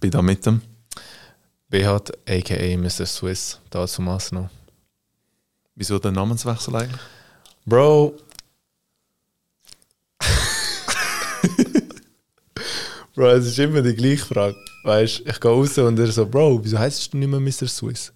[0.00, 0.60] bin da mit dem.
[1.68, 2.76] Behat, a.k.a.
[2.78, 3.04] Mr.
[3.06, 4.48] Swiss, da zum noch.
[5.74, 7.00] Wieso der Namenswechsel eigentlich?
[7.66, 8.14] Bro.
[13.14, 14.56] Bro, es ist immer die gleiche Frage.
[14.84, 17.66] Weißt ich gehe raus und er so, Bro, wieso heißt du nicht mehr Mr.
[17.68, 18.12] Swiss?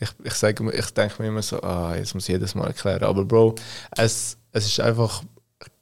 [0.00, 2.66] Ich, ich, sage, mir- ich denke mir immer so, ah, jetzt muss ich jedes Mal
[2.66, 3.04] erklären.
[3.04, 3.54] Aber Bro,
[3.96, 5.22] es, es ist einfach,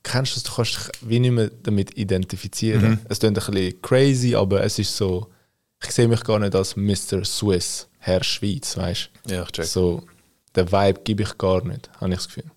[0.02, 3.00] kennst du es, du kannst dich wie nicht mehr damit identifizieren.
[3.08, 5.30] Es klingt ein bisschen crazy, aber es ist so,
[5.84, 7.24] ich sehe mich gar nicht als Mr.
[7.24, 9.64] Swiss, Herr Schweiz, weißt Ja, ich check.
[9.66, 10.02] so,
[10.56, 12.50] den Vibe gebe ich gar nicht, habe ich das Gefühl.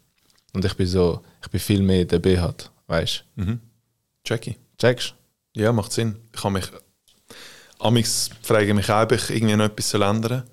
[0.53, 3.57] Und ich bin so, ich bin viel mehr der Behat, weißt du?
[4.25, 4.57] Jackie.
[4.77, 5.13] Checkst
[5.55, 6.17] Ja, macht Sinn.
[6.33, 6.65] Ich habe mich.
[7.79, 10.43] Amix frage ich mich auch, ob ich irgendwie noch etwas soll ändern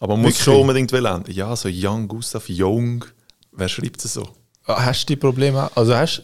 [0.00, 0.44] Aber man muss Wirklich?
[0.44, 1.32] schon unbedingt will ändern.
[1.34, 3.04] Ja, so Young Gustav, Jung.
[3.52, 4.28] Wer schreibt es so?
[4.64, 5.70] Ah, Hast du die Probleme?
[5.76, 6.22] Also hast,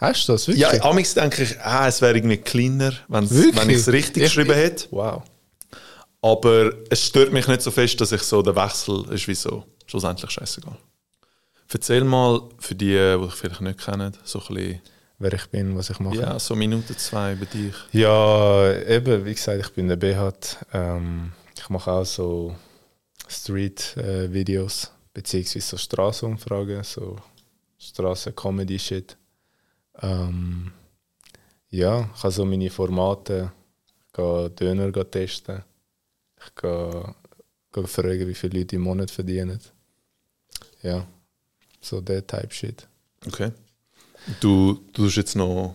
[0.00, 0.62] hast du das wirklich?
[0.62, 2.38] Ja, Amix denke ich, ah, es wäre irgendwie
[3.30, 3.56] Wirklich?
[3.56, 4.86] wenn ich es richtig Ich- geschrieben hätte.
[4.90, 5.22] Wow.
[6.20, 9.64] Aber es stört mich nicht so fest, dass ich so der Wechsel ist wie so.
[9.86, 10.76] Schlussendlich scheißegal.
[11.72, 14.80] Erzähl mal für die, die dich vielleicht nicht kennen, so ein bisschen,
[15.20, 16.16] Wer ich bin, was ich mache.
[16.16, 17.74] ja, so Minute zwei über dich.
[17.92, 20.58] Ja, eben, wie gesagt, ich bin der Behat.
[20.72, 22.54] Ähm, ich mache auch so
[23.28, 27.16] Street-Videos, beziehungsweise so Straßenumfragen, so
[27.78, 29.16] Straßen-Comedy-Shit.
[30.02, 30.72] Ähm,
[31.70, 33.52] ja, ich habe so meine Formate,
[34.06, 35.62] ich gehe Döner testen,
[36.40, 37.14] ich gehe,
[37.72, 39.60] gehe fragen, wie viele Leute im Monat verdienen.
[40.82, 41.06] Ja,
[41.80, 42.86] so der Type-Shit.
[43.26, 43.52] Okay.
[44.40, 45.74] Du, du tust jetzt noch.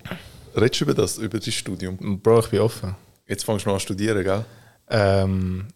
[0.55, 2.19] Redest du über das, über dein Studium?
[2.21, 2.95] Bro, ich bin offen.
[3.27, 4.45] Jetzt fängst du noch an zu studieren, gell?
[4.89, 5.67] Ähm,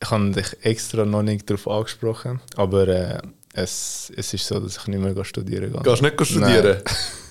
[0.00, 3.22] ich habe dich extra noch nicht darauf angesprochen, aber äh,
[3.54, 5.82] es, es ist so, dass ich nicht mehr studieren gehe.
[5.82, 6.82] Gehst du nicht studieren?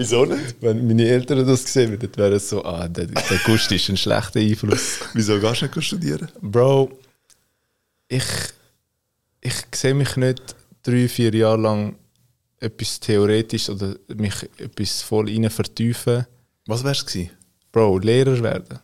[0.00, 0.56] Wieso nicht?
[0.62, 3.98] Wenn meine Eltern das gesehen hätten, wäre es so, ah, der, der Gust ist ein
[3.98, 5.00] schlechter Einfluss.
[5.12, 6.30] Wieso gehst du nicht studieren?
[6.40, 6.98] Bro,
[8.08, 8.24] ich,
[9.42, 11.96] ich sehe mich nicht drei, vier Jahre lang
[12.60, 16.24] etwas theoretisch oder mich etwas voll rein vertiefen.
[16.64, 17.32] Was wär's gewesen?
[17.70, 18.78] Bro, Lehrer werden.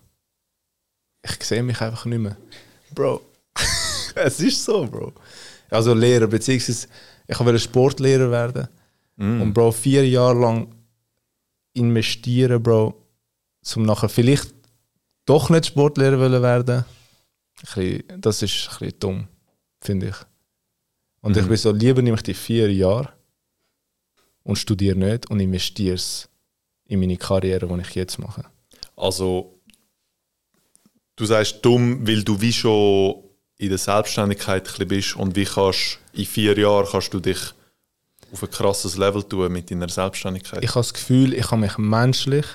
[1.23, 2.37] Ich sehe mich einfach nicht mehr.
[2.95, 3.23] Bro,
[4.15, 5.15] es ist so, Bro.
[5.71, 6.89] Also Lehrer, beziehungsweise
[7.27, 8.69] ich wollte Sportlehrer werden.
[9.17, 10.69] Und Bro, vier Jahre lang
[11.77, 12.95] investieren, Bro,
[13.75, 14.55] um nachher vielleicht
[15.25, 16.85] doch nicht Sportlehrer wollen werden.
[17.61, 19.29] Bisschen, das ist ein bisschen dumm,
[19.81, 20.17] finde ich.
[21.21, 23.13] Und ich bin so, lieber nehme ich die vier Jahre
[24.45, 26.29] und studiere nicht und investiere es
[26.85, 28.45] in meine Karriere, die ich jetzt mache.
[28.97, 29.59] Also,
[31.17, 33.25] du sagst dumm, weil du wie schon
[33.57, 37.39] in der Selbstständigkeit ein bisschen bist und wie kannst in vier Jahren kannst du dich
[38.33, 40.63] auf ein krasses Level tun mit deiner Selbstständigkeit.
[40.63, 42.47] Ich habe das Gefühl, ich kann mich menschlich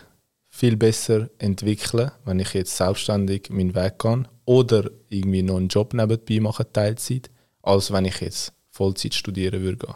[0.49, 5.93] viel besser entwickeln, wenn ich jetzt selbstständig meinen Weg gehe oder irgendwie noch einen Job
[5.93, 7.29] nebenbei mache, Teilzeit,
[7.61, 9.87] als wenn ich jetzt Vollzeit studieren würde.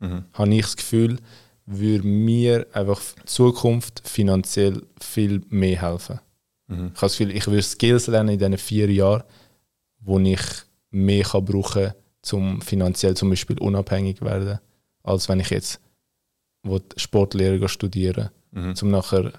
[0.00, 0.24] gehen.
[0.32, 1.18] Habe ich das Gefühl,
[1.66, 6.20] würde mir einfach die Zukunft finanziell viel mehr helfen.
[6.68, 9.24] Ich habe das Gefühl, ich würde Skills lernen in diesen vier Jahren,
[10.00, 10.40] wo ich
[10.90, 11.94] mehr kann brauchen kann,
[12.32, 14.60] um finanziell zum Beispiel unabhängig zu werden,
[15.02, 15.80] als wenn ich jetzt
[16.96, 19.32] Sportlehrer studieren um nachher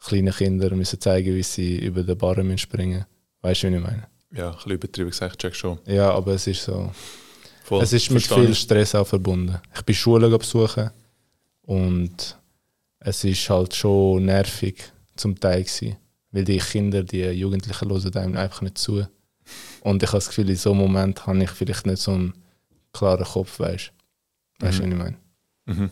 [0.00, 3.04] kleinen Kindern müssen zeigen, wie sie über den Barren müssen springen
[3.42, 4.06] Weißt du, wie ich meine?
[4.34, 5.78] ja, ein bisschen übertrieben gesagt, check schon.
[5.86, 6.90] Ja, aber es ist so.
[7.62, 8.54] Voll, es ist mit viel.
[8.54, 9.60] Stress auch verbunden.
[9.74, 10.90] Ich bin Schulen besuchen
[11.62, 12.38] und
[13.00, 14.82] es ist halt schon nervig
[15.16, 15.96] zum Teil gewesen,
[16.30, 19.06] weil die Kinder, die Jugendlichen hören einem einfach nicht zu.
[19.80, 22.34] Und ich habe das Gefühl, in so einem Moment habe ich vielleicht nicht so einen
[22.92, 23.92] klaren Kopf, weißt?
[24.60, 24.90] Weißt du, Mhm.
[24.90, 24.98] wie ich
[25.76, 25.90] meine?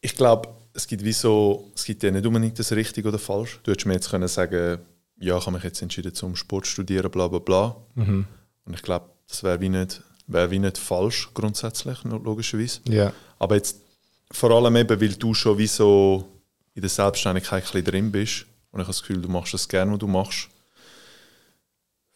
[0.00, 3.60] Ich glaube, es gibt wie so, es gibt ja nicht unbedingt das richtig oder falsch.
[3.62, 4.78] Du hättest mir jetzt können sagen,
[5.18, 7.76] ja, ich habe mich jetzt entschieden zum Sport zu studieren, bla bla bla.
[7.94, 8.26] Mhm.
[8.64, 12.80] Und ich glaube, das wäre wie nicht, wäre wie nicht falsch grundsätzlich, logischerweise.
[12.88, 13.12] Ja.
[13.38, 13.78] Aber jetzt
[14.30, 16.28] vor allem eben, weil du schon wie so
[16.74, 19.68] in der Selbstständigkeit ein bisschen drin bist und ich habe das Gefühl, du machst das
[19.68, 20.48] gerne, was du machst,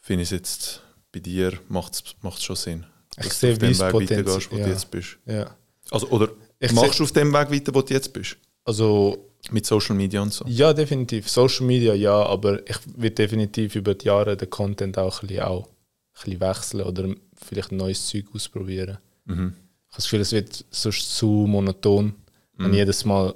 [0.01, 0.83] finde ich es jetzt
[1.13, 2.87] bei dir macht es schon Sinn.
[3.21, 4.65] Ich dass sehe, du auf wie dem es Weg weitergehst, wo ja.
[4.65, 5.19] du jetzt bist.
[5.27, 5.57] ja.
[5.91, 6.29] Also, oder
[6.61, 8.37] Ich machst du auf dem Weg weiter, wo du jetzt bist?
[8.65, 10.45] Also Mit Social Media und so?
[10.47, 11.29] Ja, definitiv.
[11.29, 15.43] Social Media ja, aber ich will definitiv über die Jahre den Content auch ein bisschen,
[15.45, 18.99] auch ein bisschen wechseln oder vielleicht neues Zeug ausprobieren.
[19.27, 19.53] Ich habe
[19.97, 22.15] das Gefühl, es wird sonst zu monoton,
[22.57, 23.35] wenn jedes Mal,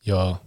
[0.00, 0.40] ja,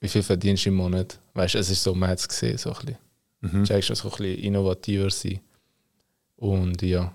[0.00, 1.18] wie viel verdienst du im Monat?
[1.34, 2.96] Weißt du, es ist so, man hat es gesehen, so ein
[3.42, 3.64] bisschen.
[3.64, 5.40] Checkst du, so ein bisschen innovativer sein.
[6.36, 7.12] Und ja.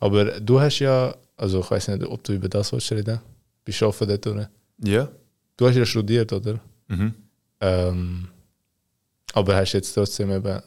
[0.00, 3.20] Aber du hast ja, also ich weiß nicht, ob du über das willst reden.
[3.64, 4.48] Bist offen dort?
[4.82, 5.08] Ja.
[5.56, 6.58] Du hast ja studiert, oder?
[6.88, 7.14] Mhm.
[7.60, 8.28] Ähm,
[9.32, 10.60] aber hast du jetzt trotzdem eben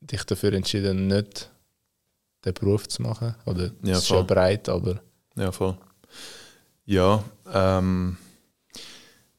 [0.00, 1.50] dich dafür entschieden, nicht
[2.44, 3.34] den Beruf zu machen?
[3.44, 4.24] Oder Ja, ist ja voll.
[4.24, 5.00] breit, aber
[5.36, 5.76] Ja, voll.
[6.86, 7.22] Ja,
[7.52, 8.16] ähm,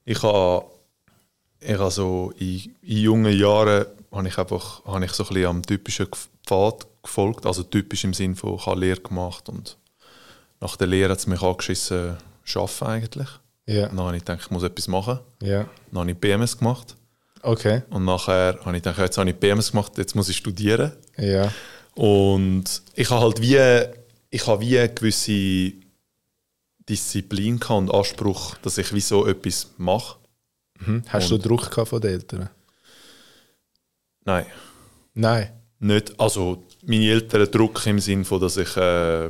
[0.06, 0.66] ich habe
[1.62, 5.46] ich habe so in, in jungen Jahren habe ich einfach habe ich so ein bisschen
[5.48, 6.08] am typischen
[6.46, 9.78] Pfad gefolgt, also typisch im Sinn von ich habe Lehre gemacht und
[10.62, 12.18] nach der Lehre hat es mich angeschissen,
[12.56, 13.30] arbeiten eigentlich.
[13.68, 15.20] ja, Dann habe ich gedacht, ich muss etwas machen.
[15.42, 15.68] ja.
[15.92, 16.96] Dann habe ich BMS gemacht
[17.42, 20.92] Okay, und nachher habe ich gedacht, jetzt habe ich BMS gemacht, jetzt muss ich studieren.
[21.18, 21.52] ja,
[21.96, 22.66] Und
[22.96, 23.58] ich habe halt wie,
[24.30, 25.74] ich habe wie eine gewisse
[26.90, 30.18] Disziplin und Anspruch, dass ich wie so etwas mache.
[30.80, 31.04] mhm.
[31.08, 32.50] Hast Und- du Druck von den Eltern?
[34.26, 34.46] Nein,
[35.14, 35.52] Nein.
[35.80, 36.20] Nicht.
[36.20, 39.30] Also meine Eltern Druck im Sinn von, dass ich äh,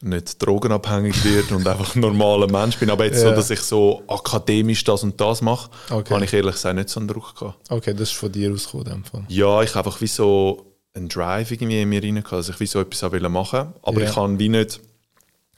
[0.00, 2.88] nicht drogenabhängig werde und einfach ein normaler Mensch bin.
[2.90, 3.34] Aber jetzt so, Ja.
[3.34, 6.14] dass ich so akademisch das und das mache, Okay.
[6.14, 7.70] habe ich ehrlich gesagt nicht so einen Druck gehabt.
[7.70, 9.04] Okay, das ist von dir ausgekommen.
[9.28, 12.60] Ja, ich habe einfach wie so einen Drive irgendwie in mir rein gehabt, dass ich
[12.60, 13.72] wie so etwas haben wollte machen.
[13.82, 14.08] Aber Ja.
[14.08, 14.80] ich habe wie nicht,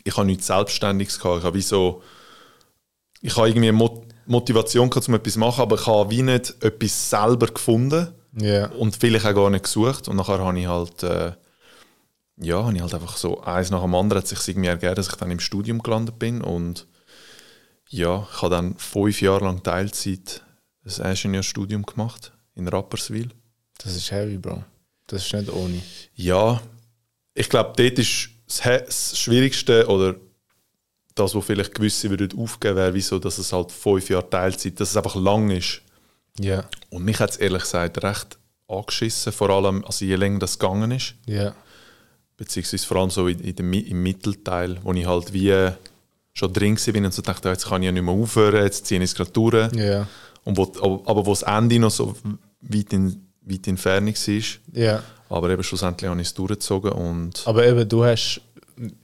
[0.05, 1.39] ich habe nichts Selbstständiges gehabt.
[1.41, 2.03] Ich habe wie so,
[3.21, 6.55] ich habe irgendwie Mot Motivation gehabt, um etwas zu machen, aber ich habe wie nicht
[6.63, 10.09] etwas selber gefunden Ja, und vielleicht auch gar nicht gesucht.
[10.09, 11.33] Und nachher habe ich halt, äh,
[12.37, 15.09] ja, habe ich halt einfach so eins nach dem anderen hat sich irgendwie ergeben, dass
[15.09, 16.87] ich dann im Studium gelandet bin und
[17.89, 20.43] ja, ich habe dann fünf Jahre lang Teilzeit
[20.85, 23.31] ein Ingenieurstudium gemacht in Rapperswil.
[23.79, 24.65] das ist heavy, Bro.
[25.07, 25.83] Das ist nicht ohne.
[26.15, 26.61] Ja,
[27.35, 30.17] ich glaube, dort ist das, das Schwierigste oder
[31.15, 34.91] das, was vielleicht gewisse würden aufgeben, wäre, wieso, dass es halt fünf Jahre Teilzeit, dass
[34.91, 35.83] es einfach lang ist.
[36.39, 38.39] Ja, Und mich hat es ehrlich gesagt recht
[38.69, 41.55] angeschissen, vor allem, also je länger das gegangen ist, ja,
[42.37, 45.71] beziehungsweise vor allem so in, in dem, im Mittelteil, wo ich halt wie
[46.33, 48.87] schon drin war und so dachte, ja, jetzt kann ich ja nicht mehr aufhören, jetzt
[48.87, 49.73] ziehe ich es gerade durch.
[49.75, 50.07] ja,
[50.45, 52.17] Und wo, aber, wo das Ende noch so
[52.63, 55.03] weit in, weit in Ferne war, ja.
[55.29, 58.41] aber eben schlussendlich habe ich es durchgezogen und Aber eben, du hast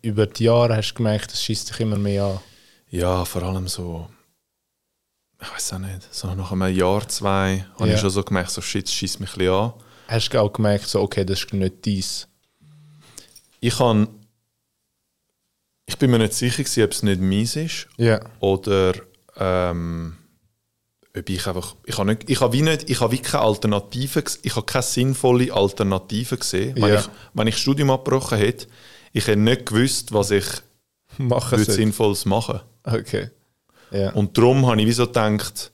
[0.01, 2.41] über die Jahre hast gemerkt, das schießt dich immer mehr an.
[2.89, 4.09] Ja, vor allem so,
[5.41, 7.95] ich weiß auch nicht, so nach einem Jahr, zwei, habe Ja.
[7.95, 9.73] ich schon so gemerkt, so shit, schießt mich ein bisschen an.
[10.09, 12.29] Hast du auch gemerkt, so, okay, das ist nicht dies.
[13.61, 14.09] Ich kann,
[15.87, 18.95] ich bin mir nicht sicher gewesen, ob es nicht meins ist Ja, oder
[19.37, 20.17] ähm,
[21.17, 24.21] ob ich einfach, ich habe nicht, ich habe wie nicht, ich habe wie keine Alternative,
[24.21, 26.75] ges- ich habe keine sinnvolle Alternative gesehen.
[26.77, 27.01] Wenn, Ja.
[27.01, 28.67] ich, wenn ich Studium abgebrochen hätte,
[29.13, 30.47] ich hätte nicht gewusst, was ich
[31.19, 31.73] machen würde.
[31.73, 33.31] Sinnvolles machen Okay.
[33.91, 35.73] Ja, Und darum habe ich wie so gedacht,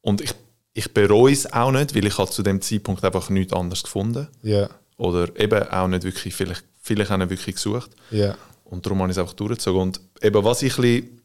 [0.00, 0.34] und ich,
[0.74, 4.28] ich bereue es auch nicht, weil ich habe zu dem Zeitpunkt einfach nichts anderes gefunden.
[4.42, 7.90] ja, Oder eben auch nicht wirklich, vielleicht, vielleicht auch nicht wirklich gesucht.
[8.10, 9.80] ja, Und darum habe ich es einfach durchgezogen.
[9.82, 11.20] Und eben, was ich, bisschen,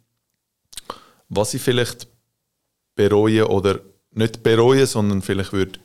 [1.30, 2.08] was ich vielleicht
[2.96, 3.80] bereue oder
[4.12, 5.80] nicht bereue, sondern vielleicht würde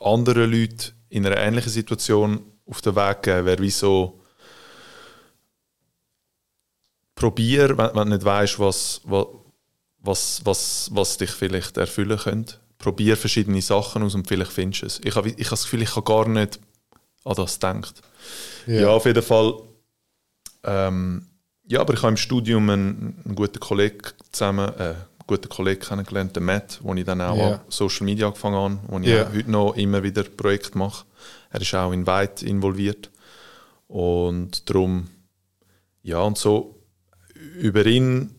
[0.00, 4.20] andere Leute in einer ähnlichen Situation auf den Weg geben, wäre wie so
[7.14, 9.26] probier, wenn, wenn du nicht weißt, was, was,
[10.02, 12.56] was, was, was dich vielleicht erfüllen könnte.
[12.78, 15.00] Probier verschiedene Sachen aus und vielleicht findest du es.
[15.04, 16.58] Ich habe, ich habe das Gefühl, ich habe gar nicht
[17.24, 18.02] an das gedacht.
[18.66, 18.80] ja.
[18.82, 19.54] Ja, auf jeden Fall.
[20.64, 21.26] Ähm,
[21.68, 23.98] ja, aber ich habe im Studium einen, einen guten Kollegen
[24.32, 24.96] zusammen, äh, einen
[25.26, 28.98] guten Kollegen kennengelernt, den Matt, wo ich dann auch an Social Media angefangen habe, wo
[28.98, 31.04] ich auch heute noch immer wieder Projekte mache.
[31.50, 33.10] Er ist auch in Weit involviert.
[33.86, 35.08] Und darum,
[36.02, 36.82] ja, und so
[37.58, 38.34] über ihn,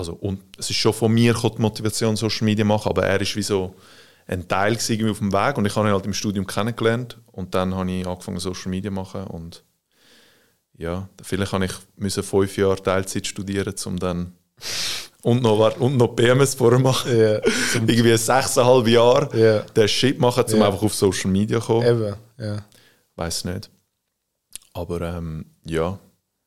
[0.00, 3.36] also und es ist schon von mir die Motivation, Social Media machen, aber er ist
[3.36, 3.74] wie so
[4.26, 7.54] ein Teil irgendwie auf dem Weg und ich habe ihn halt im Studium kennengelernt und
[7.54, 9.62] dann habe ich angefangen Social Media machen und
[10.78, 14.32] ja, vielleicht habe ich müssen fünf Jahre Teilzeit studieren, um dann
[15.22, 17.14] und noch, und noch BMS vorher machen.
[17.14, 17.40] ja.
[17.74, 19.58] Irgendwie sechseinhalb Jahre ja.
[19.60, 20.66] den Shit machen, um Ja.
[20.66, 21.86] einfach auf Social Media zu kommen.
[21.86, 22.64] Eben, ja.
[23.16, 23.68] Weiß nicht.
[24.72, 25.98] Aber ähm, ja,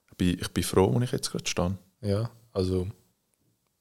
[0.10, 1.78] ich bin, ich bin froh, wo ich jetzt gerade stehe.
[2.02, 2.88] Ja, also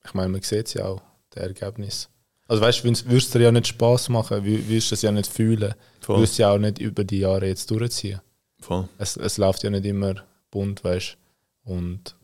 [0.04, 2.08] ich meine, man sieht es ja auch, das Ergebnis.
[2.48, 5.12] Also weißt du, würdest es dir ja nicht Spaß machen, wü- würdest du es ja
[5.12, 6.18] nicht fühlen, Voll.
[6.18, 8.20] würdest du ja auch nicht über die Jahre jetzt durchziehen.
[8.60, 8.88] Voll.
[8.98, 10.14] Es, es läuft ja nicht immer
[10.50, 11.16] bunt, weißt
[11.64, 11.72] du.
[11.72, 12.14] Und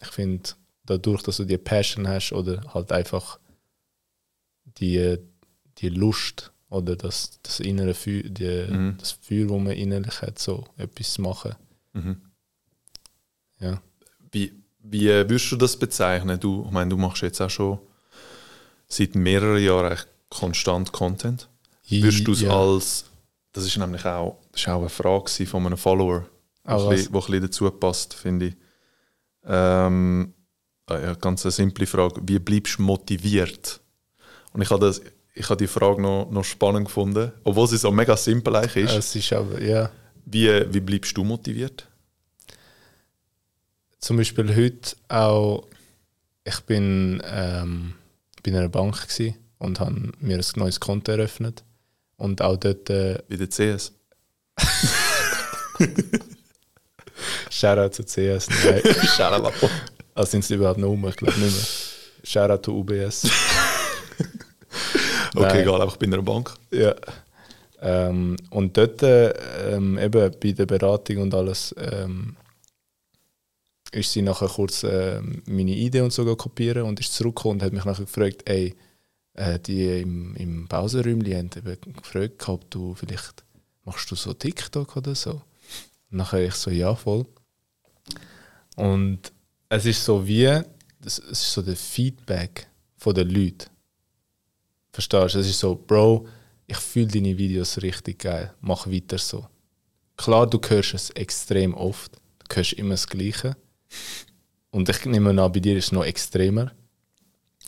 [0.00, 0.50] ich finde,
[0.84, 3.38] dadurch, dass du die Passion hast oder halt einfach
[4.78, 5.18] die,
[5.78, 8.96] die Lust oder das, das innere Feuer, die, Mhm.
[8.98, 11.54] das Feuer, das man innerlich hat, so etwas zu machen.
[11.94, 12.20] Mhm.
[13.60, 13.80] Ja.
[14.32, 14.52] Wie,
[14.84, 16.38] wie würdest du das bezeichnen?
[16.38, 17.78] Du, ich meine, du machst jetzt auch schon
[18.86, 19.98] seit mehreren Jahren
[20.28, 21.48] konstant Content.
[21.88, 22.50] Würdest du es ja.
[22.50, 23.06] als,
[23.52, 26.26] das ist nämlich auch, das ist auch eine Frage von einem Follower,
[26.66, 28.56] Ah, wo, ein bisschen, dazu passt, finde ich.
[29.46, 30.32] Ähm,
[30.86, 32.22] ah ja, ganz eine simple Frage.
[32.24, 33.80] Wie bleibst du motiviert?
[34.54, 35.02] Und ich habe das,
[35.34, 38.96] ich habe die Frage noch, noch spannend gefunden, obwohl sie so mega simpel eigentlich ist.
[38.96, 39.90] Es ist aber, ja.
[40.24, 41.86] Wie, wie bleibst du motiviert?
[44.04, 45.66] Zum Beispiel heute auch,
[46.44, 47.94] ich bin ähm,
[48.42, 51.64] bei einer Bank gewesen und habe mir ein neues Konto eröffnet.
[52.18, 53.92] Und auch dort, äh, Wie der CS?
[57.48, 58.82] Shoutout zu CS, nein.
[59.16, 59.70] Schalapapo.
[60.14, 61.08] Also sind sie überhaupt noch rum?
[61.08, 61.64] Ich glaube nicht mehr.
[62.24, 63.26] Shoutout to UBS.
[65.36, 65.60] Okay, Nein.
[65.62, 66.54] egal, einfach bei einer Bank.
[66.70, 66.94] Ja.
[67.80, 72.36] Ähm, und dort ähm, eben bei der Beratung und alles ähm,
[73.94, 77.72] ist sie nachher kurz ähm, meine Idee und so kopieren und ist zurückgekommen und hat
[77.72, 78.74] mich nachher gefragt, ey,
[79.34, 83.44] äh, die im, im Pausenräumchen haben eben gefragt, ob du vielleicht
[83.84, 85.42] machst du so TikTok oder so.
[86.10, 87.26] Und nachher ich so, ja, voll.
[88.76, 89.32] Und
[89.68, 90.60] es ist so wie,
[91.04, 93.70] es ist so der Feedback von den Leuten.
[94.92, 95.38] Verstehst du?
[95.38, 96.26] Es ist so, Bro,
[96.66, 98.54] ich fühle deine Videos richtig geil.
[98.60, 99.46] Mach weiter so.
[100.16, 102.16] Klar, du hörst es extrem oft.
[102.38, 103.56] Du hörst immer das Gleiche.
[104.70, 106.72] Und ich nehme an, bei dir ist es noch extremer.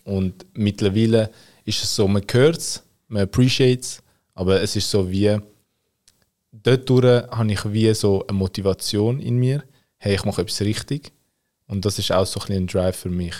[0.04, 1.30] Und mittlerweile
[1.64, 4.02] ist es so, man hört es, man appreciate es,
[4.34, 5.38] aber es ist so wie,
[6.52, 9.64] dort habe ich wie so eine Motivation in mir,
[9.98, 11.12] hey, ich mache etwas richtig.
[11.66, 13.34] Und das ist auch so ein, bisschen ein Drive für mich.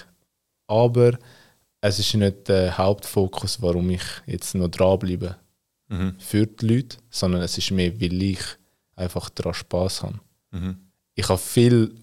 [0.67, 1.19] Aber
[1.81, 5.37] es ist nicht der Hauptfokus, warum ich jetzt noch dranbleibe
[5.89, 6.17] Mhm.
[6.19, 8.41] für die Leute, sondern es ist mehr, weil ich
[8.97, 10.19] einfach daran Spass habe.
[10.51, 10.79] Mhm.
[11.15, 11.95] Ich habe viel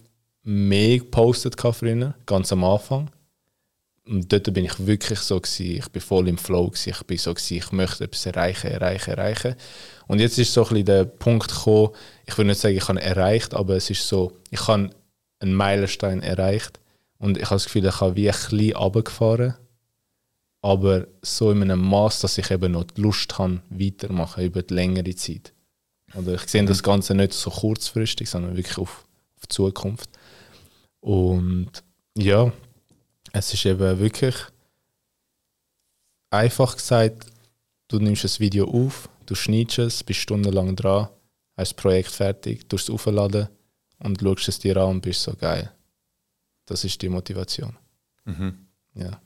[0.43, 3.09] mehr gepostet früher, ganz am Anfang.
[4.05, 7.17] Und dort bin ich wirklich so gewesen, ich bin voll im Flow gewesen, ich bin
[7.17, 9.55] so gewesen, ich möchte etwas erreichen, erreichen, erreichen.
[10.07, 11.91] Und jetzt ist so ein bisschen der Punkt gekommen,
[12.25, 14.89] ich will nicht sagen, ich habe erreicht, aber es ist so, ich habe
[15.39, 16.81] einen Meilenstein erreicht
[17.17, 19.55] und ich habe das Gefühl, ich habe wie ein bisschen runtergefahren,
[20.61, 24.73] aber so in einem Maß, dass ich eben noch die Lust habe, weitermachen über die
[24.73, 25.53] längere Zeit.
[26.13, 29.05] Oder ich sehe das Ganze nicht so kurzfristig, sondern wirklich auf,
[29.37, 30.09] auf die Zukunft.
[31.03, 31.83] Und
[32.17, 32.49] ja,
[33.33, 34.35] es ist eben wirklich
[36.29, 37.27] einfach gesagt,
[37.89, 41.09] du nimmst ein Video auf, du schneidest es, bist stundenlang dran,
[41.57, 43.49] hast das Projekt fertig, tust es aufladen
[43.99, 45.73] und schaust es dir an und bist so geil.
[46.65, 47.75] Das ist die Motivation.
[48.23, 48.65] Mhm.
[48.93, 49.19] Ja,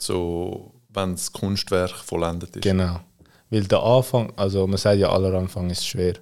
[0.00, 2.62] So, wenn das Kunstwerk vollendet ist.
[2.62, 3.00] genau.
[3.48, 6.14] Weil der Anfang, also man sagt ja, aller Anfang ist schwer.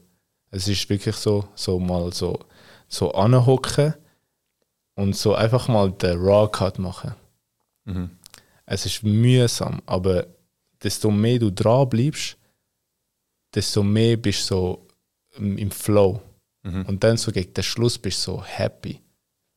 [0.51, 2.39] Es ist wirklich so, so mal so,
[2.89, 3.93] so anhocken
[4.99, 7.15] und so einfach mal den Raw-Cut machen.
[7.85, 8.11] Mhm.
[8.67, 10.27] Es ist mühsam, aber
[10.83, 12.37] desto mehr du dran bleibst,
[13.55, 14.89] desto mehr bist du so
[15.37, 16.21] im Flow.
[16.65, 16.85] Mhm.
[16.87, 19.01] Und dann so gegen den Schluss bist du so happy.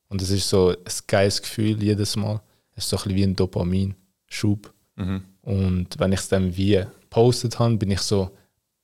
[0.08, 0.76] Und es ist so ein
[1.08, 2.40] geiles Gefühl jedes Mal.
[2.76, 4.72] Es ist so ein bisschen wie ein Dopaminschub.
[4.94, 5.24] Mhm.
[5.42, 8.30] Und wenn ich es dann wie gepostet habe, bin ich so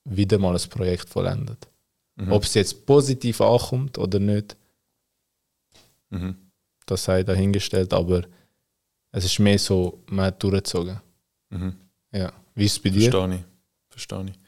[0.03, 1.69] wieder mal ein Projekt vollendet.
[2.17, 2.33] Mhm.
[2.33, 4.57] Ob es jetzt positiv ankommt oder nicht,
[6.11, 6.37] Mhm.
[6.91, 8.23] Das sei dahingestellt, aber
[9.13, 11.01] es ist mehr so, man hat durchgezogen.
[11.51, 11.77] Mhm.
[12.13, 12.33] Ja.
[12.55, 13.11] Wie ist es bei dir?
[13.11, 13.45] Verstehe ich.
[13.91, 14.39] Verstehe ich.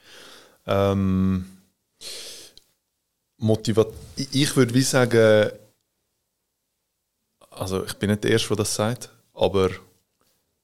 [0.67, 1.45] Ähm,
[3.39, 5.51] Motiva ich, ich würde wie sagen,
[7.51, 9.71] also ich bin nicht der Erste, der das sagt, aber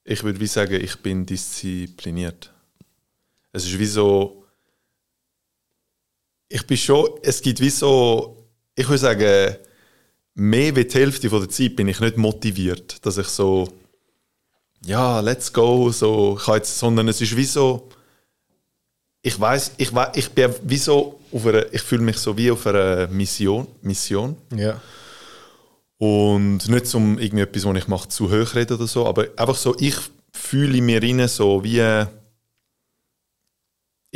[0.04, 2.52] ich würde wie sagen, ich bin diszipliniert.
[3.52, 4.44] Es ist wie so,
[6.48, 9.56] ich bin schon, es gibt wie so, ich würde sagen,
[10.36, 13.68] mehr wie die Hälfte von der Zeit bin ich nicht motiviert, dass ich so,
[14.84, 17.88] ja, let's go, so, ich jetzt, sondern es ist wie so,
[19.22, 22.50] ich weiß, ich weiß, ich bin wie so auf einer, ich fühle mich so wie
[22.50, 24.80] auf einer Mission, Mission Ja.
[25.98, 29.56] und nicht zum irgendwie etwas, was ich mache, zu hoch reden oder so, aber einfach
[29.56, 29.96] so, ich
[30.32, 32.04] fühle in mir rein so wie,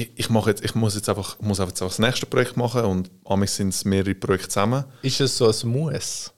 [0.00, 3.11] ich, ich, mache jetzt, ich muss jetzt einfach, muss einfach das nächste Projekt machen und
[3.25, 4.85] amigs sind es mehrere Projekte zusammen.
[5.02, 6.33] Ist es so ein Muss?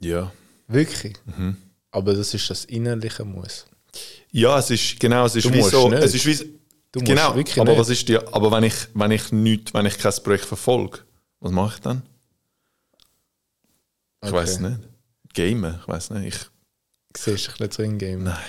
[0.00, 0.32] Ja.
[0.68, 1.14] Wirklich?
[1.24, 1.56] Mhm.
[1.90, 3.66] Aber das ist das innerliche Muss.
[4.30, 6.02] Ja, es ist genau, es ist Du wie so, nicht.
[6.02, 6.36] es ist wie,
[6.92, 7.80] Du musst genau, wirklich aber nicht.
[7.80, 10.98] was ist die, aber wenn ich, wenn ich nicht, wenn ich kein Projekt verfolge,
[11.40, 12.02] was mache ich dann?
[14.22, 14.32] Ich Okay.
[14.36, 14.78] weiß nicht.
[15.34, 16.34] Gamen, ich weiß nicht.
[16.34, 16.40] Ich,
[17.16, 18.24] Siehst du dich nicht so in Game?
[18.24, 18.36] nein.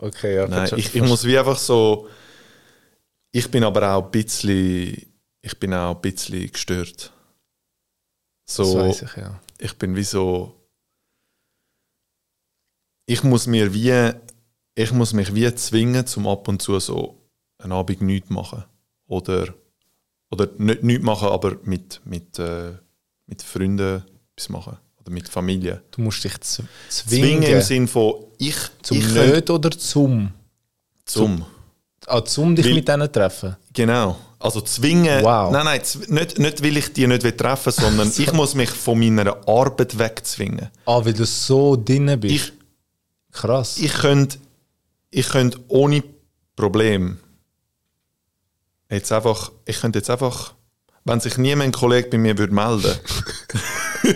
[0.00, 0.46] Okay, ja.
[0.46, 2.08] Nein, ich, ich muss wie einfach so.
[3.32, 5.06] Ich bin aber auch ein bisschen.
[5.40, 7.12] Ich bin auch ein bisschen gestört.
[8.46, 9.40] Das So, weiß ich, ja.
[9.58, 10.54] ich bin wie so.
[13.06, 14.12] Ich muss mir wie.
[14.74, 17.18] Ich muss mich wie zwingen, zum ab und zu so
[17.58, 18.64] einen Abend nichts machen.
[19.06, 19.54] Oder.
[20.30, 22.72] Oder nicht nichts machen, aber mit, mit, äh,
[23.26, 24.04] mit Freunden
[24.34, 24.76] etwas machen.
[25.00, 25.82] Oder mit Familie.
[25.90, 27.42] Du musst dich Zwingen zwingen.
[27.44, 28.56] im Sinn von, ich.
[28.82, 30.32] zum ich nicht oder zum?
[31.06, 31.46] Zum.
[32.06, 33.56] Ah, zum dich Weil- mit denen treffen?
[33.72, 34.16] Genau.
[34.40, 35.24] Also zwingen.
[35.24, 35.50] Wow.
[35.52, 38.98] Nein, nein, nicht, nicht weil ich die nicht will treffen sondern ich muss mich von
[38.98, 40.70] meiner Arbeit wegzwingen.
[40.86, 42.34] Ah, weil du so drin bist.
[42.34, 42.52] Ich,
[43.32, 43.78] Krass.
[43.78, 44.38] ich könnte
[45.10, 46.02] ich könnte ohne
[46.54, 47.18] Problem
[48.90, 50.54] jetzt einfach, ich könnte jetzt einfach,
[51.04, 52.94] wenn sich niemand ein Kollege bei mir würde melden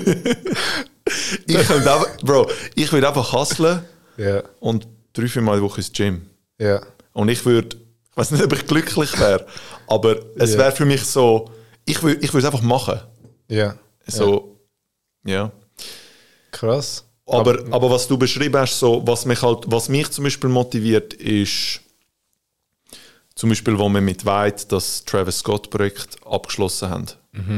[1.47, 3.83] ich könnte einfach, Bro, ich würde einfach hustlen
[4.17, 6.23] ja, und drei, vier Mal die Woche ins Gym.
[6.59, 6.81] ja.
[7.13, 7.77] Und ich würde,
[8.11, 9.47] ich weiß nicht, ob ich glücklich wäre,
[9.87, 10.59] aber es Ja.
[10.59, 11.51] wäre für mich so,
[11.85, 13.01] ich würde ich es einfach machen.
[13.49, 13.77] Ja.
[14.07, 14.59] So,
[15.25, 15.51] ja.
[16.51, 17.05] Krass.
[17.27, 21.15] Aber, aber was du beschrieben hast, so, was, mich halt, was mich zum Beispiel motiviert,
[21.15, 21.81] ist
[23.35, 27.07] zum Beispiel, wo wir mit White das Travis Scott-Projekt abgeschlossen haben.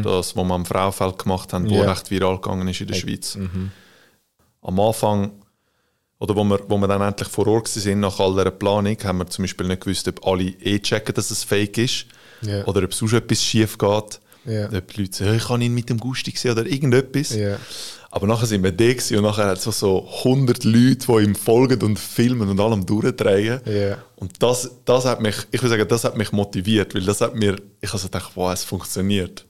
[0.04, 1.88] Das, was wir am Frauenfeld gemacht haben, wo Mhm.
[1.88, 3.36] Recht viral gegangen ist in der Schweiz.
[4.62, 5.32] Am Anfang,
[6.18, 9.18] oder wo wir, wo wir dann endlich vor Ort sind nach all dieser Planung, haben
[9.18, 12.06] wir zum Beispiel nicht gewusst, ob alle eh checken, dass es fake ist.
[12.42, 12.64] Ja.
[12.66, 14.20] Oder ob sonst etwas schief geht.
[14.46, 14.66] Ja.
[14.66, 17.34] Ob die Leute sagen, «Hey, ich habe ihn mit dem Gusti gesehen oder irgendetwas.
[17.34, 17.56] Ja.
[18.10, 21.34] Aber nachher sind wir da und nachher hat es so, so 100 Leute, die ihm
[21.34, 23.60] folgen und filmen und allem durchdrehen.
[23.66, 23.98] Ja.
[24.14, 27.34] Und das, das hat mich, ich würde sagen, das hat mich motiviert, weil das hat
[27.34, 29.44] mir, ich habe so gedacht, wow, es funktioniert.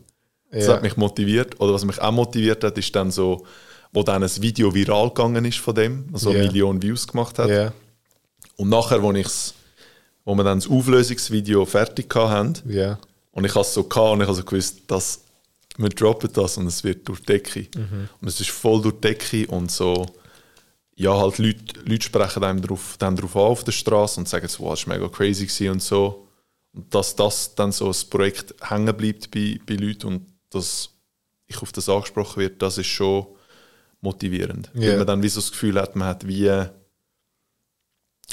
[0.51, 1.61] Das hat mich motiviert.
[1.61, 3.45] Oder was mich auch motiviert hat, ist dann so,
[3.95, 6.39] wo dann ein Video viral gegangen ist von dem, also Ja.
[6.41, 7.49] eine Million Views gemacht hat.
[7.49, 7.73] Ja.
[8.57, 9.55] Und nachher, wo, ich's,
[10.25, 12.99] wo wir dann das Auflösungsvideo fertig hatten, Ja.
[13.33, 15.21] und ich habe es so gehabt und ich habe so gewusst, dass
[15.77, 17.67] wir droppen das und es wird durch die Decke.
[18.21, 20.07] Und es ist voll durch die Decke und so,
[20.97, 24.47] ja, halt Leute, Leute sprechen einem drauf, dann drauf an auf der Straße und sagen
[24.47, 26.29] so, wow, das war mega crazy gewesen und so.
[26.73, 30.91] Und dass das dann so das Projekt hängen bleibt bei, bei Leuten und dass
[31.49, 33.27] ich auf das angesprochen wird, das ist schon
[34.05, 34.71] motivierend.
[34.75, 34.91] Ja.
[34.91, 36.69] Weil man dann wie so das Gefühl hat, man hat wie etwas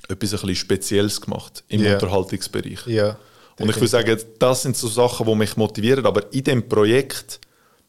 [0.09, 1.93] ein bisschen Spezielles gemacht im Ja.
[1.93, 2.85] Unterhaltungsbereich.
[2.85, 3.17] Ja.
[3.59, 6.05] Und ich würde sagen, das sind so Sachen, die mich motivieren.
[6.05, 7.39] Aber in dem Projekt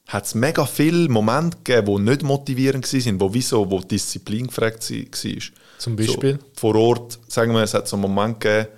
[0.07, 4.91] hat es mega viele Momente gegeben, die nicht motivierend waren, wo wieso, wo Disziplin gefragt
[4.91, 5.41] war.
[5.79, 6.39] Zum Beispiel?
[6.39, 8.69] So, vor Ort, sagen wir, es hat so einen Moment gegeben,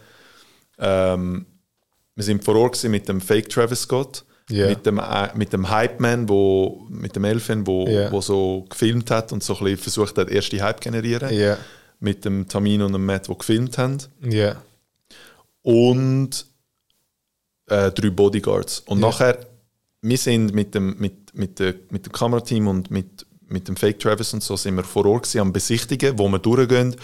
[0.79, 1.47] ähm,
[2.15, 4.69] wir sind vor Ort mit dem Fake Travis Scott, Ja.
[4.69, 8.13] mit dem, äh, mit dem Hype Man, wo, mit dem Elfen, wo, Ja.
[8.13, 11.33] wo so gefilmt hat und so ein bisschen versucht hat, erste Hype zu generieren.
[11.35, 11.57] Ja.
[12.01, 14.57] Mit dem Tamin und dem Matt, die gefilmt haben Ja.
[15.63, 16.47] und
[17.69, 18.81] äh, drei Bodyguards.
[18.81, 19.39] Und nachher,
[20.03, 23.99] wir sind mit dem, mit, mit, der, mit dem Kamerateam und mit, mit dem Fake
[23.99, 26.95] Travis und so sind wir vor Ort gewesen, am Besichtigen, wo wir durchgehen,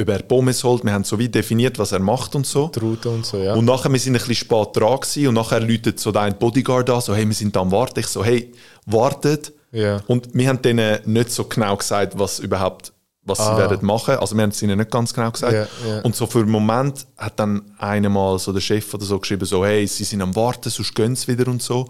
[0.00, 0.84] ob er Pommes holt.
[0.84, 2.68] Wir haben so wie definiert, was er macht und so.
[2.74, 3.54] Die Route und so, ja.
[3.54, 6.90] Und nachher, wir sind ein bisschen spät dran gewesen, und nachher läutet so dein Bodyguard
[6.90, 8.00] an, so, hey, wir sind da am Warten.
[8.00, 8.52] Ich so, hey,
[8.86, 9.52] wartet.
[9.72, 10.00] Ja.
[10.06, 13.54] Und wir haben denen nicht so genau gesagt, was überhaupt, was Ah.
[13.56, 14.16] sie werden machen.
[14.16, 15.52] Also wir haben es ihnen nicht ganz genau gesagt.
[15.52, 16.00] Ja, ja.
[16.02, 19.64] Und so für einen Moment hat dann einmal so der Chef oder so geschrieben, so,
[19.64, 21.88] hey, sie sind am Warten, sonst gehen sie wieder und so.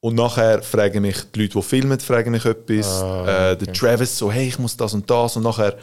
[0.00, 3.02] Und nachher fragen mich die Leute, die filmen, fragen mich etwas.
[3.02, 5.36] Ah, äh, der Travis so, hey, ich muss das und das.
[5.36, 5.76] Und nachher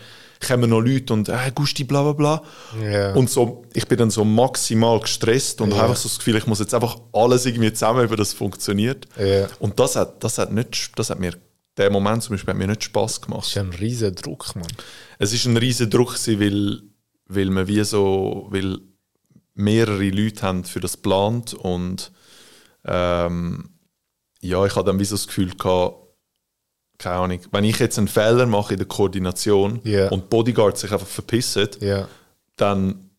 [0.45, 2.43] kommen noch Leute und, hey, Gusti, bla bla bla.
[2.83, 3.13] Ja.
[3.13, 5.77] Und so, ich bin dann so maximal gestresst und Ja.
[5.77, 9.07] habe einfach so das Gefühl, ich muss jetzt einfach alles irgendwie zusammen, über das funktioniert.
[9.17, 9.47] Ja.
[9.59, 11.33] Und das hat, das hat nicht, das hat mir,
[11.77, 13.41] der Moment zum Beispiel hat mir nicht Spaß gemacht.
[13.41, 14.67] Das ist ein riesen Druck, Mann.
[15.19, 16.81] Es ist ein riesen Druck weil,
[17.27, 18.79] weil man wie so, weil
[19.53, 22.11] mehrere Leute haben für das geplant und
[22.85, 23.69] ähm,
[24.41, 26.06] ja, ich hatte dann wie so das Gefühl gehabt,
[26.97, 30.09] keine Ahnung, wenn ich jetzt einen Fehler mache in der Koordination Ja.
[30.09, 32.07] und die Bodyguards sich einfach verpissen, Ja.
[32.55, 33.09] dann,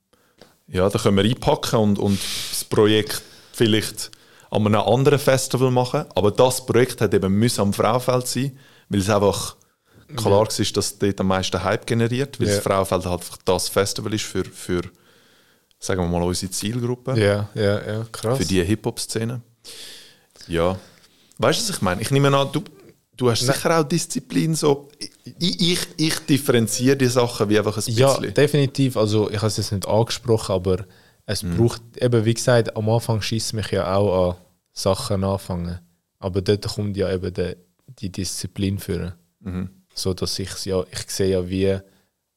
[0.67, 2.19] ja, dann können wir einpacken und, und
[2.51, 4.11] das Projekt vielleicht
[4.51, 6.05] an einem anderen Festival machen.
[6.15, 9.57] Aber das Projekt hat eben müssen am Frauenfeld sein, weil es einfach
[10.17, 12.55] klar war, dass dort am meisten Hype generiert, weil Ja.
[12.55, 14.83] das Frauenfeld halt einfach das Festival ist für, für
[15.79, 18.39] sagen wir mal, unsere Zielgruppe, Ja, ja, ja, krass.
[18.39, 19.41] für die Hip-Hop-Szene.
[20.49, 20.79] Ja.
[21.39, 22.01] Weißt du, was ich meine?
[22.03, 22.63] Ich nehme an, du,
[23.19, 24.89] du hast sicher auch Disziplin so.
[25.39, 27.99] Ich, ich, ich differenziere die Sachen wie einfach ein bisschen.
[27.99, 28.97] Ja, definitiv.
[28.97, 30.87] Also ich habe es jetzt nicht angesprochen, aber
[31.27, 31.57] es Mhm.
[31.59, 34.37] braucht, eben wie gesagt, am Anfang schießt mich ja auch an
[34.73, 35.79] Sachen anfangen.
[36.19, 37.55] Aber dort kommt ja eben die,
[37.99, 39.13] die Disziplin führen.
[39.41, 39.69] Mhm.
[39.95, 41.79] So dass ich ja, ich sehe ja wie,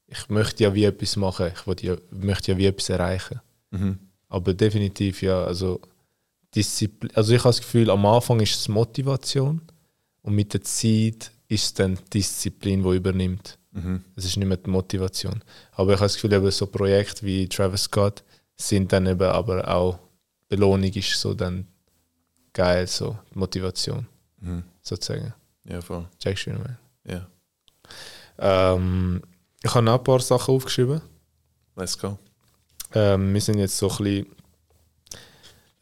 [0.07, 3.39] ich möchte ja wie etwas machen, ich ja, möchte ja wie etwas erreichen.
[3.71, 3.97] Mhm.
[4.27, 5.79] Aber definitiv ja, also
[6.53, 9.61] Disziplin, also ich habe das Gefühl, am Anfang ist es Motivation
[10.21, 13.57] und mit der Zeit ist es dann die Disziplin, die übernimmt.
[13.71, 14.03] Mhm.
[14.15, 15.43] Es ist nicht mehr die Motivation.
[15.71, 18.23] Aber ich habe das Gefühl, eben so Projekte wie Travis Scott
[18.55, 19.99] sind dann eben aber auch
[20.47, 21.67] Belohnung ist so dann
[22.53, 24.07] geil, so Motivation
[24.41, 24.63] Mhm.
[24.81, 25.33] sozusagen.
[25.65, 26.07] Ja, voll.
[26.19, 26.77] Checkst du, meine?
[27.05, 27.27] Ja.
[28.39, 29.21] Ähm,
[29.63, 31.01] ich habe noch ein paar Sachen aufgeschrieben.
[31.75, 32.17] Let's go.
[32.93, 34.25] Ähm, wir sind jetzt so ein bisschen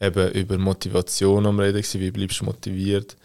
[0.00, 3.16] eben über Motivation am Reden gewesen, wie bleibst du motiviert.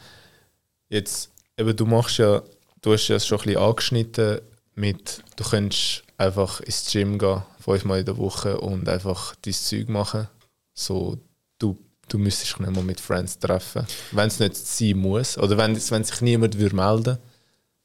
[0.89, 2.41] Jetzt, eben du machst ja,
[2.81, 4.41] du hast ja schon ein bisschen angeschnitten
[4.75, 9.89] mit, du könntest einfach ins Gym gehen, fünfmal in der Woche und einfach dein Zeug
[9.89, 10.27] machen.
[10.73, 11.17] So,
[11.57, 15.37] du, du müsstest dich nicht mal mit Friends treffen, wenn es nicht sein muss.
[15.37, 17.17] Oder wenn, wenn sich niemand würde melden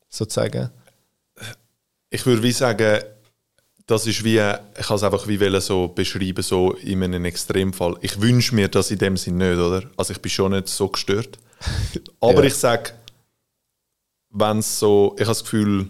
[0.09, 0.71] sozusagen.
[2.11, 3.03] Ich würde wie sagen,
[3.91, 7.97] das ist wie, ich kann es einfach wie so beschreiben, so in einem Extremfall.
[8.03, 9.83] Ich wünsche mir das in dem Sinn nicht, oder?
[9.97, 11.39] Also ich bin schon nicht so gestört.
[12.20, 12.44] Aber Ja.
[12.44, 12.92] ich sage,
[14.31, 15.88] wenn es so, ich habe das Gefühl,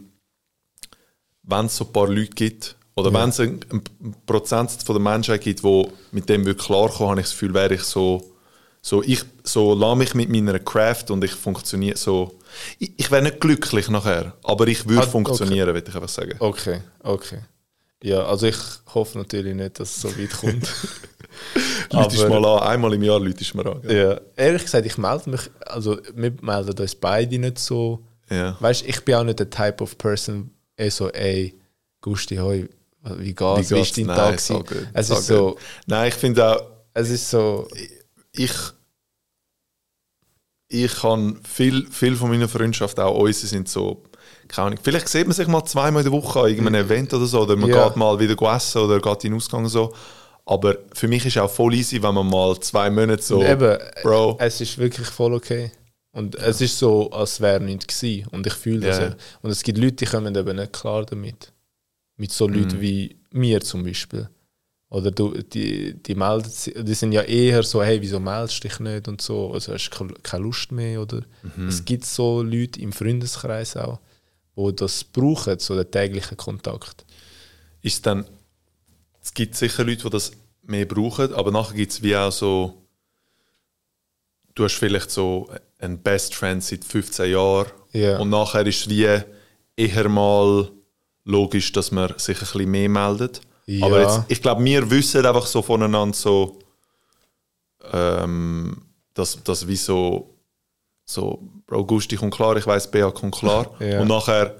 [1.42, 3.82] wenn es so ein paar Leute gibt, oder wenn es ein, ein
[4.26, 7.74] Prozent von der Menschheit gibt, wo mit dem wirklich klarkommen, habe ich das Gefühl, wäre
[7.74, 8.32] ich so,
[8.82, 12.38] so ich so lasse mich mit meiner Craft und ich funktioniere so.
[12.78, 15.10] Ich, ich wäre nicht glücklich nachher, aber ich würde Ah, okay.
[15.12, 16.34] funktionieren, würde ich einfach sagen.
[16.40, 17.40] Okay, okay.
[18.02, 18.56] Ja, also ich
[18.94, 20.68] hoffe natürlich nicht, dass es so weit kommt.
[21.92, 23.82] Aber- mal an, einmal im Jahr lütest mir an.
[23.82, 23.96] gell?
[23.96, 24.20] ja.
[24.44, 28.04] Ehrlich gesagt, ich melde mich, also wir melden uns beide nicht so.
[28.28, 28.56] Ja.
[28.60, 31.58] Weißt ich bin auch nicht der Type of person, eh so, ey,
[32.00, 32.68] Gusti, hoi,
[33.16, 33.70] wie geht's?
[33.70, 34.40] Wie, ist dein Nein, Tag?
[34.40, 35.58] so es so ist so.
[35.86, 36.62] Nein, ich finde auch,
[36.94, 37.66] es ist so,
[38.32, 38.52] ich,
[40.68, 44.04] ich kann viel, viel von meiner Freundschaft, auch unsere, sind so,
[44.46, 47.26] keine Ahnung, vielleicht sieht man sich mal zweimal in der Woche an irgendeinem Event oder
[47.26, 47.88] so, oder man Ja.
[47.88, 49.92] geht mal wieder essen oder geht in den Ausgang so.
[50.50, 54.36] Aber für mich ist auch voll easy, wenn man mal zwei Monate so, eben, Bro,
[54.40, 55.70] es ist wirklich voll okay.
[56.12, 58.26] Und es ist so, als wäre nichts gewesen.
[58.32, 58.98] Und ich fühle das.
[58.98, 59.04] Ja.
[59.10, 59.16] ja.
[59.42, 61.52] Und es gibt Leute, die kommen eben nicht klar damit.
[62.16, 62.54] Mit so Mhm.
[62.54, 64.28] Leuten wie mir zum Beispiel.
[64.88, 68.68] Oder du, die, die melden sich, die sind ja eher so, hey, wieso meldest du
[68.68, 71.00] dich nicht und so, also hast du ke- keine Lust mehr.
[71.00, 71.68] Oder Mhm.
[71.68, 74.00] es gibt so Leute im Freundeskreis auch,
[74.56, 77.04] wo das brauchen, so den täglichen Kontakt.
[77.82, 78.24] ist dann,
[79.22, 80.32] es gibt sicher Leute, die das
[80.70, 82.82] mehr brauchen, aber nachher gibt es wie auch so,
[84.54, 88.18] du hast vielleicht so einen Best Friend seit 15 Jahren Ja.
[88.18, 89.06] und nachher ist es wie
[89.76, 90.70] eher mal
[91.24, 93.40] logisch, dass man sich ein bisschen mehr meldet.
[93.66, 93.86] Ja.
[93.86, 96.58] Aber jetzt, ich glaube, wir wissen einfach so voneinander so,
[97.92, 98.82] ähm,
[99.14, 100.34] dass, dass wie so,
[101.04, 103.70] so, Bro, Gusti kommt klar, ich weiß, Bea kommt klar.
[103.80, 104.00] Ja.
[104.00, 104.54] Und nachher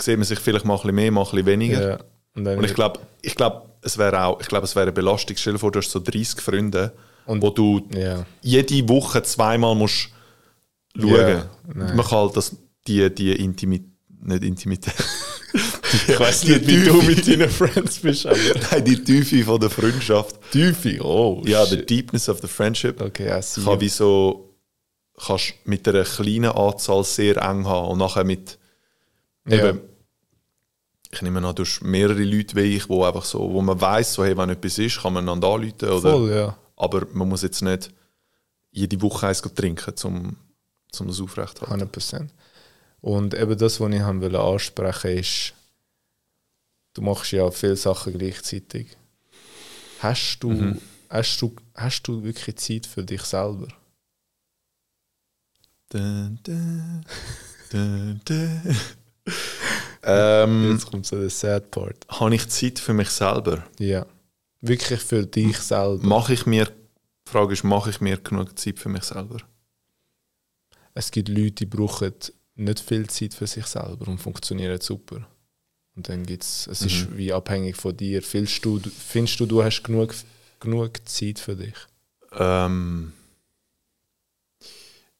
[0.00, 1.88] sieht man sich vielleicht mal ein bisschen mehr, mal ein bisschen weniger.
[1.90, 1.98] Ja.
[2.34, 5.36] Und, Und ich glaube, ich glaub, es wäre auch, ich glaube, es wäre eine Belastung.
[5.36, 6.92] Stell dir vor, du hast so 30 Freunde,
[7.26, 8.24] Und- wo du ja.
[8.42, 10.08] jede Woche zweimal musst
[10.98, 11.42] schauen.
[11.74, 11.96] Nein.
[11.96, 13.88] Man kann halt das, die, die Intimität,
[14.22, 14.94] nicht Intimität.
[16.08, 18.36] Ich weiß nicht, wie du mit deinen Friends bist, aber.
[18.72, 20.40] Nein, die Tiefe von der Freundschaft.
[20.50, 21.40] Tiefe, oh.
[21.46, 21.88] Ja, the shit.
[21.90, 23.00] deepness of the friendship.
[23.00, 23.60] Okay, I see.
[23.62, 24.56] Kann wie so,
[25.24, 28.58] kannst mit einer kleinen Anzahl sehr eng haben und nachher mit,
[29.48, 29.68] Ja.
[29.68, 29.80] eben,
[31.14, 34.14] ich nehme an, du hast mehrere Leute wie ich, wo einfach so, wo man weiß,
[34.14, 36.56] so, hey, wenn etwas ist, kann man einander anrufen oder Voll, ja.
[36.76, 37.90] Aber man muss jetzt nicht
[38.70, 40.36] jede Woche eins trinken, um,
[41.00, 41.88] um das aufrechtzuerhalten.
[41.88, 42.28] 100%.
[43.00, 45.54] Und eben das, was ich haben wollte ansprechen ist,
[46.94, 48.96] du machst ja viele Sachen gleichzeitig.
[50.00, 50.80] Hast du, Mhm.
[51.08, 53.68] hast du, hast du wirklich Zeit für dich selber?
[55.90, 57.04] Dun, dun,
[57.70, 58.76] dun, dun.
[60.06, 62.06] Ähm, Jetzt kommt so der Sad Part.
[62.08, 63.64] Habe ich Zeit für mich selber?
[63.78, 64.06] Ja.
[64.60, 66.04] Wirklich für dich selber.
[66.06, 69.38] Mache ich mir, die Frage ist, mache ich mir genug Zeit für mich selber?
[70.94, 72.12] Es gibt Leute, die brauchen
[72.56, 75.26] nicht viel Zeit für sich selber und funktionieren super.
[75.96, 77.16] Und dann gibt's, es ist Mhm.
[77.18, 78.22] wie abhängig von dir.
[78.22, 80.14] Findest du, findest du, du hast genug,
[80.60, 81.74] genug Zeit für dich?
[82.32, 83.12] Ähm,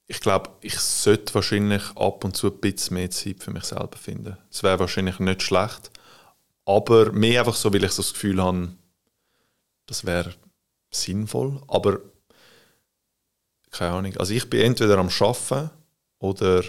[0.07, 3.97] ich glaube, ich sollte wahrscheinlich ab und zu ein bisschen mehr Zeit für mich selber
[3.97, 4.37] finden.
[4.51, 5.91] Es wäre wahrscheinlich nicht schlecht,
[6.67, 8.73] aber mehr einfach so, weil ich so das Gefühl habe,
[9.87, 10.35] das wäre
[10.91, 12.01] sinnvoll, aber
[13.71, 14.17] keine Ahnung.
[14.19, 15.71] Also ich bin entweder am Arbeiten
[16.19, 16.63] oder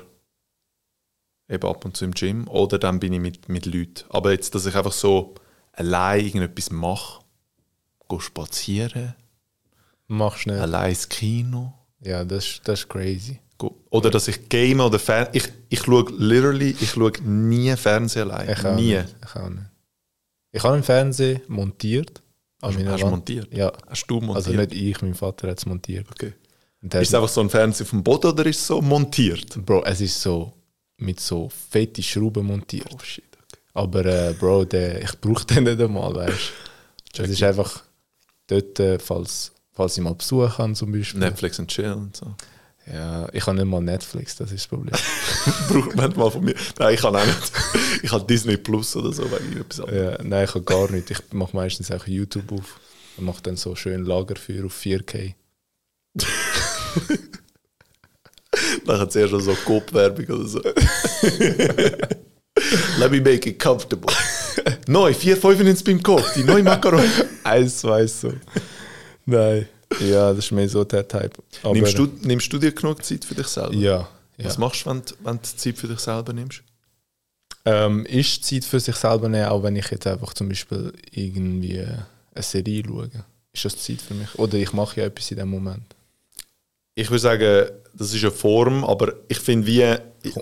[1.47, 4.05] eben ab und zu im Gym oder dann bin ich mit, mit Leuten.
[4.09, 5.35] Aber jetzt, dass ich einfach so
[5.71, 7.23] allein irgendetwas mache,
[8.09, 9.15] gehe spazieren,
[10.07, 10.59] Machst nicht.
[10.59, 11.73] allein ins Kino.
[12.05, 13.39] Ja, das, ist- das ist crazy.
[13.89, 15.27] Oder dass ich game oder Fern...
[15.31, 18.49] Ich, ich schaue literally, ich schaue nie Fernsehen allein.
[18.49, 18.95] Ich nie.
[18.97, 19.15] Nicht.
[19.23, 19.63] Ich auch nicht.
[20.51, 22.21] Ich habe einen Fernseher montiert.
[22.61, 23.53] Hast, hast du montiert?
[23.53, 24.35] Ja, Hast du montiert?
[24.47, 26.07] also nicht ich, mein Vater hat es montiert.
[26.11, 26.33] Okay.
[26.81, 29.65] Ist es einfach so ein Fernseher vom Boden oder ist es so montiert?
[29.65, 30.53] Bro, es ist so
[30.97, 32.87] mit so fette Schrauben montiert.
[32.93, 33.61] Oh shit, okay.
[33.73, 36.51] Aber äh, Bro, der, ich brauche den nicht einmal, weißt
[37.15, 37.23] du.
[37.23, 37.83] Es ist einfach
[38.47, 41.19] dort, äh, falls, falls ich mal Besuch habe zum Beispiel.
[41.19, 42.33] Netflix und Chill und so.
[42.91, 44.93] Ja, ich habe nicht mal Netflix, das ist das Problem.
[45.69, 46.53] Braucht man mal von mir.
[46.77, 47.51] Nein, ich kann auch nicht.
[48.03, 50.17] ich habe Disney Plus oder so, weil ich etwas anderes.
[50.19, 51.09] Ja, nein, ich habe gar nicht.
[51.09, 52.79] Ich mache meistens auch YouTube auf
[53.17, 55.33] und mache dann so schön Lagerfeuer auf 4K.
[58.85, 60.61] Nachher zuerst noch so Coop-Werbung oder so.
[62.99, 64.13] Let me make it comfortable.
[64.87, 67.09] Neu, 4,95 beim Coop, die neue Macaroni.
[67.43, 68.31] Eins, zwei, so.
[69.25, 69.67] Nein.
[69.99, 71.31] Ja, das ist mehr so der Type.
[71.63, 73.73] Aber, Nimmst du, nimmst du dir genug Zeit für dich selber?
[73.73, 74.07] Ja.
[74.37, 74.45] ja.
[74.45, 76.61] Was machst du, wenn, du- wenn du Zeit für dich selber nimmst?
[77.65, 81.79] Ähm, ist Zeit für sich selber nehmen, auch wenn ich jetzt einfach zum Beispiel irgendwie
[81.81, 82.05] eine
[82.43, 83.09] Serie schaue?
[83.53, 84.33] Ist das Zeit für mich?
[84.37, 85.95] Oder ich mache ja etwas in dem Moment.
[86.95, 89.79] Ich würde sagen, das ist eine Form, aber ich finde, wie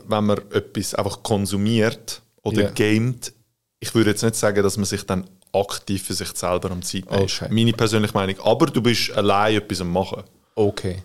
[0.08, 2.70] wenn man etwas einfach konsumiert oder Ja.
[2.72, 3.34] gamet,
[3.80, 7.04] ich würde jetzt nicht sagen, dass man sich dann aktiv für sich selber am Zeit.
[7.08, 7.48] Okay.
[7.50, 8.40] Meine persönliche Meinung.
[8.44, 10.24] Aber du bist allein etwas am Machen.
[10.56, 11.04] Okay.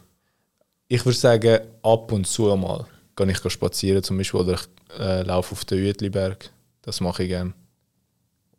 [0.89, 5.23] Ich würde sagen, ab und zu mal gehe ich spazieren zum Beispiel oder ich äh,
[5.23, 6.51] laufe auf den Uetliberg.
[6.83, 7.53] Das mache ich gerne.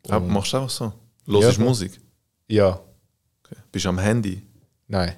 [0.08, 0.92] Aber machst du einfach so?
[1.26, 1.64] Hörst Ja.
[1.64, 2.00] Musik?
[2.48, 2.80] Ja,
[3.44, 3.60] Okay.
[3.72, 4.42] Bist du am Handy?
[4.86, 5.16] nein.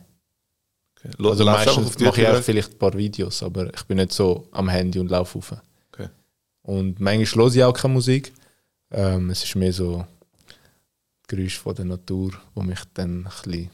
[0.96, 1.10] Okay.
[1.28, 4.68] Also meistens mache ich auch vielleicht ein paar Videos, aber ich bin nicht so am
[4.68, 5.52] Handy und laufe auf.
[5.92, 6.08] Okay.
[6.62, 8.32] Und manchmal höre ich auch keine Musik.
[8.90, 10.06] Ähm, es ist mehr so
[11.28, 13.70] Geräusch von der Natur, wo mich dann ein bisschen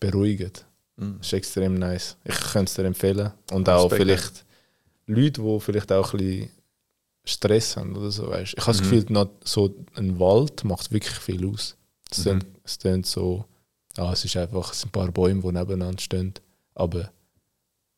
[0.00, 0.66] beruhigt.
[0.96, 1.16] Mhm.
[1.18, 2.16] Das ist extrem nice.
[2.24, 3.32] Ich könnte es dir empfehlen.
[3.52, 4.44] Und auch Respekt, vielleicht
[5.06, 6.50] Leute, die vielleicht auch ein bisschen
[7.24, 8.28] Stress haben oder so.
[8.28, 8.54] Weißt.
[8.56, 8.90] Ich habe das Mhm.
[9.06, 11.76] Gefühl, so ein Wald macht wirklich viel aus.
[12.10, 12.40] Es Mhm.
[12.78, 13.44] tönt so,
[13.96, 16.34] ah, es ist einfach es sind ein paar Bäume, die nebeneinander stehen.
[16.74, 17.10] Aber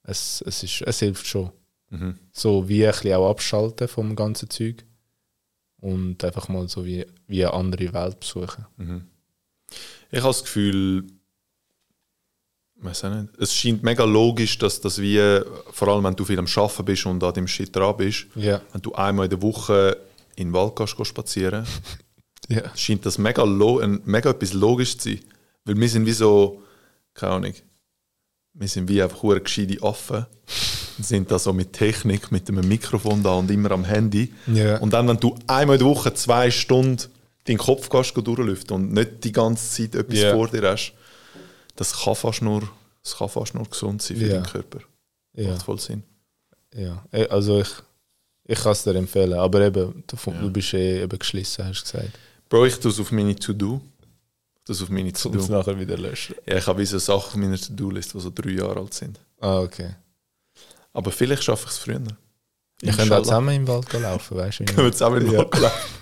[0.04, 1.50] es, es, ist, es hilft schon.
[1.90, 2.18] Mhm.
[2.32, 4.84] So wie ein bisschen auch abschalten vom ganzen Zeug.
[5.80, 8.66] Und einfach mal so wie, wie eine andere Welt besuchen.
[8.76, 9.02] Mhm.
[10.10, 11.06] Ich habe das Gefühl,
[12.76, 15.18] weiß auch nicht, es scheint mega logisch, dass das wie,
[15.70, 18.60] vor allem wenn du viel am Arbeiten bist und an dem Shit dran bist, Ja.
[18.72, 19.96] wenn du einmal in der Woche
[20.36, 21.66] in den Wald gehst, spazieren,
[22.48, 22.74] Ja.
[22.76, 25.20] scheint das mega, lo mega etwas logisch zu sein.
[25.64, 26.62] Weil wir sind wie so,
[27.14, 27.54] keine Ahnung,
[28.54, 30.24] wir sind wie einfach gescheite Affen.
[30.98, 34.32] Und sind da so mit Technik, mit einem Mikrofon da und immer am Handy.
[34.46, 34.78] Ja.
[34.78, 37.02] Und dann, wenn du einmal in der Woche zwei Stunden
[37.46, 40.34] deinen Kopf gehst, geh durchlüften und nicht die ganze Zeit etwas Ja.
[40.34, 40.92] vor dir hast,
[41.76, 42.68] das kann fast nur,
[43.02, 44.34] das kann fast nur gesund sein für Ja.
[44.34, 44.80] deinen Körper.
[45.34, 45.50] ja.
[45.50, 46.02] Macht voll Sinn.
[46.74, 47.68] Ja, eh, also ich,
[48.44, 50.32] ich kann es dir empfehlen, aber eben, du, Ja.
[50.40, 52.18] du bist eh eben geschlossen, hast du gesagt.
[52.48, 53.80] Bro, ich tue es auf meine To-Do.
[54.66, 55.46] Das auf meine Und To-Do.
[55.50, 56.34] nachher wieder löschen.
[56.46, 59.18] Ja, ich habe so Sachen auf meiner To-Do-List, die so drei Jahre alt sind.
[59.40, 59.94] Ah, okay.
[60.92, 62.00] Aber vielleicht schaffe ich es früher.
[62.80, 64.64] Wir können auch zusammen im Wald laufen, weißt du?
[64.64, 65.38] Können wir zusammen den Ja.
[65.38, 65.94] Wald laufen?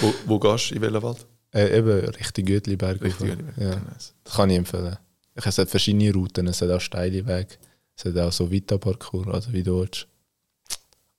[0.00, 0.74] wo, wo gehst du?
[0.76, 1.26] In welchen Wald?
[1.52, 3.00] Äh, eben, Richtung Gütliberg.
[3.02, 3.30] Richtig.
[3.30, 3.38] rauf.
[3.56, 3.70] Ja.
[3.70, 4.96] Ja, das kann ich empfehlen.
[5.34, 7.54] Es hat verschiedene Routen, es hat auch steile Wege,
[7.96, 10.06] es hat auch so Vita-Parcours, also wie du willst.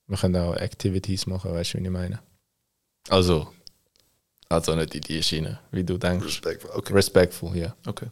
[0.07, 2.19] Wir können auch Activities machen, weißt du, wie ich meine?
[3.09, 3.51] Also,
[4.49, 6.41] also nicht in die Schiene, wie du denkst.
[6.73, 6.93] Okay.
[6.93, 7.75] Respectful, ja.
[7.87, 8.07] okay.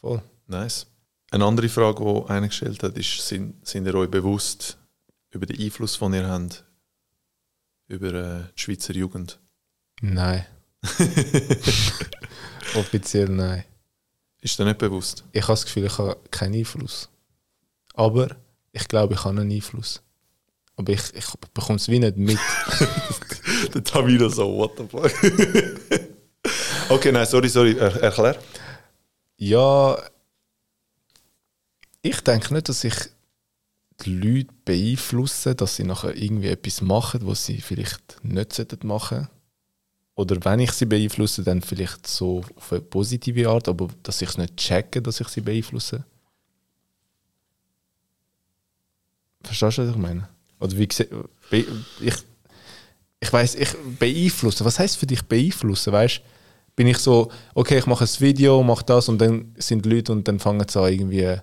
[0.00, 0.22] Voll.
[0.46, 0.86] Nice.
[1.36, 4.78] Eine andere Frage, die einer gestellt hat, ist, sind, sind ihr euch bewusst
[5.28, 6.64] über den Einfluss, den ihr habt
[7.88, 9.38] über äh, die Schweizer Jugend?
[10.00, 10.46] Nein.
[12.74, 13.64] Offiziell nein.
[14.40, 15.24] Ist dir nicht bewusst?
[15.32, 17.10] Ich habe das Gefühl, ich habe keinen Einfluss.
[17.92, 18.34] Aber
[18.72, 20.00] ich glaube, ich habe einen Einfluss.
[20.76, 22.38] Aber ich, ich bekomme es wie nicht mit.
[23.74, 25.12] Der Tamino so, what the fuck?
[26.88, 28.38] okay, nein, sorry, sorry, er, erklär.
[29.36, 29.98] Ja,
[32.06, 32.94] ich denke nicht, dass ich
[34.04, 39.28] die Leute beeinflusse, dass sie nachher irgendwie etwas machen, was sie vielleicht nicht sollten machen
[40.14, 44.28] Oder wenn ich sie beeinflusse, dann vielleicht so auf eine positive Art, aber dass ich
[44.28, 46.04] es nicht checke, dass ich sie beeinflusse.
[49.42, 50.28] Verstehst du, was ich meine?
[50.58, 50.88] Oder wie
[52.00, 52.14] ich,
[53.20, 54.64] ich weiß, ich beeinflussen.
[54.64, 55.92] Was heißt für dich beeinflussen?
[55.92, 56.20] Weißt
[56.76, 60.12] bin ich so, okay, ich mache ein Video, mache das und dann sind die Leute
[60.12, 61.38] und dann fangen sie an irgendwie,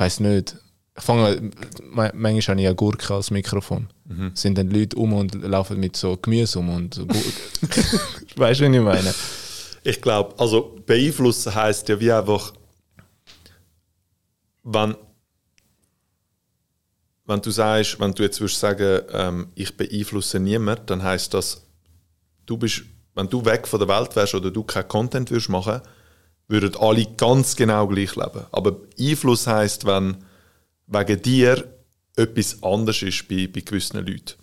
[0.00, 0.56] weiß nicht,
[0.96, 1.50] ich fange,
[1.90, 3.88] ma- manchmal habe ich eine Gurke als Mikrofon.
[4.06, 4.32] Mhm.
[4.34, 7.10] Sind dann Leute um und laufen mit so Gemüse um und weißt
[8.34, 9.14] du, was ich meine?
[9.84, 12.52] Ich glaube, also beeinflussen heißt ja wie einfach,
[14.64, 14.94] wenn,
[17.26, 21.62] wenn du sagst, wenn du jetzt würdest sagen, ähm, ich beeinflusse niemand, dann heißt das,
[22.46, 22.82] du bist,
[23.14, 25.80] wenn du weg von der Welt wärst oder du keinen Content würdest machen,
[26.50, 28.44] würden alle ganz genau gleich leben.
[28.52, 30.16] Aber Einfluss heißt, wenn
[30.86, 31.64] wegen dir
[32.16, 34.34] etwas anders ist bei, bei gewissen Leuten.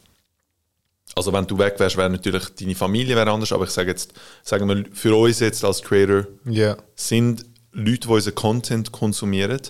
[1.15, 4.13] Also wenn du weg wärst, wäre natürlich deine Familie wäre anders, aber ich sage jetzt,
[4.43, 6.77] sagen wir für uns jetzt als Creator, Ja.
[6.95, 9.61] sind Leute, die unseren Content konsumieren,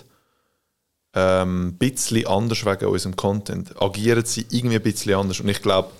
[1.14, 3.80] ähm, ein bisschen anders wegen unserem Content.
[3.80, 5.40] Agieren sie irgendwie ein bisschen anders.
[5.40, 5.90] Und ich glaube,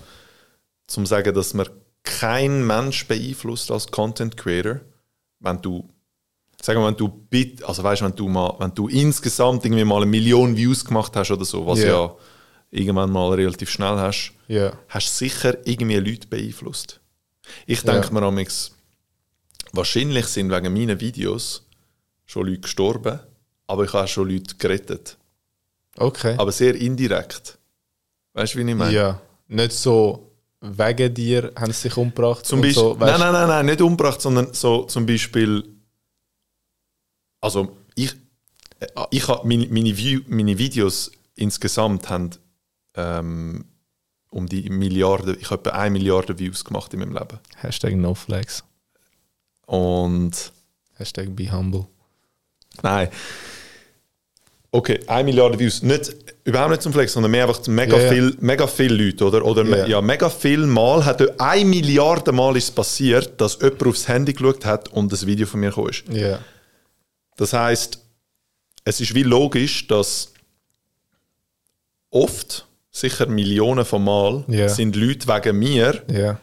[0.87, 1.67] zum sagen, dass man
[2.03, 4.79] kein Mensch beeinflusst als Content Creator,
[5.39, 5.87] wenn du
[6.61, 9.97] sagen wir, wenn du bit, also weißt, wenn du mal, wenn du insgesamt irgendwie mal
[9.97, 11.87] eine Million Views gemacht hast oder so, was Ja.
[11.87, 12.15] ja
[12.71, 14.73] irgendwann mal relativ schnell hast, Ja.
[14.89, 16.99] hast du sicher irgendwie Leute beeinflusst.
[17.65, 18.71] Ich denke mir amigs,
[19.71, 21.65] wahrscheinlich sind wegen meinen Videos
[22.25, 23.19] schon Leute gestorben,
[23.67, 25.17] aber ich habe schon Leute gerettet.
[25.97, 26.35] Okay.
[26.37, 27.57] Aber sehr indirekt.
[28.33, 28.93] Weißt du, wie ich meine?
[28.93, 29.21] ja.
[29.47, 32.45] Nicht so wegen dir haben sie sich umgebracht.
[32.45, 35.63] Zum Beispiel, so, nein, nein, nein, nein, nicht umgebracht, sondern so zum Beispiel,
[37.41, 38.15] also ich,
[38.79, 42.31] äh, ich habe meine, meine, View, meine Videos insgesamt haben
[42.95, 43.65] ähm,
[44.31, 47.39] um die Milliarden, ich habe etwa eine Milliarde Views gemacht in meinem Leben.
[47.57, 48.63] Hashtag NoFlex.
[49.65, 50.51] Und
[50.95, 51.87] Hashtag Be Humble.
[52.81, 53.09] nein.
[54.71, 55.81] Okay, eine Milliarde Views.
[55.81, 58.11] Nicht, überhaupt nicht zum Flex, sondern mehr einfach mega, ja.
[58.11, 59.43] Viel, mega viele Leute, oder?
[59.43, 59.87] Oder Ja.
[59.87, 64.65] ja, mega viel Mal hat eine Milliarde Mal ist passiert, dass jemand aufs Handy geschaut
[64.65, 66.03] hat und das Video von mir gekommen ist.
[66.09, 66.39] Ja.
[67.39, 67.99] Das heißt,
[68.83, 70.33] es ist wie logisch, dass
[72.11, 74.67] oft, sicher Millionen von Mal, Ja.
[74.67, 76.39] sind Leute wegen mir Ja.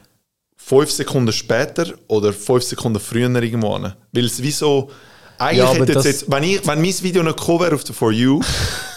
[0.56, 3.94] fünf Sekunden später oder fünf Sekunden früher irgendwo an.
[4.12, 4.90] Weil es wie so.
[5.38, 7.94] Eigentlich Ja, hätten sie jetzt, wenn, ich, wenn mein Video nicht gekommen wäre auf der
[7.94, 8.40] For You,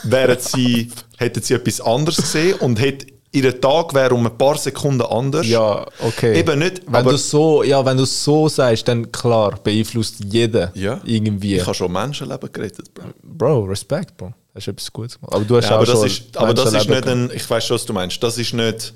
[0.04, 4.58] wären sie, hätten sie etwas anderes gesehen und hätte, ihr Tag wäre um ein paar
[4.58, 5.48] Sekunden anders.
[5.48, 6.38] Ja, okay.
[6.40, 11.00] Eben nicht, Wenn du so, ja, wenn du so sagst, dann klar, beeinflusst jeder ja,
[11.04, 11.56] irgendwie.
[11.58, 13.04] ich habe schon Menschenleben gerettet, Bro.
[13.24, 14.34] Bro, Respekt, Bro.
[14.56, 15.34] Hast du etwas Gutes gemacht.
[15.36, 17.66] Aber du hast Ja, aber das schon ist, aber das ist nicht ein, ich weiß
[17.66, 18.22] schon, was du meinst.
[18.24, 18.94] Das ist nicht,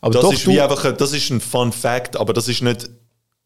[0.00, 2.48] Aber das doch, ist du, wie einfach, ein- das ist ein Fun Fact, aber das
[2.48, 2.88] ist nicht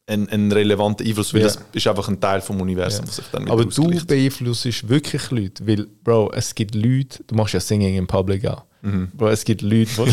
[0.06, 1.46] ein, ein relevanter Einfluss, weil Ja.
[1.48, 5.66] das ist einfach ein Teil vom Universum, was sich dann aber du beeinflusst wirklich Leute,
[5.66, 8.62] weil, Bro, es gibt Leute, du machst ja Singing in Public auch.
[8.82, 9.10] Mhm.
[9.14, 10.12] Bro, es gibt Leute, die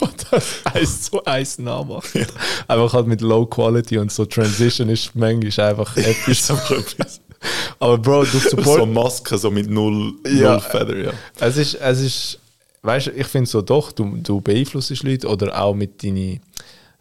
[0.30, 2.26] das eins zu eins nachmachen.
[2.66, 6.28] Einfach halt mit Low Quality und so Transition ist manchmal einfach episch.
[6.40, 7.20] ist einfach etwas.
[7.78, 8.88] Aber Bro, du So support.
[8.88, 10.52] Maske, so mit null, Ja.
[10.52, 11.12] null Feather, ja.
[11.38, 12.38] Es ist, es ist,
[12.82, 16.40] weißt du, ich finde so doch, du, du beeinflusst Leute oder auch mit deinen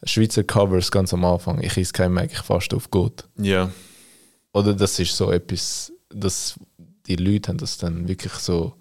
[0.03, 1.61] Schweizer Covers ganz am Anfang.
[1.63, 3.23] Ich esse kein Mac, ich faste auf Gott.
[3.37, 3.71] Ja,
[4.53, 6.55] Oder das ist so etwas, dass
[7.07, 8.73] die Leute haben das dann wirklich so.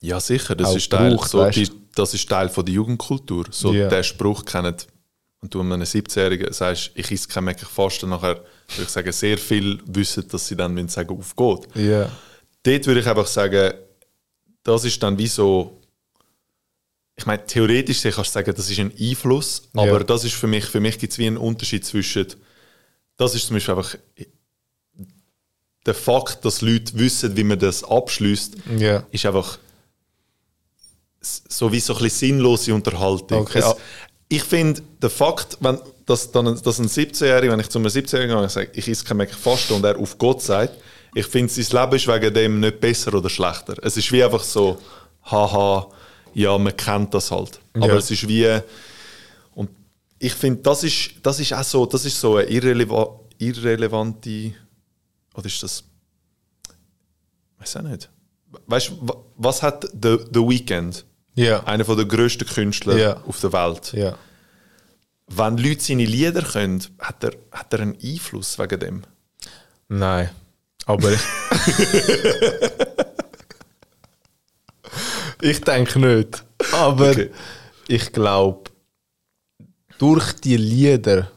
[0.00, 3.46] Ja sicher, das ist, Teil, braucht, so, die, das ist Teil von der Jugendkultur.
[3.50, 3.88] So Ja.
[3.88, 4.86] der Spruch kennt,
[5.40, 9.12] und du einem 17-Jährigen sagst, ich esse kein Mac, ich faste, nachher würde ich sagen,
[9.12, 11.66] sehr viel wissen, dass sie dann müssen sagen, auf Gott.
[11.76, 12.10] Ja.
[12.64, 13.74] dort würde ich einfach sagen,
[14.64, 15.80] das ist dann wie so.
[17.16, 20.64] Ich meine, theoretisch kannst du sagen, das ist ein Einfluss, aber das ist für mich,
[20.66, 22.26] für mich gibt es wie einen Unterschied zwischen.
[23.16, 23.96] Das ist zum Beispiel einfach
[25.86, 29.04] der Fakt, dass Leute wissen, wie man das abschließt, Ja.
[29.10, 29.58] ist einfach
[31.20, 33.40] so wie so ein bisschen sinnlose Unterhaltung.
[33.42, 33.76] Okay, Es, ah.
[34.28, 38.34] ich finde, der Fakt, wenn dass, dann, dass ein 17-Jähriger, wenn ich zu einem 17-Jährigen
[38.34, 40.74] gehe und sage, ich esse kein Mac, ich faste und er auf Gott sagt,
[41.14, 43.74] ich finde, sein Leben ist wegen dem nicht besser oder schlechter.
[43.82, 44.78] Es ist wie einfach so,
[45.24, 45.86] haha,
[46.32, 47.60] ja, man kennt das halt.
[47.74, 47.96] Aber Ja.
[47.96, 48.58] es ist wie,
[49.54, 49.68] und
[50.18, 54.52] ich finde, das ist, das ist auch so, das ist so eine irreleva irrelevante,
[55.34, 55.84] oder ist das,
[57.58, 58.08] weiß auch nicht.
[58.66, 61.04] Weißt du, wa- was hat The, The Weeknd,
[61.38, 61.64] Ja.
[61.64, 63.16] einer der grössten Künstler Ja.
[63.26, 64.16] auf der Welt, Ja.
[65.28, 69.02] wenn Leute seine Lieder können, hat er, hat er einen Einfluss wegen dem?
[69.88, 70.30] Nein.
[70.86, 71.20] Aber ich.
[75.42, 76.44] ich denke nicht.
[76.72, 77.30] Aber Okay.
[77.88, 78.70] ich glaube,
[79.98, 81.30] durch die Lieder,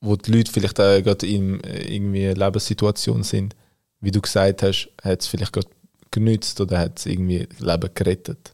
[0.00, 3.54] wo die Leute vielleicht auch gerade in äh, irgendwie einer Lebenssituation sind,
[4.00, 5.68] wie du gesagt hast, hat es vielleicht gerade
[6.10, 8.53] genützt oder hat es irgendwie Leben gerettet.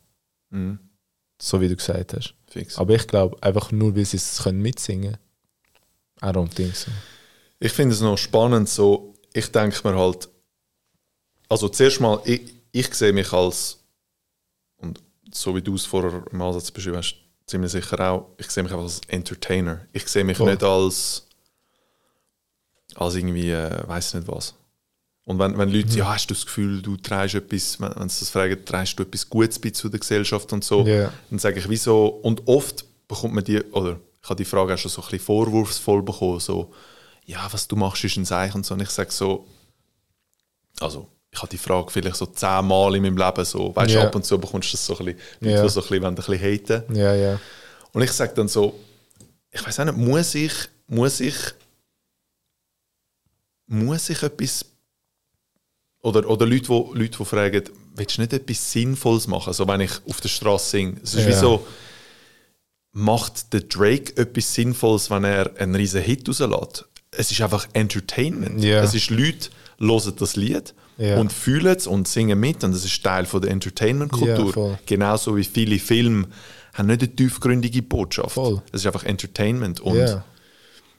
[0.51, 0.79] Mhm.
[1.41, 2.35] So wie du gesagt hast.
[2.49, 2.77] Fix.
[2.79, 5.17] Aber ich glaube, einfach nur, weil sie es können mitsingen
[6.23, 6.91] I don't think so.
[7.59, 10.29] Ich finde es noch spannend, so, ich denke mir halt,
[11.49, 13.79] also zuerst mal, ich, ich sehe mich als,
[14.79, 15.01] und
[15.33, 17.17] so wie du es vorher im Ansatz beschrieben hast,
[17.47, 19.87] ziemlich sicher auch, ich sehe mich einfach als Entertainer.
[19.93, 20.51] Ich sehe mich Voll.
[20.51, 21.27] nicht als,
[22.95, 24.55] als irgendwie, äh, weiß nicht was.
[25.25, 28.21] Und wenn, wenn Leute, ja, hast du das Gefühl, du trägst etwas, wenn, wenn sie
[28.21, 31.13] das fragen, trägst du etwas Gutes bei zu der Gesellschaft und so, Ja.
[31.31, 34.79] dann sage ich, wieso, und oft bekommt man die, oder ich habe die Frage auch
[34.79, 36.73] schon so ein bisschen vorwurfsvoll bekommen, so,
[37.27, 38.75] ja, was du machst, ist ein Zeichen und so.
[38.75, 39.47] Und ich sage so,
[40.81, 44.07] also, ich habe die Frage vielleicht so zehnmal in meinem Leben so, weißt du, Ja.
[44.07, 46.15] ab und zu bekommst du das so ein bisschen, die so ein bisschen, wollen ein
[46.17, 46.97] bisschen haten.
[46.97, 47.41] Ja, ja.
[47.93, 48.75] Und ich sage dann so,
[49.53, 50.53] ich weiß auch nicht, muss ich,
[50.89, 51.37] muss ich,
[53.67, 54.65] muss ich etwas,
[56.03, 57.63] oder, oder Leute, die, Leute, die fragen,
[57.97, 60.97] willst du nicht etwas Sinnvolles machen, so wenn ich auf der Straße singe?
[61.03, 61.39] Es ist wie Ja.
[61.41, 61.67] so,
[62.93, 66.87] macht der Drake etwas Sinnvolles, wenn er einen riesen Hit rauslässt?
[67.13, 68.63] Es ist einfach Entertainment.
[68.63, 68.83] Ja.
[68.83, 71.19] Es ist Leute hören das Lied Ja.
[71.19, 74.53] und fühlen es und singen mit und das ist Teil von der Ja, Entertainment-Kultur.
[74.53, 74.79] voll.
[74.87, 76.29] Genauso wie viele Filme
[76.75, 78.33] haben nicht eine tiefgründige Botschaft.
[78.33, 78.63] Voll.
[78.73, 80.25] Es ist einfach Entertainment und Ja.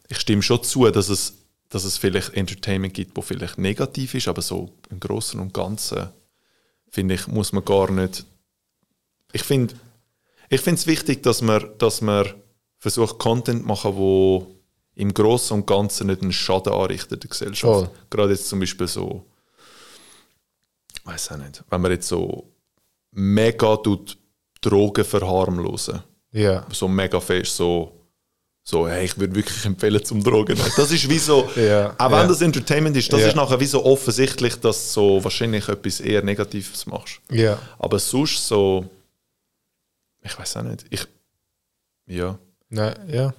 [0.10, 1.34] ich stimme schon zu, dass es,
[1.72, 6.10] dass es vielleicht Entertainment gibt, wo vielleicht negativ ist, aber so im Großen und Ganzen
[6.90, 8.26] finde ich, muss man gar nicht.
[9.34, 9.74] Ich finde
[10.50, 12.28] ich finde es wichtig, dass man, dass man
[12.78, 14.54] versucht, Content zu machen, wo
[14.96, 17.86] im Großen und Ganzen nicht einen Schaden anrichtet der Gesellschaft.
[17.86, 17.90] Voll.
[18.10, 19.26] Gerade jetzt zum Beispiel so,
[21.06, 22.52] weiß auch nicht, wenn man jetzt so
[23.12, 24.18] mega tut
[24.60, 26.04] Drogen verharmlosen
[26.34, 26.68] Ja.
[26.72, 28.01] so mega fest, so,
[28.64, 30.58] so hey, ich würde wirklich empfehlen zum Drogen.
[30.78, 32.28] Das ist wie so, Ja, auch wenn ja.
[32.28, 33.28] das Entertainment ist, das Ja.
[33.30, 37.20] ist nachher wie so offensichtlich, dass du so wahrscheinlich etwas eher Negatives machst.
[37.32, 37.58] Ja.
[37.80, 38.86] Aber sonst so,
[40.24, 41.06] ich weiß auch nicht, ich,
[42.08, 42.38] ja.
[42.70, 43.34] Nein, ja.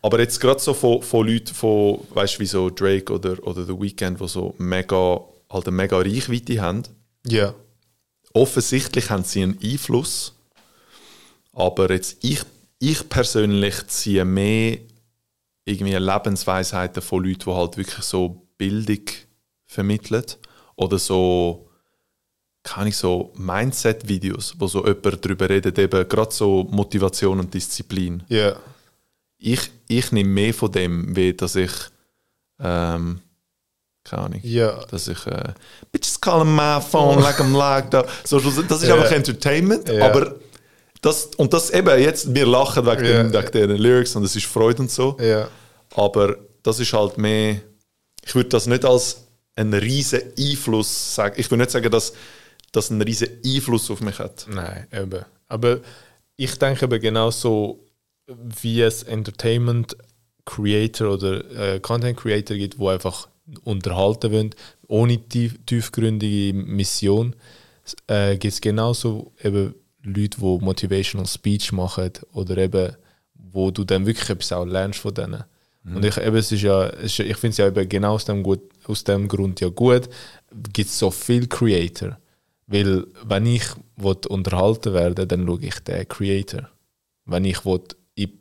[0.00, 3.64] Aber jetzt gerade so von, von Leuten, von, weißt du, wie so Drake oder, oder
[3.64, 5.20] The Weeknd, die so mega,
[5.50, 6.82] halt eine mega Reichweite haben,
[7.26, 7.52] Ja.
[8.32, 10.34] offensichtlich haben sie einen Einfluss,
[11.52, 12.40] aber jetzt ich,
[12.78, 14.78] ich persönlich ziehe mehr
[15.64, 19.02] irgendwie Lebensweisheiten von Leuten, die halt wirklich so Bildung
[19.66, 20.24] vermitteln
[20.76, 21.68] oder so,
[22.62, 28.22] kann ich so Mindset-Videos, wo so jemand darüber redet, eben gerade so Motivation und Disziplin.
[28.28, 28.56] Ja.
[29.38, 31.70] Ich, ich nehme mehr von dem, wie dass ich,
[32.60, 33.20] ähm,
[34.04, 34.84] keine Ahnung, Ja.
[34.86, 35.52] dass ich äh,
[35.92, 38.04] Bitches call my phone like I'm like da.
[38.24, 38.94] So, das ist Ja.
[38.96, 40.06] einfach Entertainment, Ja.
[40.10, 40.34] aber
[41.02, 43.22] das und das eben jetzt wir lachen wegen, Ja.
[43.22, 45.48] den, wegen den Lyrics und es ist Freude und so, Ja.
[45.94, 47.60] aber das ist halt mehr
[48.24, 49.24] ich würde das nicht als
[49.56, 51.34] einen riesen Einfluss sagen.
[51.38, 52.12] Ich würde nicht sagen, dass
[52.72, 54.46] das einen riesen Einfluss auf mich hat.
[54.50, 55.24] Nein, eben.
[55.48, 55.80] Aber
[56.36, 57.80] ich denke eben genauso,
[58.26, 59.96] wie es Entertainment
[60.44, 63.28] Creator oder äh, Content Creator gibt, wo einfach
[63.64, 64.54] unterhalten wollen,
[64.88, 67.34] ohne tief, tiefgründige Mission,
[68.08, 72.96] äh, gibt es genauso eben Leute, die Motivational Speech machen oder eben,
[73.34, 75.44] wo du dann wirklich etwas auch lernst von denen.
[75.94, 78.24] Und ich, eben, es ist ja, es ist, ich finde es ja eben genau aus
[78.24, 80.08] dem, gut, aus dem Grund ja gut,
[80.72, 82.18] gibt es so viel Creator.
[82.66, 83.64] Weil, wenn ich
[83.96, 86.68] unterhalten werde, dann schaue ich den Creator.
[87.24, 87.60] Wenn ich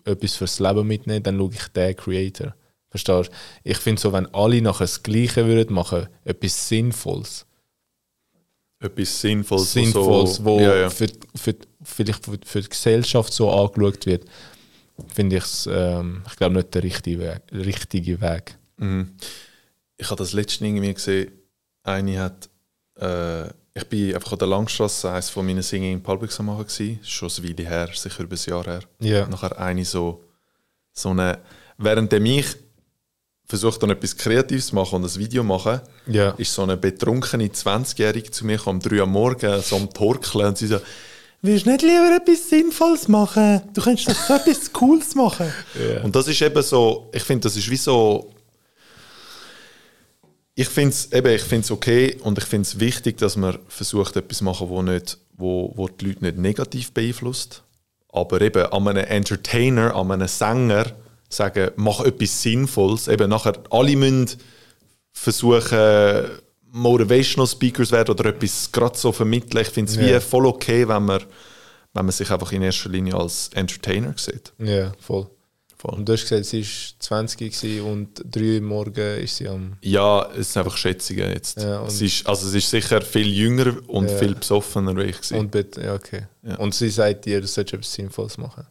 [0.04, 2.54] etwas fürs Leben mitnehmen, dann schaue ich den Creator.
[2.90, 3.36] Verstehst du?
[3.64, 7.46] Ich finde so, wenn alle nachher das Gleiche würden machen, etwas Sinnvolles,
[8.80, 10.90] Etwas Sinnvolles, Sinnvolles, so, wo ja, ja.
[10.90, 14.26] Für, für, vielleicht für, für die Gesellschaft so angeschaut wird,
[15.14, 17.42] finde ich es, ähm, ich glaube, nicht der richtige Weg.
[17.52, 18.58] Richtige Weg.
[18.78, 19.16] Mhm.
[19.98, 21.32] Ich habe das letzte irgendwie gesehen,
[21.84, 22.50] eine hat,
[23.00, 26.68] äh, ich bin einfach an der Langstrasse eines von meinen Singing in Public am machen
[26.68, 28.82] gewesen, schon eine Weile her, sicher über ein Jahr her.
[29.00, 29.28] Ja.
[29.28, 30.24] Nachher eine so,
[30.94, 31.40] so eine,
[31.78, 32.46] während ich
[33.48, 36.32] versucht dann etwas Kreatives zu machen und ein Video machen, Ja.
[36.32, 40.48] ist so eine betrunkene 20-Jährige zu mir um 3 Uhr am Morgen, so am Torkeln
[40.48, 40.80] und sie so,
[41.42, 43.62] willst du nicht lieber etwas Sinnvolles machen?
[43.74, 45.52] Du könntest doch so etwas Cooles machen.
[45.80, 46.04] Ja.
[46.04, 48.32] Und das ist eben so, ich finde, das ist wie so,
[50.56, 53.60] ich finde es eben, ich finde es okay und ich finde es wichtig, dass man
[53.68, 57.64] versucht, etwas zu machen, wo, nicht, wo, wo die Leute nicht negativ beeinflusst.
[58.12, 60.88] Aber eben an einem Entertainer, an einem Sänger
[61.30, 63.08] sagen, mach etwas Sinnvolles.
[63.08, 64.30] Eben nachher, alle müssen
[65.12, 66.26] versuchen,
[66.72, 69.62] Motivational Speakers werden oder etwas gerade so vermitteln.
[69.62, 71.22] Ich finde es wie voll okay, wenn man,
[71.94, 74.54] wenn man sich einfach in erster Linie als Entertainer sieht.
[74.60, 75.28] Ja, voll.
[75.80, 75.94] Voll.
[75.94, 79.74] Und du hast gesagt, sie war 20 gewesen und 3 Uhr morgen ist sie am.
[79.82, 81.58] Ja, es sind einfach Schätzungen jetzt.
[81.62, 84.18] Ja, es ist, also es ist sicher viel jünger und Ja.
[84.18, 85.18] viel besoffener wie ich.
[85.18, 85.38] gewesen.
[85.38, 86.24] Und bitte, ja, okay.
[86.42, 86.56] Ja.
[86.58, 88.66] Und sie sagt dir, du solltest etwas Sinnvolles machen.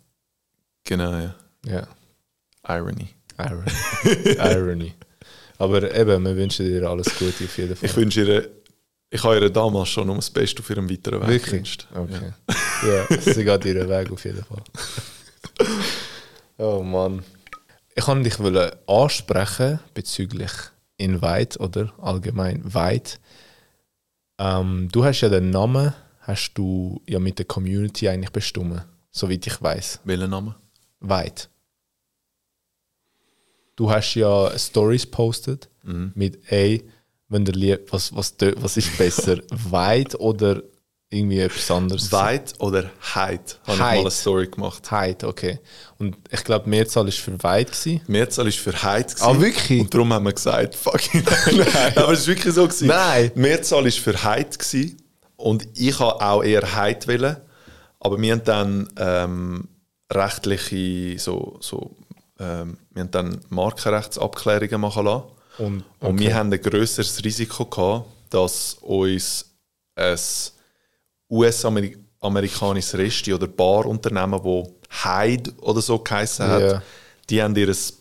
[0.85, 1.35] genau, ja.
[1.65, 1.87] Ja.
[2.69, 3.09] Irony.
[3.39, 3.71] Irony.
[4.39, 4.95] Irony.
[5.59, 7.89] Aber eben, wir wünschen dir alles Gute auf jeden Fall.
[7.89, 8.51] Ich wünsche ihr,
[9.11, 11.51] ich habe ihr damals schon nur das Beste auf ihrem weiteren Weg Wirklich?
[11.51, 11.87] gewünscht.
[11.95, 12.33] Okay.
[12.87, 13.21] Ja.
[13.21, 14.63] sie geht ihren Weg auf jeden Fall.
[16.59, 17.23] Oh Mann.
[17.95, 20.51] Ich wollte dich ansprechen bezüglich
[20.97, 23.21] Invite oder allgemein Weit.
[24.39, 29.47] Ähm, du hast ja den Namen, hast du ja mit der Community eigentlich bestimmt, soweit
[29.47, 30.01] ich weiß.
[30.05, 30.55] Welchen Namen?
[31.01, 31.51] Weit.
[33.77, 36.11] Du hast ja Stories postet Mhm.
[36.17, 36.83] mit ey,
[37.29, 39.39] wenn der lieb, was, was, was ist besser,
[39.71, 40.63] weit oder
[41.11, 42.11] irgendwie etwas anderes?
[42.11, 43.61] Weit oder Heid?
[43.65, 43.95] Habe ich Heid.
[43.97, 44.91] mal eine Story gemacht.
[44.91, 45.61] Weit, okay.
[45.99, 48.01] Und ich glaube, Mehrzahl ist für weit gewesen.
[48.09, 49.15] Mehrzahl ist für Heid.
[49.21, 49.41] Ah, gewesen.
[49.43, 49.81] wirklich?
[49.83, 51.23] Und darum haben wir gesagt, fucking
[51.57, 51.93] nein.
[51.97, 52.65] Aber es ist wirklich so.
[52.67, 52.89] Gewesen.
[52.89, 53.31] Nein.
[53.37, 54.59] Mehrzahl ist für Heid.
[54.59, 54.97] Gewesen.
[55.37, 57.37] Und ich habe auch eher Heid wählen.
[58.01, 59.69] Aber wir haben dann ähm,
[60.13, 61.95] rechtliche, so, so
[62.39, 65.25] ähm, wir haben dann Markenrechtsabklärungen machen lassen.
[65.59, 69.47] Und, Und wir haben ein grösseres Risiko gehabt, dass uns
[69.95, 70.19] ein
[71.31, 76.83] US-amerikanisches Resti oder Barunternehmen, wo Hyde oder so geheißen hat, Ja.
[77.31, 77.99] die haben ihres,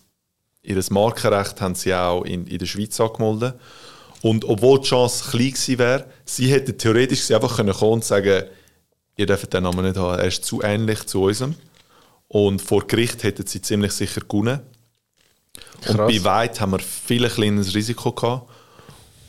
[0.62, 3.56] ihres Markenrecht haben sie auch in, in der Schweiz angemeldet.
[4.22, 8.06] Und obwohl die Chance klein gewesen wäre, sie hätten theoretisch sie einfach können kommen und
[8.06, 8.44] sagen,
[9.18, 11.56] ihr dürft den Namen nicht haben, er ist zu ähnlich zu unserem.
[12.28, 14.60] Und vor Gericht hätten sie ziemlich sicher gewonnen.
[15.88, 16.12] Und Krass.
[16.12, 18.50] bei weit haben wir viel ein kleines Risiko gehabt.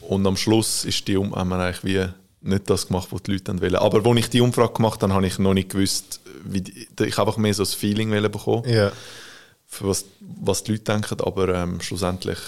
[0.02, 2.08] Und am Schluss ist die um haben wir eigentlich wie
[2.40, 3.74] nicht das gemacht, was die Leute wollen.
[3.76, 7.16] Aber als ich die Umfrage gemacht habe, habe ich noch nicht gewusst, wie die, ich
[7.18, 8.92] habe einfach mehr so das Feeling bekommen, Ja.
[9.66, 11.20] für was, was die Leute denken.
[11.20, 12.38] Aber ähm, schlussendlich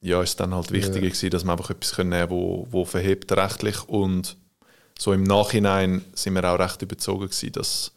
[0.00, 1.08] ja, ist es dann halt wichtiger Ja.
[1.10, 3.86] gewesen, dass wir einfach etwas können nehmen wo, wo verhebt rechtlich.
[3.88, 4.36] Und
[4.98, 7.92] so im Nachhinein sind wir auch recht überzogen gewesen, dass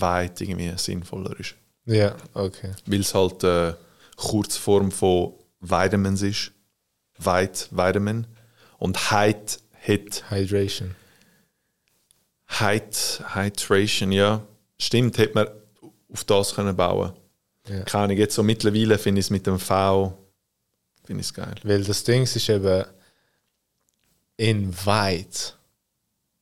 [0.00, 1.54] weit irgendwie sinnvoller ist.
[1.86, 2.72] Ja, okay.
[2.86, 3.74] Weil es halt äh,
[4.16, 6.52] Kurzform von Vitamins ist.
[7.18, 8.26] Weit, Vitamin.
[8.78, 10.94] Und Height, Hit, Hydration.
[12.48, 14.46] Height, Hydration, ja.
[14.78, 15.48] Stimmt, hätte man
[16.12, 17.12] auf das können bauen
[17.68, 17.82] Ja.
[17.82, 20.16] Keine Ahnung, jetzt so mittlerweile finde ich es mit dem V,
[21.04, 21.54] finde ich geil.
[21.62, 22.84] Weil das Ding ist eben,
[24.36, 25.54] Invite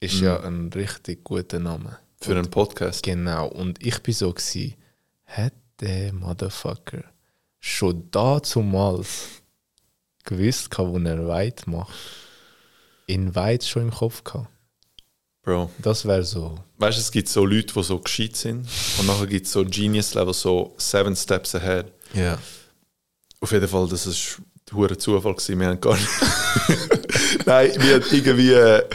[0.00, 1.98] ist ja ein richtig guter Name.
[2.22, 3.02] Für einen Podcast.
[3.02, 4.76] Genau, und ich bin so gsi,
[5.24, 7.02] hat der Motherfucker
[7.58, 9.42] schon dazumals
[10.22, 11.92] gewusst, gehabt, wo er weit macht,
[13.06, 14.48] Invite schon im Kopf gehabt.
[15.42, 15.70] Bro.
[15.78, 16.56] Das wäre so.
[16.78, 18.68] Weißt du, es gibt so Leute, die so gescheit sind.
[19.00, 21.86] Und nachher gibt es so Genius-Level, so seven steps ahead.
[22.14, 22.38] Ja.
[23.40, 25.58] Auf jeden Fall, das ist ein hoher Zufall gewesen.
[25.58, 26.08] Wir haben gar nicht.
[27.46, 28.88] Nein, wir haben irgendwie äh,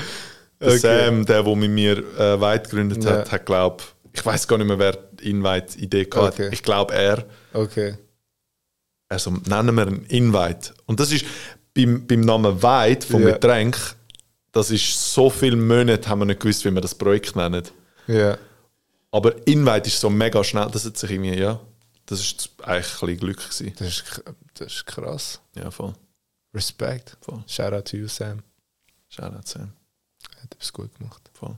[0.60, 0.78] Okay.
[0.78, 3.32] Sam, der, der mit mir äh, weit gegründet hat, Ja.
[3.32, 3.84] hat glaube
[4.14, 6.46] ich weiß gar nicht mehr, wer die Invite-Idee gehabt Okay.
[6.48, 6.54] hat.
[6.54, 7.24] Ich glaube er.
[7.54, 7.98] Okay.
[9.10, 10.74] Also nennen wir einen Invite.
[10.88, 11.24] Und das ist
[11.76, 13.34] beim, beim Namen White vom Ja.
[13.34, 13.78] Getränk,
[14.52, 17.62] das ist so viele Monate, haben wir nicht gewusst, wie wir das Projekt nennen.
[18.08, 18.38] Ja.
[19.12, 21.60] Aber Invite ist so mega schnell, das hat sich irgendwie, ja,
[22.08, 23.74] das ist eigentlich ein bisschen Glück gewesen.
[23.78, 24.24] Das ist,
[24.56, 25.40] das ist krass.
[25.56, 25.94] Ja, voll.
[26.54, 27.16] Respekt.
[27.22, 27.44] Voll.
[27.48, 28.42] Shout out to you, Sam.
[29.10, 29.74] Shoutout Sam.
[30.42, 31.30] Hat etwas gut gemacht.
[31.34, 31.56] Voll.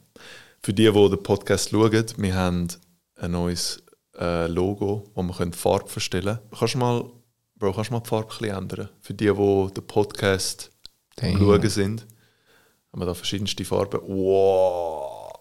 [0.62, 2.68] Für die, die den Podcast schauen, wir haben
[3.16, 3.82] ein neues
[4.18, 6.50] äh, Logo, wo wir können die Farbe verstellen können.
[6.58, 7.06] Kannst du mal,
[7.56, 8.90] Bro, kannst du mal die Farbe ein bisschen ändern?
[9.02, 10.72] Für die, die den Podcast
[11.22, 11.40] am Damn.
[11.40, 12.08] Schauen sind,
[12.92, 14.00] haben wir da verschiedenste Farben.
[14.08, 15.32] Wow!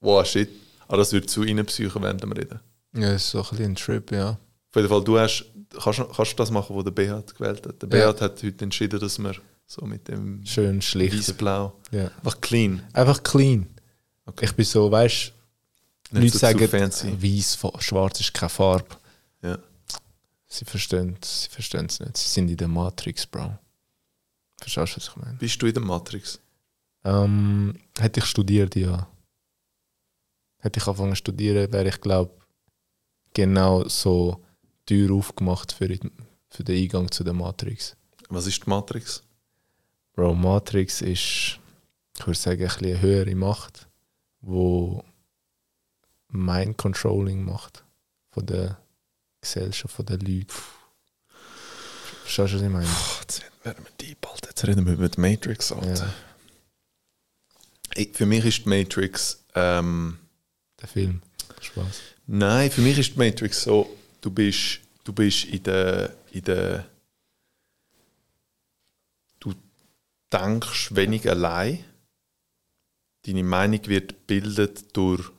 [0.00, 0.48] Wow, shit.
[0.88, 2.60] Aber das wird zu reinpsychen, während wir reden.
[2.94, 4.30] Ja, ist so ein bisschen ein Trip, ja.
[4.30, 5.44] Auf jeden Fall, du hast,
[5.82, 7.82] kannst, kannst du das machen, was der Beat gewählt hat.
[7.82, 8.12] Der Ja.
[8.12, 9.34] Beat hat heute entschieden, dass wir
[9.70, 11.16] so mit dem Schön schlicht.
[11.16, 12.08] Weiß-Blau, Ja.
[12.08, 13.68] einfach clean, Einfach clean.
[14.26, 14.46] Okay.
[14.46, 15.32] Ich bin so, weißt
[16.10, 18.96] du, Leute so sagen, weiß, schwarz ist keine Farbe.
[19.42, 19.58] Ja.
[20.48, 22.16] Sie verstehen sie verstehen es nicht.
[22.16, 23.56] Sie sind in der Matrix, Bro.
[24.60, 25.36] Verstehst du, was ich meine?
[25.38, 26.40] Bist du in der Matrix?
[27.04, 29.08] Ähm, hätte ich studiert, ja.
[30.58, 32.32] Hätte ich angefangen zu studieren, wäre ich, glaube
[33.32, 34.44] genau so
[34.88, 35.88] die Tür aufgemacht für,
[36.48, 37.96] für den Eingang zu der Matrix.
[38.28, 39.22] Was ist die Matrix?
[40.20, 41.58] Bro, Matrix ist,
[42.18, 43.88] ich würde sagen, ein eine höhere Macht,
[44.42, 45.02] wo
[46.28, 47.84] Mind Controlling macht
[48.30, 48.78] von der
[49.40, 50.52] Gesellschaft, von den Leuten.
[52.24, 52.84] Verstehst du, was ich meine?
[52.84, 54.48] Boah, jetzt werden wir deep, Alter.
[54.50, 56.04] Jetzt reden wir über die Matrix, Alter.
[56.04, 56.14] Ja,
[57.94, 60.18] Ich, für mich ist die Matrix, ähm,
[60.82, 61.22] der Film.
[61.62, 61.98] Spaß.
[62.26, 66.86] nein, für mich ist die Matrix so, du bist, du bist in der, in der,
[69.38, 69.54] du
[70.32, 71.84] denkst wenig allein,
[73.26, 75.30] deine Meinung wird gebildet durch,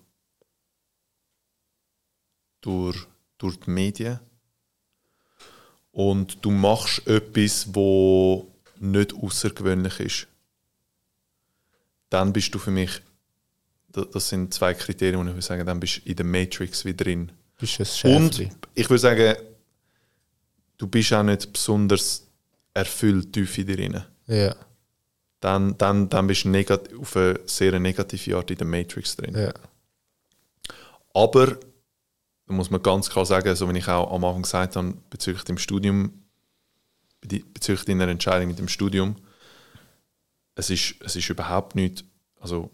[2.61, 4.19] durch, durch die Medien
[5.91, 10.27] und du machst etwas, wo nicht außergewöhnlich ist.
[12.09, 13.01] Dann bist du für mich,
[13.89, 16.85] da- das sind zwei Kriterien, die ich würde sagen, dann bist du in der Matrix
[16.85, 17.31] wieder drin.
[17.57, 18.37] Bist ein Und
[18.73, 19.35] ich würde sagen,
[20.77, 22.27] du bist auch nicht besonders
[22.73, 24.03] erfüllt tief in dir drin.
[24.27, 24.55] Ja,
[25.41, 29.35] Dann, dann, dann bist du auf eine sehr negative Art in der Matrix drin.
[29.35, 29.53] ja.
[31.13, 31.57] Aber,
[32.45, 35.43] da muss man ganz klar sagen, so wie ich auch am Anfang gesagt habe, bezüglich
[35.43, 36.23] dem Studium,
[37.19, 39.15] be- bezüglich deiner Entscheidung mit dem Studium,
[40.55, 42.05] es ist, es ist überhaupt nicht,
[42.39, 42.69] also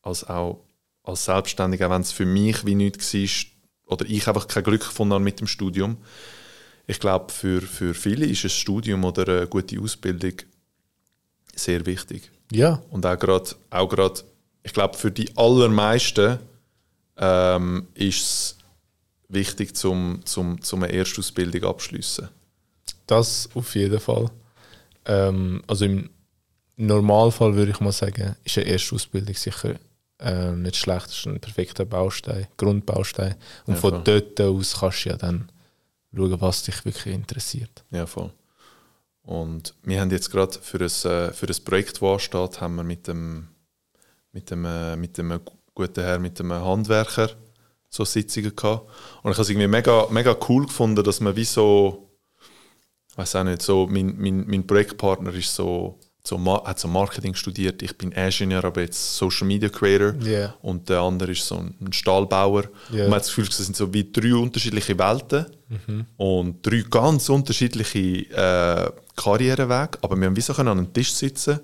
[0.00, 0.64] als auch
[1.02, 5.12] als Selbstständiger, wenn es für mich wie nichts war, oder ich einfach kein Glück gefunden
[5.12, 5.98] habe mit dem Studium.
[6.86, 10.32] Ich glaube, für, für viele ist ein Studium oder eine gute Ausbildung
[11.58, 12.30] sehr wichtig.
[12.52, 14.20] Ja, Und auch gerade, auch gerade
[14.62, 16.38] ich glaube, für die allermeisten
[17.16, 18.58] ähm, ist es
[19.28, 22.28] wichtig, zum, zum, zum eine Erstausbildung abschließen.
[23.06, 24.30] Das auf jeden Fall.
[25.04, 26.10] Ähm, also im
[26.76, 29.74] Normalfall würde ich mal sagen, ist eine Erstausbildung sicher
[30.20, 31.06] ähm, nicht schlecht.
[31.06, 33.34] Das ist ein perfekter Baustein, Grundbaustein.
[33.66, 34.02] Und Ja, von voll.
[34.04, 35.50] dort aus kannst du ja dann
[36.14, 37.84] schauen, was dich wirklich interessiert.
[37.90, 38.30] Ja, voll.
[39.24, 42.84] Und wir haben jetzt gerade für ein, äh, für ein Projekt, das ansteht, haben wir
[42.84, 43.48] mit dem,
[44.32, 45.40] mit dem, äh, mit dem
[45.74, 47.30] guten Herr, mit dem Handwerker
[47.88, 48.90] so Sitzungen gehabt.
[49.22, 52.10] Und ich habe es irgendwie mega, mega cool gefunden, dass man wie so,
[53.10, 55.98] ich weiß auch nicht, so, mein, mein, mein Projektpartner ist so,
[56.32, 60.14] Ma- hat so Marketing studiert, ich bin Ingenieur, aber jetzt Social Media Creator.
[60.22, 60.54] Ja.
[60.62, 62.64] Und der andere ist so ein Stahlbauer.
[62.90, 63.04] Ja.
[63.04, 65.46] Und man hat das Gefühl, es sind so wie drei unterschiedliche Welten
[66.16, 67.98] und drei ganz unterschiedliche
[68.32, 69.98] äh, Karrierewege.
[70.00, 71.60] Aber wir haben wie so können an einem Tisch sitzen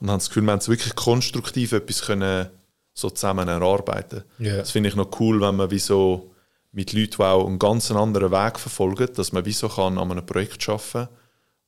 [0.00, 2.48] und haben das Gefühl, wir haben wirklich konstruktiv etwas können
[2.92, 4.22] so zusammen erarbeiten.
[4.38, 4.58] Ja.
[4.58, 6.30] Das finde ich noch cool, wenn man wie so
[6.70, 10.10] mit Leuten, die auch einen ganz anderen Weg verfolgen, dass man wie so kann an
[10.12, 11.08] einem Projekt arbeiten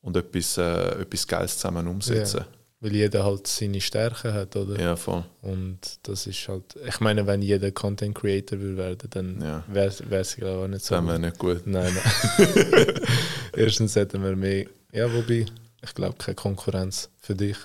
[0.06, 2.38] und etwas, äh, etwas Geiles zusammen umsetzen.
[2.40, 2.46] Ja.
[2.80, 4.78] Weil jeder halt seine Stärken hat, oder?
[4.80, 5.24] Ja, voll.
[5.42, 9.64] Und das ist halt, ich meine, wenn jeder Content Creator will werden, dann Ja.
[9.66, 10.94] wäre es glaube ich auch nicht so.
[10.94, 11.66] Das wir nicht gut.
[11.66, 12.86] Nein, nein.
[13.56, 15.46] Erstens hätten wir mehr, ja, wobei,
[15.82, 17.56] ich glaube, keine Konkurrenz für dich.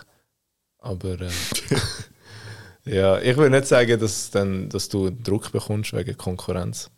[0.80, 1.30] Aber ähm,
[2.86, 6.90] ja, ich will nicht sagen, dass, dann, dass du Druck bekommst wegen Konkurrenz.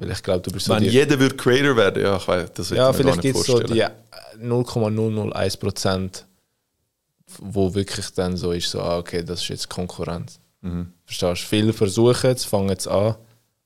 [0.00, 2.70] Weil ich glaube, du bist so Wenn jeder würde Creator werden, ja, ich weiß, das
[2.70, 3.84] Ja, vielleicht gibt es so die
[4.38, 6.24] 0,001%,
[7.38, 10.40] wo wirklich dann so ist, so, ah, okay, das ist jetzt Konkurrenz.
[10.62, 10.92] Mhm.
[11.04, 11.46] Verstehst du?
[11.46, 13.14] Viele versuchen es, fangen es an,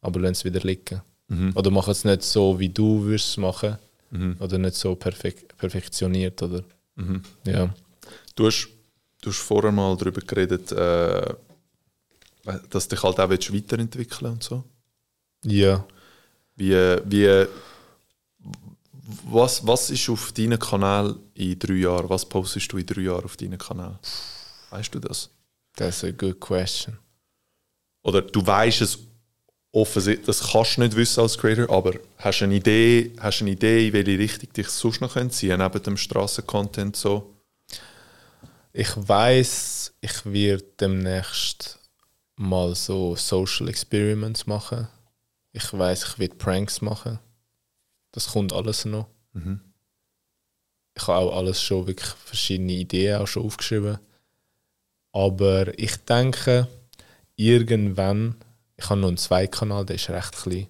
[0.01, 1.01] aber lassen es wieder liegen.
[1.29, 1.53] Mhm.
[1.55, 3.79] Oder machen es nicht so, wie du würdest es machen.
[4.39, 6.41] Oder nicht so perfek perfektioniert.
[6.43, 6.63] Oder,
[6.97, 7.23] Mhm.
[7.45, 7.75] ja.
[8.37, 8.69] Du hast,
[9.23, 11.35] du hast vorher mal darüber geredet, äh,
[12.71, 14.63] dass du dich halt auch weiterentwickeln und so.
[15.45, 15.85] ja.
[16.57, 17.47] Wie, wie,
[19.25, 22.09] was, was ist auf deinem Kanal in drei Jahren?
[22.09, 23.99] Was postest du in drei Jahren auf deinem Kanal?
[24.71, 25.31] Weißt du das?
[25.77, 26.99] That's a good question.
[28.03, 28.99] Oder du weißt es
[29.73, 33.51] offensichtlich, das kannst du nicht wissen als Creator, aber hast du eine Idee, hast eine
[33.51, 37.35] Idee, in welche Richtung dich sonst noch können ziehen neben dem Straßencontent so?
[38.73, 41.79] Ich weiß, ich werde demnächst
[42.37, 44.89] mal so Social Experiments machen.
[45.55, 47.21] Ich weiß, ich werde Pranks machen.
[48.11, 49.07] Das kommt alles noch.
[49.35, 49.61] Mhm.
[50.97, 53.99] Ich habe auch alles schon wirklich verschiedene Ideen auch schon aufgeschrieben.
[55.13, 56.67] Aber ich denke,
[57.37, 58.35] irgendwann,
[58.77, 60.67] ich habe noch einen Zweikanal, der ist recht klein.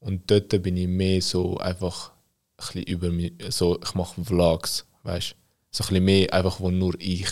[0.00, 4.84] Und dort bin ich mehr so einfach ein bisschen über mich, so, ich mache Vlogs,
[5.04, 5.34] weißt du?
[5.70, 7.30] So ein bisschen mehr einfach, wo nur ich,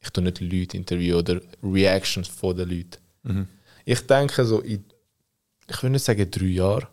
[0.00, 2.98] ich tue nicht Leute interviewen oder Reactions von den Leuten.
[3.24, 3.48] Mhm.
[3.84, 4.84] Ich denke so, in,
[5.68, 6.88] ich will nicht sagen drei Jahre,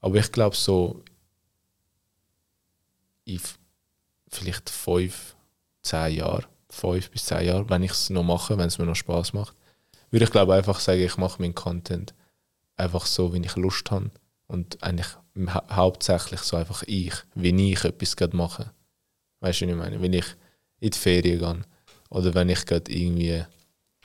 [0.00, 1.02] aber ich glaube so
[3.24, 3.40] in
[4.28, 5.34] vielleicht fünf,
[5.82, 8.94] zehn Jahren, fünf bis zehn Jahre, wenn ich es noch mache, wenn es mir noch
[8.96, 9.56] Spaß macht,
[10.10, 12.14] würde ich glaube einfach sagen, ich mache meinen Content
[12.76, 14.10] einfach so, wie ich Lust habe
[14.46, 15.08] und eigentlich
[15.52, 18.72] hau- hauptsächlich so einfach ich, wie ich etwas gerade mache.
[19.40, 20.00] Weißt du, was ich meine?
[20.00, 20.26] Wenn ich
[20.80, 21.62] in die Ferien gehe
[22.10, 23.44] oder wenn ich gerade irgendwie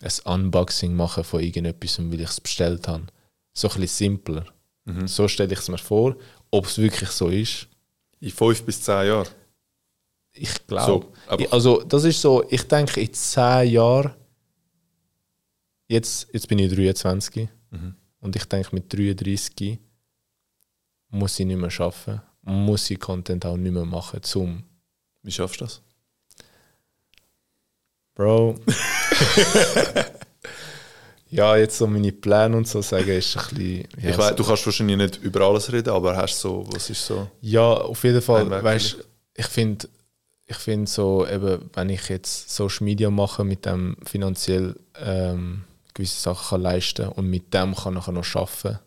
[0.01, 3.05] ein Unboxing mache von irgendetwas, weil ich es bestellt habe.
[3.53, 4.45] So ein bisschen simpler.
[4.85, 5.07] Mhm.
[5.07, 6.15] So stelle ich es mir vor.
[6.51, 7.67] Ob es wirklich so ist,
[8.19, 9.27] In fünf bis zehn Jahren.
[10.33, 11.07] ich glaube.
[11.29, 14.13] So, also, das ist so, ich denke, in zehn Jahren,
[15.87, 17.95] jetzt, jetzt bin ich 23 Mhm.
[18.19, 19.79] und ich denke, mit 33
[21.09, 24.63] muss ich nicht mehr arbeiten, muss ich Content auch nicht mehr machen, zum
[25.23, 25.81] Wie schaffst du das?
[28.15, 28.59] Bro.
[31.31, 33.87] ja, jetzt so meine Pläne und so sagen, ist ein bisschen.
[34.01, 37.05] Ja, ich weiss, du kannst wahrscheinlich nicht über alles reden, aber hast so, was ist
[37.05, 37.27] so?
[37.41, 38.49] Ja, auf jeden Fall.
[38.49, 38.97] Weißt,
[39.35, 39.87] ich finde,
[40.45, 45.63] ich finde so, eben, wenn ich jetzt Social Media mache, mit dem finanziell ähm,
[45.93, 48.79] gewisse Sachen kann leisten und mit dem kann ich noch arbeiten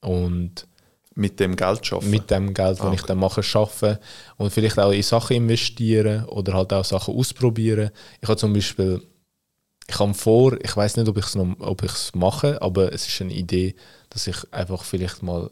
[0.00, 0.66] und
[1.14, 2.10] Mit dem Geld schaffen?
[2.10, 3.98] mit dem Geld, das Ah, ich dann mache, arbeiten
[4.38, 7.90] und vielleicht auch in Sachen investieren oder halt auch Sachen ausprobieren.
[8.22, 9.02] Ich habe zum Beispiel,
[9.88, 13.06] ich habe vor, ich weiß nicht, ob ich es ob ich es mache, aber es
[13.06, 13.74] ist eine Idee,
[14.10, 15.50] dass ich einfach vielleicht mal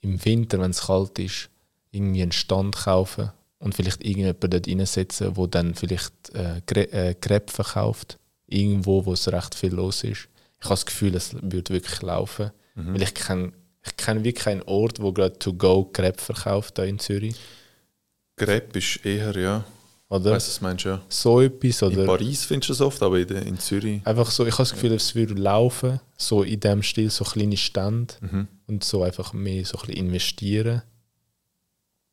[0.00, 1.50] im Winter, wenn es kalt ist,
[1.90, 7.52] irgendwie einen Stand kaufe und vielleicht irgendjemand dort reinsetzen, wo dann vielleicht äh, äh, Crepe
[7.52, 10.28] verkauft, irgendwo, wo es recht viel los ist.
[10.58, 13.52] Ich habe das Gefühl, es würde wirklich laufen, weil ich kenne
[13.82, 17.36] ich kenne wirklich keinen Ort, wo gerade to go Crepe verkauft da in Zürich.
[18.36, 19.64] Crepe ist eher, ja.
[20.10, 20.32] Oder?
[20.32, 20.88] Weißt du, was meinst du?
[20.90, 21.02] Ja.
[21.08, 22.04] So etwas, In oder?
[22.04, 24.04] Paris findest du das oft, aber in, in Zürich.
[24.06, 27.56] Einfach so, ich habe das Gefühl, es würde laufen, so in dem Stil, so kleine
[27.56, 28.48] Stände Mhm.
[28.66, 30.82] und so einfach mehr so ein bisschen investieren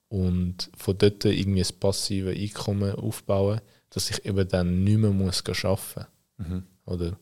[0.10, 5.44] und von dort irgendwie ein passives Einkommen aufbauen, dass ich eben dann nicht mehr muss
[5.46, 6.06] arbeiten
[6.38, 6.64] Mhm.
[6.86, 7.18] oder?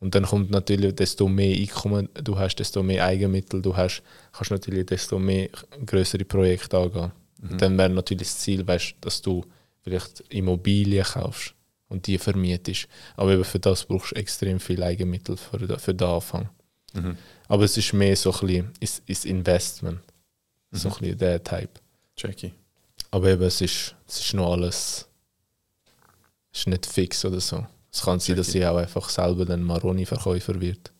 [0.00, 4.02] Und dann kommt natürlich, desto mehr Einkommen du hast, desto mehr Eigenmittel du hast,
[4.32, 5.48] kannst du natürlich desto mehr
[5.86, 7.12] größere Projekte angehen.
[7.42, 9.44] Und dann wäre natürlich das Ziel, weißt, dass du
[9.84, 11.54] vielleicht Immobilien kaufst
[11.88, 12.88] und die vermietest.
[13.16, 16.48] Aber eben für das brauchst du extrem viel Eigenmittel für, den- für den Anfang.
[16.94, 17.16] Mhm.
[17.48, 20.00] Aber es ist mehr so ein bisschen ist, ist Investment.
[20.72, 21.70] So ein bisschen der Type.
[22.16, 22.52] Jackie.
[23.12, 25.06] Aber eben, es ist, es ist noch alles.
[26.52, 27.64] Es ist nicht fix oder so.
[27.92, 30.92] Es kann sein, dass sie auch einfach selber dann Maroni-Verkäufer wird.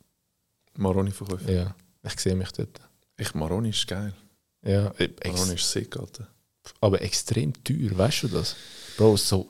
[0.77, 1.51] Maroni-Verkäufer.
[1.53, 1.75] Ja,
[2.05, 2.81] ich sehe mich dort.
[3.17, 4.13] Ich, Maroni ist geil.
[4.65, 4.93] Ja,
[5.25, 6.27] Maroni ist sick, Alter.
[6.81, 8.57] aber extrem teuer, weißt du das?
[8.97, 9.49] Bro, so,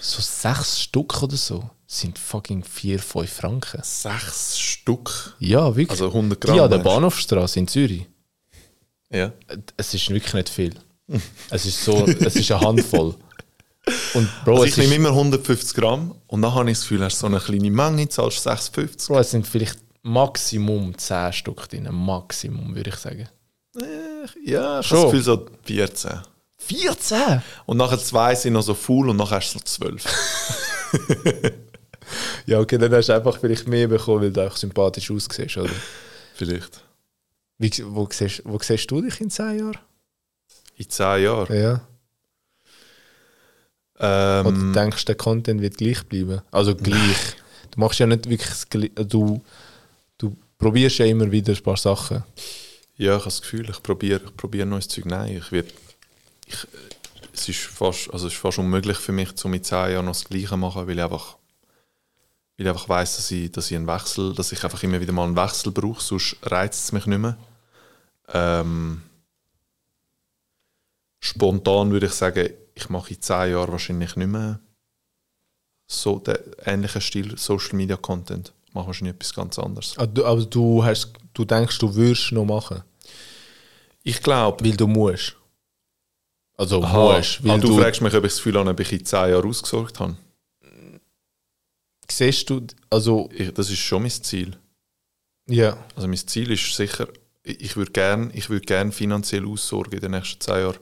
[0.00, 3.80] so sechs Stück oder so sind fucking 4, 5 Franken.
[3.82, 5.36] Sechs Stück.
[5.38, 5.90] Ja, wirklich.
[5.90, 6.54] Also 100 Gramm.
[6.54, 6.78] die an der?
[6.78, 8.06] Bahnhofstraße in Zürich.
[9.10, 9.32] Ja.
[9.76, 10.74] Es ist wirklich nicht viel.
[11.50, 13.14] es ist so, es ist eine Handvoll.
[14.14, 17.18] Und Bro, Also ich nehme immer 150 Gramm und dann habe ich das Gefühl, hast
[17.18, 19.06] so eine kleine Menge, zahlst 6,50.
[19.08, 21.88] Bro, es sind vielleicht Maximum 10 Stück drin.
[21.92, 23.28] Maximum, würde ich sagen.
[23.76, 24.98] Äh, Ja, ich Schon.
[24.98, 26.12] habe das Gefühl, so 14.
[26.66, 27.42] 14?
[27.66, 30.04] Und nachher zwei sind noch so full und nachher hast du so 12.
[32.46, 35.70] Ja, okay, dann hast du einfach vielleicht mehr bekommen, weil du auch sympathisch aussiehst, oder?
[36.34, 36.82] Vielleicht.
[37.58, 39.78] Wie, wo, siehst, wo siehst du dich in 10 Jahren?
[40.76, 41.56] In 10 Jahren.
[41.60, 41.80] Ja.
[43.96, 46.42] Oder Ähm, denkst du, der Content wird gleich bleiben?
[46.50, 47.16] Also gleich.
[47.70, 49.42] Du machst ja nicht wirklich das Gli- du,
[50.18, 52.22] du probierst ja immer wieder ein paar Sachen.
[52.96, 55.06] ja, ich habe das Gefühl, ich probiere ich probiere neues Zeug.
[55.06, 55.68] Nein, ich werde.
[56.46, 56.66] Ich,
[57.32, 60.12] es, ist fast, also es ist fast unmöglich für mich, um in 10 Jahren noch
[60.12, 61.36] das Gleiche zu machen, weil ich einfach,
[62.56, 65.12] weil ich einfach weiss, dass ich, dass ich einen Wechsel, dass ich einfach immer wieder
[65.12, 67.36] mal einen Wechsel brauche, sonst reizt es mich nicht mehr.
[68.28, 69.02] Ähm,
[71.20, 74.60] spontan würde ich sagen, ich mache in 10 Jahren wahrscheinlich nicht mehr
[75.86, 78.52] so den ähnlichen Stil Social Media Content.
[78.66, 79.96] Ich mache wahrscheinlich etwas ganz anderes.
[79.96, 82.82] Aber du, aber du, hast, du denkst, du würdest noch machen,
[84.02, 85.36] Ich glaube, weil du musst.
[86.56, 87.40] Also Aha, musst.
[87.40, 89.30] ah, Weil du, du, fragst mich, ob ich das Gefühl habe, ob ich in 10
[89.30, 90.16] Jahren ausgesorgt habe.
[92.10, 94.56] siehst du, also Ich, das ist schon mein Ziel.
[95.46, 97.08] ja, Also mein Ziel ist sicher,
[97.42, 100.78] ich ich würde gerne würd gern finanziell aussorgen in den nächsten 10 Jahren.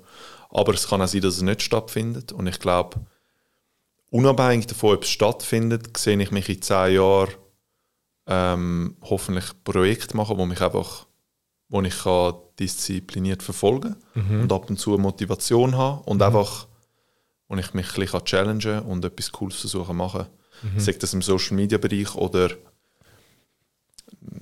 [0.50, 2.32] Aber es kann auch sein, dass es nicht stattfindet.
[2.32, 3.00] Und ich glaube,
[4.10, 7.32] unabhängig davon, ob es stattfindet, sehe ich mich in 10 Jahren
[8.26, 11.06] ähm, hoffentlich Projekte machen, wo mich einfach
[11.72, 16.68] wo ich kann diszipliniert verfolgen kann und ab und zu Motivation haben und einfach
[17.48, 20.26] wo ich mich ein bisschen challengen und etwas Cooles versuchen zu machen.
[20.76, 22.50] Sei das im Social Media Bereich oder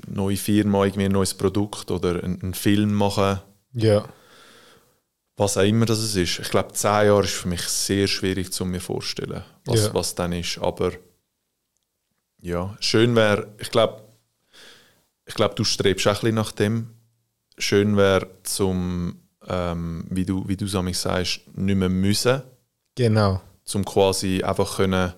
[0.06, 3.40] neue Firma, irgendwie ein neues Produkt oder einen, Film machen,
[3.72, 4.04] ja,
[5.36, 6.38] was auch immer das ist.
[6.40, 9.94] Ich glaube, zehn Jahre ist für mich sehr schwierig zu mir vorstellen, was, Ja.
[9.94, 10.58] was dann ist.
[10.58, 10.92] Aber
[12.42, 14.02] ja, schön wäre, ich glaube,
[15.24, 16.90] ich glaube, du strebst auch ein bisschen nach dem.
[17.60, 22.42] Schön wäre zum, ähm, wie du, wie du Sammy sagst, nicht mehr müssen,
[22.94, 23.40] genau.
[23.64, 25.12] zum quasi einfach können,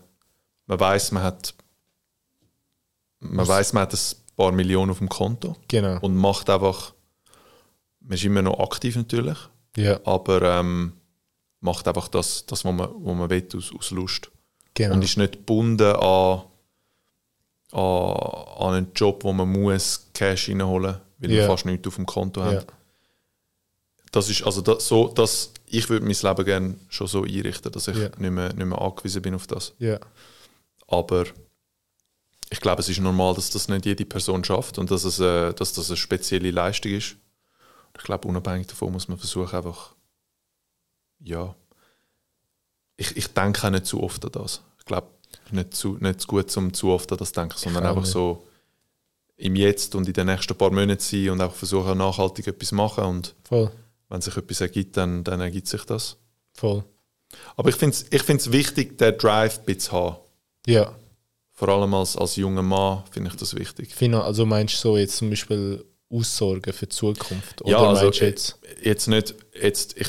[0.66, 1.54] man weiß, man hat,
[3.20, 5.98] man weiß, man hat ein paar Millionen auf dem Konto Genau.
[6.00, 6.92] und macht einfach,
[8.00, 9.38] man ist immer noch aktiv natürlich,
[9.76, 10.92] Ja, aber ähm,
[11.60, 14.30] macht einfach das, das was man, was man will, aus, aus Lust.
[14.74, 14.94] genau.
[14.94, 16.42] Und ist nicht gebunden an,
[17.72, 17.80] an,
[18.58, 21.42] an einen Job, wo man muss Cash reinholen weil Ja.
[21.46, 22.52] man fast nichts auf dem Konto hat.
[22.52, 22.62] ja.
[24.10, 27.88] Das ist also das, so, das, ich würde mein Leben gerne schon so einrichten, dass
[27.88, 28.10] ich Ja.
[28.18, 29.72] nicht, mehr, nicht mehr angewiesen bin auf das.
[29.78, 29.98] ja.
[30.88, 31.24] Aber
[32.50, 35.54] ich glaube, es ist normal, dass das nicht jede Person schafft und dass, es, äh,
[35.54, 37.16] dass das eine spezielle Leistung ist.
[37.96, 39.94] Ich glaube, unabhängig davon muss man versuchen, einfach,
[41.20, 41.54] ja,
[42.98, 44.60] ich, ich denke auch nicht zu oft an das.
[44.78, 45.06] Ich glaube,
[45.50, 48.12] nicht zu, nicht zu gut, um zu oft an das zu denken, sondern einfach nicht.
[48.12, 48.46] so
[49.42, 52.74] im Jetzt und in den nächsten paar Monaten sein und auch versuchen, nachhaltig etwas zu
[52.74, 53.70] machen und Voll,
[54.08, 56.16] wenn sich etwas ergibt, dann, dann ergibt sich das.
[56.54, 56.84] voll.
[57.56, 60.16] Aber ich finde es ich find's wichtig, den Drive zu haben.
[60.66, 60.94] Ja.
[61.54, 63.94] Vor allem als, als junger Mann finde ich das wichtig.
[63.94, 67.62] Fina, also meinst du so jetzt zum Beispiel Aussorgen für die Zukunft?
[67.62, 68.58] Oder Ja, also meinst du jetzt?
[68.82, 70.08] jetzt nicht, jetzt, ich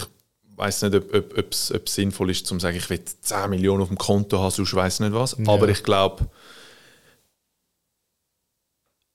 [0.56, 3.98] weiß nicht, ob es ob sinnvoll ist, zu sagen, ich will 10 Millionen auf dem
[3.98, 5.38] Konto haben, sonst weiß nicht was.
[5.40, 5.54] Ja.
[5.54, 6.28] Aber ich glaube,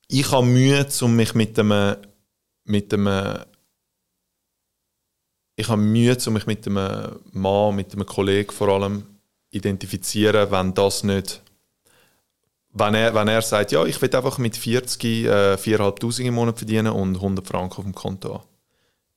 [0.09, 1.97] ich habe Mühe, um mich mit einem,
[2.65, 3.45] mit einem
[5.57, 9.05] ich habe Mühe, um mich mit einem Mann, mit einem Kollegen vor allem
[9.51, 11.43] identifizieren, wenn das nicht
[12.79, 16.59] wenn er, wenn er sagt, ja, ich will einfach mit 40 äh, 4'500 im Monat
[16.59, 18.45] verdienen und 100 Franken auf dem Konto haben.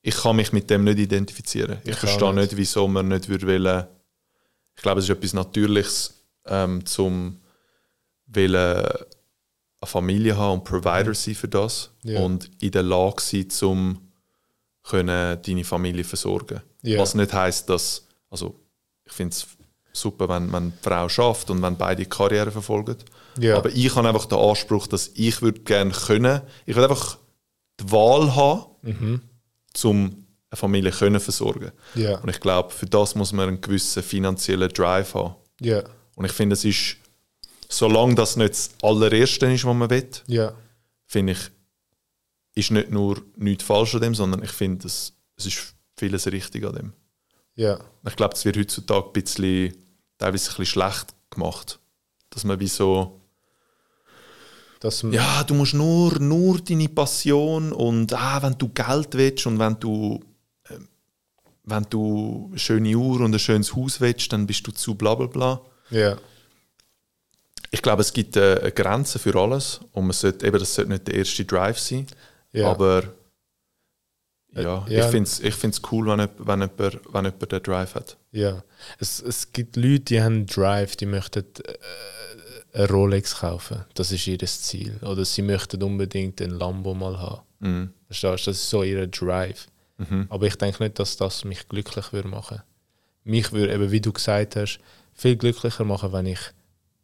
[0.02, 1.78] Ich kann mich mit dem nicht identifizieren.
[1.84, 2.52] Ich, Ich verstehe nicht.
[2.52, 2.58] nicht.
[2.58, 3.86] wieso man nicht würde wollen.
[4.76, 7.40] Ich glaube, es ist etwas Natürliches, ähm, zum
[8.26, 8.88] wollen
[9.82, 12.22] eine Familie haben und Provider sein für das Ja.
[12.22, 14.12] und in der Lage sein, um
[14.92, 16.62] deine Familie versorgen.
[16.84, 17.00] Ja.
[17.00, 18.60] Was nicht heißt, dass also
[19.06, 19.48] ich finde es
[19.94, 22.96] super, wenn, wenn die Frau schafft und wenn beide Karriere verfolgen.
[23.40, 23.58] Ja.
[23.58, 27.18] Aber ich habe einfach den Anspruch, dass ich würde gerne können, ich will einfach
[27.80, 29.22] die Wahl haben, Mhm.
[29.84, 31.72] um eine Familie können versorgen.
[31.96, 32.18] Ja.
[32.20, 35.36] Und ich glaube, für das muss man einen gewissen finanziellen Drive haben.
[36.16, 36.98] Und ich finde, es ist,
[37.72, 40.54] solange das nicht das allererste ist, was man will, Ja.
[41.08, 41.40] finde ich,
[42.54, 46.76] ist nicht nur nichts falsch an dem, sondern ich finde, es, ist vieles richtig an
[46.76, 46.94] dem.
[47.56, 47.80] Ja.
[48.08, 49.74] Ich glaube, es wird heutzutage ein bisschen,
[50.18, 51.80] teilweise ein bisschen schlecht gemacht.
[52.30, 53.20] Dass man wie so,
[54.80, 59.60] Das, ja, du musst nur, nur deine Passion und ah, wenn du Geld willst und
[59.60, 60.20] wenn du,
[60.70, 60.88] ähm,
[61.64, 65.16] wenn du eine schöne Uhr und ein schönes Haus willst, dann bist du zu bla
[65.16, 65.62] bla bla.
[65.90, 66.18] ja.
[67.74, 70.92] Ich glaube, es gibt äh, eine Grenze für alles und man sollte, eben, das sollte
[70.92, 72.06] nicht der erste Drive sein,
[72.52, 72.70] Ja.
[72.70, 73.04] aber
[74.54, 75.06] ja, Äh, ja.
[75.06, 76.80] ich finde es ich find's cool, wenn, jemand- wenn, jemand,
[77.14, 78.18] wenn jemand den Drive hat.
[78.32, 78.62] Ja,
[79.00, 83.86] es, es gibt Leute, die haben Drive, die möchten äh, eine Rolex kaufen.
[83.94, 84.98] Das ist ihr Ziel.
[85.02, 87.42] Oder sie möchten unbedingt einen Lambo mal haben.
[87.60, 87.94] Mhm.
[88.08, 88.52] Verstehst du?
[88.52, 89.68] Das ist so ihr Drive.
[90.30, 92.64] Aber ich denke nicht, dass das mich glücklich würde machen.
[93.24, 94.80] Mich würde eben, wie du gesagt hast,
[95.14, 96.40] viel glücklicher machen, wenn ich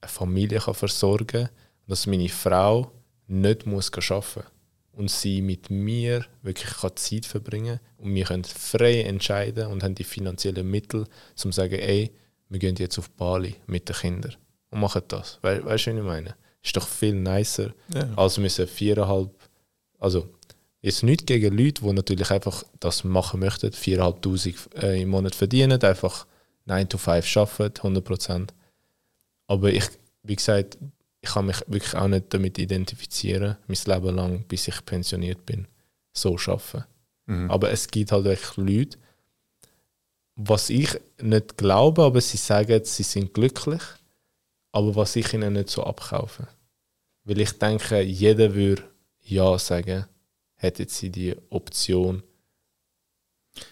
[0.02, 1.50] eine Familie kann versorgen kann,
[1.88, 2.91] dass meine Frau
[3.28, 4.43] nicht muss arbeiten
[4.93, 9.95] und sie mit mir wirklich kann Zeit verbringen und wir können frei entscheiden und haben
[9.95, 12.12] die finanziellen Mittel, um zu sagen, ey,
[12.50, 14.36] wir gehen jetzt auf Bali mit den Kindern
[14.72, 15.39] und machen das.
[15.41, 16.36] We weißt du, was ich meine?
[16.64, 18.10] Ist doch viel nicer, Ja.
[18.16, 19.30] als müssen viereinhalb,
[20.00, 20.28] also
[20.82, 25.82] jetzt nicht gegen Leute, die natürlich einfach das machen möchten, 4'500 äh, im Monat verdienen,
[25.82, 26.26] einfach
[26.66, 28.48] 9 to 5 arbeiten, 100%.
[29.48, 29.86] Aber ich,
[30.24, 30.78] wie gesagt,
[31.22, 35.68] ich kann mich wirklich auch nicht damit identifizieren, mein Leben lang, bis ich pensioniert bin,
[36.14, 36.86] so arbeiten.
[37.26, 37.52] Mhm.
[37.52, 38.98] Aber es gibt halt wirklich Leute,
[40.36, 40.89] was ich
[41.22, 43.82] nicht glaube, aber sie sagen, sie sind glücklich,
[44.72, 46.48] aber was ich ihnen nicht so abkaufe.
[47.24, 48.84] Weil ich denke, jeder würde
[49.24, 50.06] Ja sagen,
[50.56, 52.24] hätte sie die Option.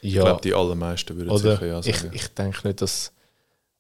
[0.02, 2.12] Ich Ja, glaube, die allermeisten würden oder sicher ja ich, sagen.
[2.14, 3.14] ich denke nicht, dass,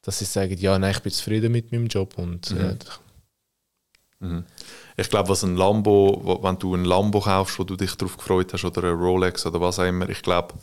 [0.05, 2.59] dass sie sagen, ja, nein, ich bin zufrieden mit meinem Job und Mhm.
[2.61, 2.77] äh,
[4.19, 4.45] Mhm.
[4.95, 8.53] Ich glaube, was ein Lambo, wenn du ein Lambo kaufst, wo du dich darauf gefreut
[8.53, 10.53] hast, oder ein Rolex oder was auch immer, ich glaube,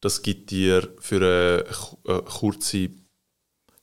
[0.00, 1.64] das gibt dir für eine,
[2.06, 2.90] eine kurze,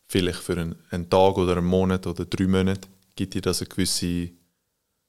[0.07, 3.69] vielleicht für einen, einen Tag oder einen Monat oder drei Monate, gibt dir das eine
[3.69, 4.29] gewisse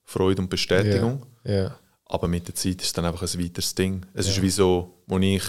[0.05, 1.27] Freude und Bestätigung.
[1.45, 4.07] ja, Aber mit der Zeit ist es dann einfach ein weiteres Ding.
[4.15, 4.33] Es Ja.
[4.33, 5.45] ist wie so, wo ich,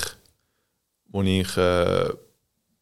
[1.07, 2.09] wo ich, äh,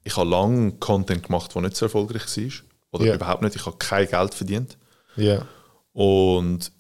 [0.04, 2.52] ich habe lange Content gemacht, der nicht so erfolgreich war.
[2.91, 3.16] Oder Ja.
[3.16, 3.56] überhaupt nicht.
[3.56, 4.78] Ich habe kein Geld verdient.
[5.16, 5.45] ja,
[5.93, 6.72] Und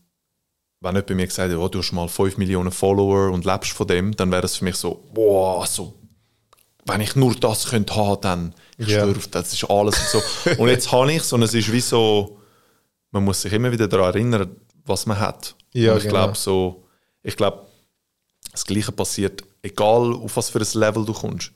[0.79, 3.87] wenn jemand mir gesagt hat, oh, du hast mal 5 Millionen Follower und lebst von
[3.87, 5.93] dem, dann wäre das für mich so, boah, so,
[6.85, 10.51] wenn ich nur das könnte haben, dann, ich auf das, das ist alles und so.
[10.63, 12.39] und jetzt habe ich es und es ist wie so,
[13.11, 14.55] man muss sich immer wieder daran erinnern,
[14.85, 15.55] was man hat.
[15.73, 16.15] Ja, und ich genau.
[16.15, 16.83] glaube so,
[17.21, 17.67] ich glaube,
[18.51, 21.51] das Gleiche passiert, egal auf was für ein Level du kommst.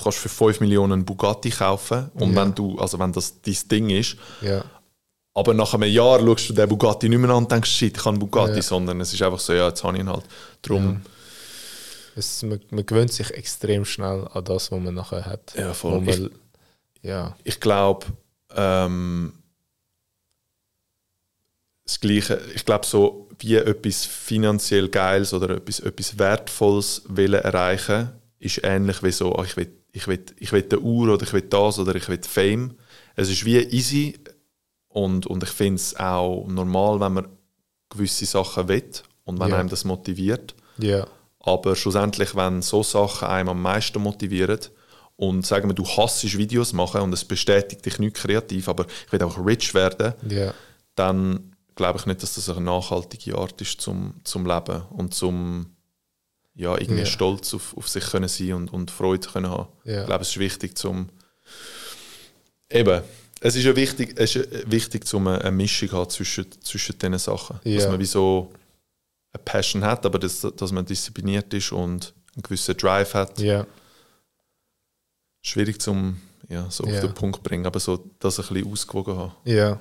[0.00, 2.40] Du kannst für 5 Millionen einen Bugatti kaufen und Ja.
[2.42, 4.64] wenn du, also wenn das dein Ding ist, ja,
[5.34, 8.06] aber nach einem Jahr schaust du den Bugatti nicht mehr an und denkst, shit, ich
[8.06, 8.62] einen Bugatti, Ja.
[8.62, 10.24] sondern es ist einfach so, ja, jetzt habe ich ihn halt.
[10.62, 11.02] Darum,
[12.16, 15.52] es, man, man gewöhnt sich extrem schnell an das, was man nachher hat.
[15.54, 16.00] Ja, voll.
[16.00, 16.30] Man,
[17.02, 18.06] ja, ich glaube,
[18.56, 19.34] ähm,
[21.84, 28.10] das Gleiche, ich glaube, so wie etwas finanziell Geiles oder etwas, etwas Wertvolles wollen erreichen,
[28.40, 31.32] ist ähnlich wie so, ah, ich will, ich will, ich will eine Uhr oder ich
[31.32, 32.74] will das oder ich will Fame.
[33.14, 34.18] Es ist wie easy
[34.88, 37.28] und, und ich finde es auch normal, wenn man
[37.90, 38.90] gewisse Sachen will
[39.24, 39.58] und wenn Ja.
[39.58, 40.54] einem das motiviert.
[40.78, 41.06] ja,
[41.40, 44.60] Aber schlussendlich, wenn so Sachen einem am meisten motivieren
[45.16, 49.12] und sagen wir, du hasst Videos machen und es bestätigt dich nicht kreativ, aber ich
[49.12, 50.54] will auch rich werden, ja,
[50.94, 55.76] dann glaube ich nicht, dass das eine nachhaltige Art ist zum, zum Leben und zum
[56.60, 57.06] ja, irgendwie Ja.
[57.06, 59.68] stolz auf, auf sich können sein und, und Freude können haben.
[59.84, 60.00] Ja.
[60.00, 61.08] Ich glaube, es ist wichtig zum
[62.70, 63.02] eben,
[63.40, 66.98] es ist ja wichtig, es ist ja wichtig zum eine, eine Mischung haben zwischen, zwischen
[66.98, 67.58] diesen Sachen.
[67.64, 67.90] Dass Ja.
[67.90, 68.52] man wie so
[69.32, 73.38] eine Passion hat, aber dass, dass man diszipliniert ist und einen gewissen Drive hat.
[75.42, 79.32] Schwierig zum ja, so auf den Punkt bringen, aber so das ein bisschen ausgewogen haben.
[79.44, 79.80] Ja.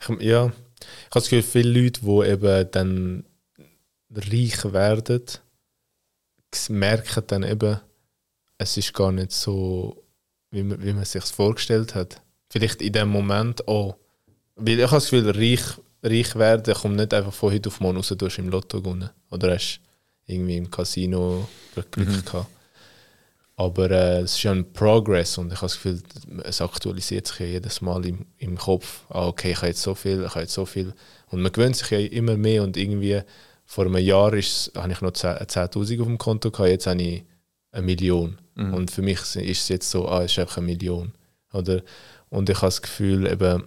[0.00, 0.46] Ich, ja.
[0.46, 3.24] Ich habe das Gefühl, viele Leute, die eben dann
[4.12, 5.22] reich werden,
[6.68, 7.80] merken dann eben,
[8.58, 10.02] es ist gar nicht so,
[10.50, 12.20] wie man, wie man sich vorgestellt hat.
[12.50, 13.96] Vielleicht in dem Moment auch.
[14.56, 15.62] Weil ich habe das Gefühl, reich,
[16.02, 19.10] reich werden kommt nicht einfach von heute auf morgen raus, du hast im Lotto gewonnen.
[19.30, 19.80] Oder hast
[20.26, 22.24] irgendwie im Casino Glück Mhm.
[22.24, 22.46] gehabt.
[23.56, 26.02] Aber äh, es ist ja ein Progress und ich habe das Gefühl,
[26.44, 29.04] es aktualisiert sich ja jedes Mal im, im Kopf.
[29.10, 30.94] Ah, okay, ich habe jetzt so viel, ich habe jetzt so viel.
[31.26, 33.20] Und man gewöhnt sich ja immer mehr und irgendwie
[33.70, 37.00] vor einem Jahr ist, habe ich noch 10 10'000 auf dem Konto gehabt, jetzt habe
[37.00, 37.24] ich
[37.70, 38.36] eine Million.
[38.56, 38.74] Mhm.
[38.74, 41.12] Und für mich ist es jetzt so, ah, es ist einfach eine Million.
[41.52, 41.84] Oder?
[42.30, 43.62] Und ich habe das Gefühl, eben,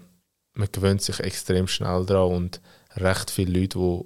[0.56, 2.62] man gewöhnt sich extrem schnell daran und
[2.97, 4.01] recht viele Leute, die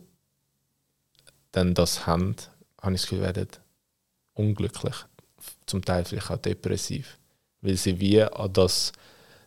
[1.51, 2.35] dann das haben,
[2.79, 3.47] habe ich das Gefühl, werden
[4.33, 4.95] unglücklich.
[5.65, 7.17] Zum Teil vielleicht auch depressiv.
[7.61, 8.91] Weil sie wie an das,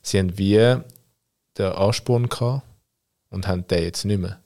[0.02, 0.80] sie haben wie
[1.56, 2.64] den Ansporn gehabt
[3.28, 4.40] und haben den jetzt nicht mehr.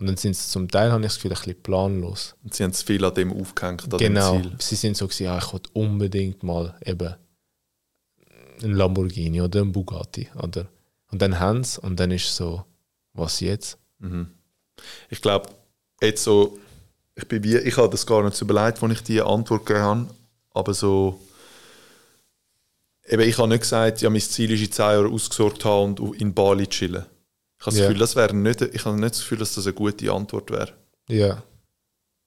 [0.00, 2.34] Und dann sind sie zum Teil, habe ich das Gefühl, ein bisschen planlos.
[2.42, 4.32] Und sie haben zu viel an dem aufgehängt, an genau.
[4.32, 4.56] dem Ziel.
[4.58, 7.14] Sie sind so gewesen, ja, ich wollte unbedingt mal eben
[8.62, 10.30] ein Lamborghini oder ein Bugatti.
[10.42, 10.68] Oder?
[11.10, 12.64] Und dann haben sie und dann ist es so,
[13.12, 13.76] was jetzt?
[13.98, 14.30] Mhm.
[15.10, 15.50] Ich glaube,
[16.00, 16.58] jetzt so,
[17.14, 19.84] ich bin wie, ich habe das gar nicht so überlegt, als ich die Antwort gegeben
[19.84, 20.06] habe,
[20.52, 21.20] aber so,
[23.06, 26.18] eben, ich habe nicht gesagt, ja, mein Ziel ist in 10 Jahren ausgesorgt haben und
[26.18, 27.04] in Bali chillen.
[27.60, 27.86] Ich habe das.
[27.86, 30.72] Gefühl, das wäre nicht, ich habe nicht das Gefühl, dass das eine gute Antwort wäre.
[31.08, 31.26] Ja.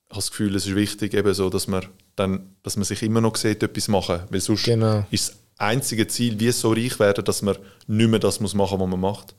[0.06, 3.02] Ich habe das Gefühl, es ist wichtig, eben so, dass man dann, dass man sich
[3.02, 5.06] immer noch sieht, etwas machen, weil sonst Genau.
[5.10, 7.58] ist das einzige Ziel, wie so reich werden, dass man
[7.88, 9.34] nicht mehr das muss machen, was man macht.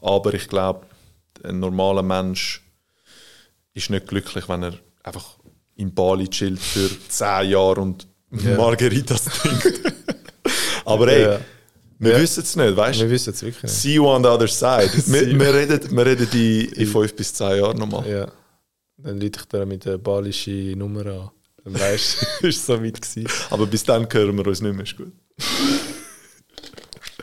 [0.00, 0.84] Aber ich glaube,
[1.44, 2.64] ein normaler Mensch
[3.74, 4.74] ist nicht glücklich, wenn er
[5.04, 5.36] einfach
[5.76, 8.56] in Bali chillt für 10 Jahre und Ja.
[8.56, 9.80] Margaritas trinkt.
[10.84, 11.38] Aber ey.
[11.98, 12.20] Wir Ja.
[12.20, 13.12] wissen es nicht, weißt Wir du?
[13.12, 13.74] wissen es wirklich nicht.
[13.74, 14.90] See you on the other side.
[15.06, 18.08] wir, wir reden, wir reden in, in 5 bis 10 Jahren nochmal.
[18.08, 18.28] Ja.
[18.98, 21.30] Dann lüte ich da mit der balischen Nummer an.
[21.64, 23.28] Dann weißt du, ist so weit gewesen.
[23.50, 25.12] Aber bis dann hören wir uns nicht mehr, ist gut.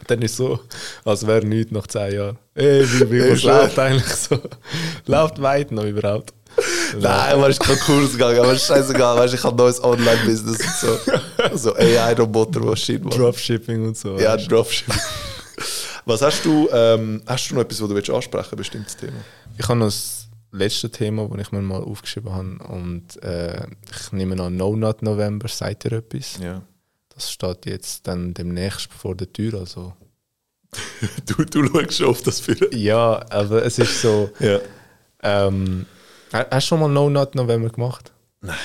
[0.07, 0.59] Dann ist es so,
[1.05, 2.37] als wäre nichts nach 10 Jahren.
[2.55, 4.37] Ey, wie, wie was läuft eigentlich so?
[5.05, 6.33] läuft weit noch überhaupt?
[6.99, 10.59] Nein, man ist kein Kurs gegangen, aber ist scheißegal, weißt du, ich habe neues Online-Business
[10.59, 11.11] und so.
[11.55, 13.17] So AI-Roboter, was shit macht.
[13.17, 14.17] Dropshipping und so.
[14.19, 14.37] Ja.
[14.37, 14.99] Dropshipping.
[16.05, 19.13] Was hast du, ähm, hast du noch etwas, was du willst ansprechen willst, bestimmtes Thema?
[19.57, 22.57] Ich habe noch das letzte Thema, das ich mir mal aufgeschrieben habe.
[22.73, 26.39] Und äh, ich nehme an, No Not November, sagt ihr etwas?
[26.41, 26.61] Ja.
[27.15, 29.53] Das steht jetzt dann demnächst vor der Tür.
[29.61, 29.93] Also.
[31.25, 32.75] Du, du schaust schon auf das für.
[32.75, 34.29] Ja, aber es ist so.
[34.41, 34.59] Ja.
[35.21, 35.85] Ähm,
[36.33, 38.11] ha- hast du schon mal No Not November gemacht?
[38.41, 38.57] Nein.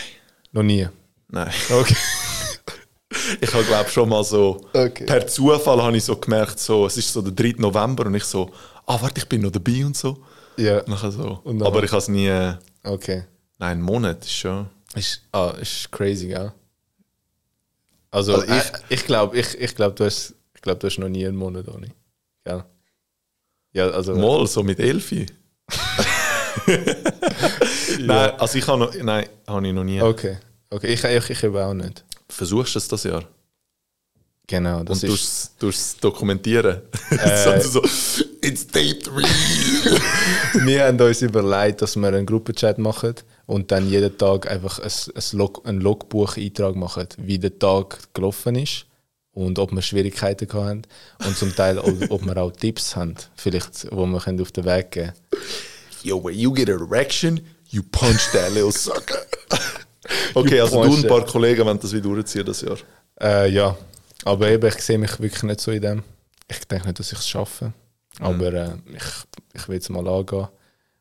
[0.50, 0.88] Noch nie.
[1.28, 1.52] Nein.
[1.70, 1.94] Okay.
[3.40, 5.04] Ich habe, glaube schon mal so, Okay.
[5.06, 7.54] per Zufall habe ich so gemerkt, so, es ist so der 3.
[7.60, 8.50] November und ich so,
[8.86, 10.24] ah, warte, ich bin noch dabei und so.
[10.56, 10.82] Ja.
[10.86, 11.40] Nachher so.
[11.44, 12.54] Dann- Aber ich habe es nie, äh,
[12.84, 13.24] Okay.
[13.58, 14.68] nein, einen Monat ist schon.
[14.94, 16.52] Ist, ah, ist crazy, gell?
[18.10, 21.08] Also, Also ich, ich glaube, ich, ich glaub, du, hast, ich glaub, du hast noch
[21.08, 21.88] nie einen Monat ohne.
[22.44, 22.64] Gell?
[23.72, 24.14] Ja, also.
[24.16, 25.26] Mal, so mit Elfi.
[28.00, 30.00] Nein, also ich habe noch, nein, habe ich noch nie.
[30.02, 30.38] Okay.
[30.70, 32.04] Okay, ich, ich, ich eben auch nicht.
[32.30, 33.24] Versuchst du es das Jahr?
[34.46, 35.56] Genau, das und ist.
[35.58, 36.80] du es dokumentieren.
[37.10, 37.60] Äh.
[37.60, 37.82] so,
[38.42, 39.24] it's day three.
[40.64, 43.14] wir haben uns überlegt, dass wir einen Gruppenchat machen
[43.46, 48.56] und dann jeden Tag einfach ein, ein, Log, einen Logbuch-Eintrag machen, wie der Tag gelaufen
[48.56, 48.86] ist
[49.32, 50.82] und ob wir Schwierigkeiten haben
[51.26, 54.64] und zum Teil ob, ob wir auch Tipps haben, vielleicht, wo wir können auf den
[54.64, 55.12] Weg geben
[56.02, 59.26] Yo, when you get an erection, you punch that little sucker.
[60.34, 62.78] Okay, also du und ein paar Kollegen wollen das wieder durchziehen das Jahr.
[63.20, 63.76] Äh, ja,
[64.24, 66.02] aber eben, ich sehe mich wirklich nicht so in dem.
[66.48, 67.72] Ich denke nicht, dass ich es schaffe.
[68.20, 69.04] Aber äh, ich,
[69.54, 70.48] ich will es mal angehen.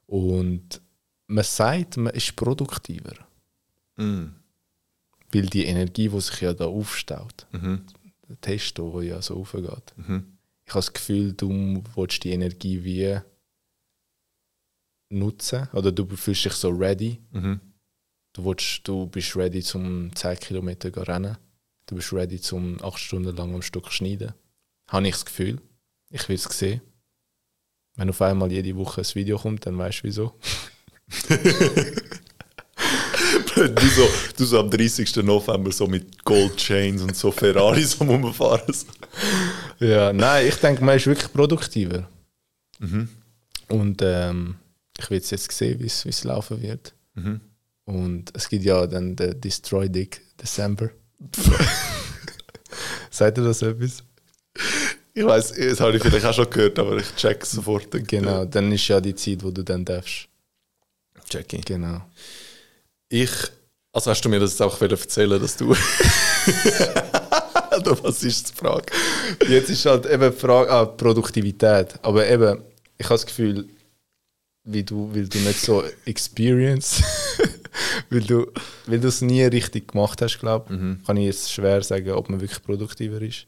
[0.07, 0.81] Und
[1.27, 3.13] man sagt, man ist produktiver.
[3.95, 4.25] Mm.
[5.33, 7.81] Weil die Energie, die sich ja da aufstaut, Mhm.
[8.29, 9.93] der Testo, der ja so aufgeht.
[9.97, 10.37] Mhm.
[10.65, 13.19] Ich habe das Gefühl, du willst die Energie wie
[15.09, 15.67] nutzen.
[15.73, 17.19] Oder du fühlst dich so ready.
[17.31, 17.59] Mhm.
[18.37, 21.37] Du, willst, du bist ready zum 10 Kilometer zu rennen.
[21.87, 24.33] Du bist ready zum 8 Stunden lang am Stück schneiden.
[24.89, 25.59] Habe ich das Gefühl.
[26.11, 26.81] Ich will es sehen.
[27.95, 30.39] Wenn auf einmal jede Woche ein Video kommt, dann weißt du wieso.
[33.55, 34.07] du, so,
[34.37, 35.15] du so am 30.
[35.17, 38.75] November so mit Gold Chains und so Ferraris am Rumfahren.
[39.79, 42.07] Ja, nein, ich denke, man ist wirklich produktiver.
[42.77, 43.09] Mhm.
[43.69, 44.57] Und ähm,
[44.95, 46.93] ich will jetzt sehen, wie es wie es laufen wird.
[47.15, 47.41] Mhm.
[47.87, 50.89] Und es gibt ja dann den Destroy Dick December.
[53.09, 54.03] Sagt ihr das etwas?
[55.13, 57.87] Ich weiß, das habe ich vielleicht auch schon gehört, aber ich check sofort.
[57.91, 60.27] Genau, dann ist ja die Zeit, wo du dann darfst.
[61.29, 61.63] Check ich.
[61.63, 62.01] Genau.
[63.07, 63.31] Ich,
[63.93, 65.71] also hast du mir das jetzt auch erzählen, dass du.
[67.77, 68.91] Oder was ist die Frage?
[69.47, 71.97] Jetzt ist halt eben die Frage, ah, Produktivität.
[72.01, 72.63] Aber eben,
[72.97, 73.65] ich habe das Gefühl,
[74.65, 77.01] wie du, weil du nicht so experience,
[78.09, 78.51] weil du
[78.85, 81.03] weil du es nie richtig gemacht hast, glaube ich, Mhm.
[81.05, 83.47] kann ich jetzt schwer sagen, ob man wirklich produktiver ist.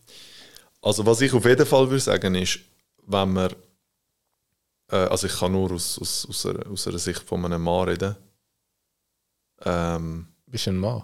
[0.82, 2.60] Also, was ich auf jeden Fall würde sagen, ist,
[3.06, 3.52] wenn man.
[4.92, 7.90] Äh, also, ich kann nur aus, aus, aus, einer, aus einer Sicht von einem Mann
[7.90, 8.16] reden.
[9.66, 11.04] Ähm, Bist du ein Mann?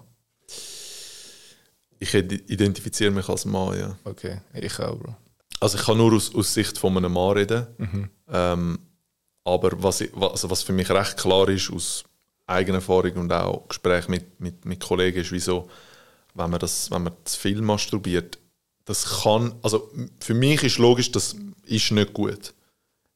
[1.98, 3.98] ich id- identifiziere mich als Mann, ja.
[4.04, 5.16] Okay, ich auch, Bro.
[5.60, 7.66] Also, ich kann nur aus, aus Sicht von einem Mann reden.
[7.78, 8.10] Mhm.
[8.28, 8.78] Ähm,
[9.44, 12.04] aber was, ich, was, also was für mich recht klar ist, aus
[12.46, 15.68] eigener Erfahrung und auch Gespräch mit, mit, mit Kollegen, ist, wieso,
[16.34, 18.38] wenn man, das, wenn man zu viel masturbiert,
[18.84, 19.90] das kann, also
[20.20, 21.34] für mich ist logisch, das
[21.64, 22.54] ist nicht gut.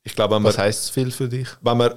[0.02, 1.48] Ich glaube, wenn man, Was heisst es viel für dich?
[1.60, 1.92] wenn man,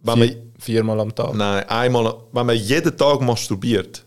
[0.00, 1.34] wenn man, Vier, viermal am Tag?
[1.34, 4.04] nein, einmal, wenn man jeden Tag masturbiert,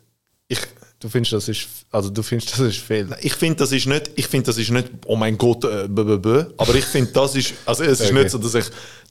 [0.47, 0.59] ich,
[0.97, 3.15] Du findest, das ist, also du findest, das ist viel?
[3.21, 6.03] ich finde, das ist nicht, ich finde, das ist nicht, oh mein Gott, äh, bö,
[6.03, 6.45] bö, bö.
[6.57, 8.13] aber ich finde, das ist, also es ist Okay.
[8.23, 8.65] nicht so, dass ich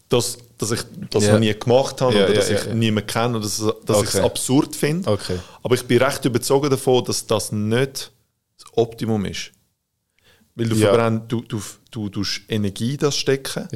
[0.09, 0.81] das, dass ich
[1.11, 1.33] das Ja.
[1.35, 2.75] noch nie gemacht habe Ja, oder dass ja, ich ja.
[2.75, 4.25] niemanden kenne oder dass, dass ich es Okay.
[4.25, 5.11] absurd finde.
[5.11, 5.39] Okay.
[5.63, 8.13] Aber ich bin recht überzeugt davon, dass das nicht
[8.59, 9.51] das Optimum ist.
[10.55, 10.89] Weil du Ja.
[10.93, 13.69] verbrennst, du, du, du, du Energie das stecken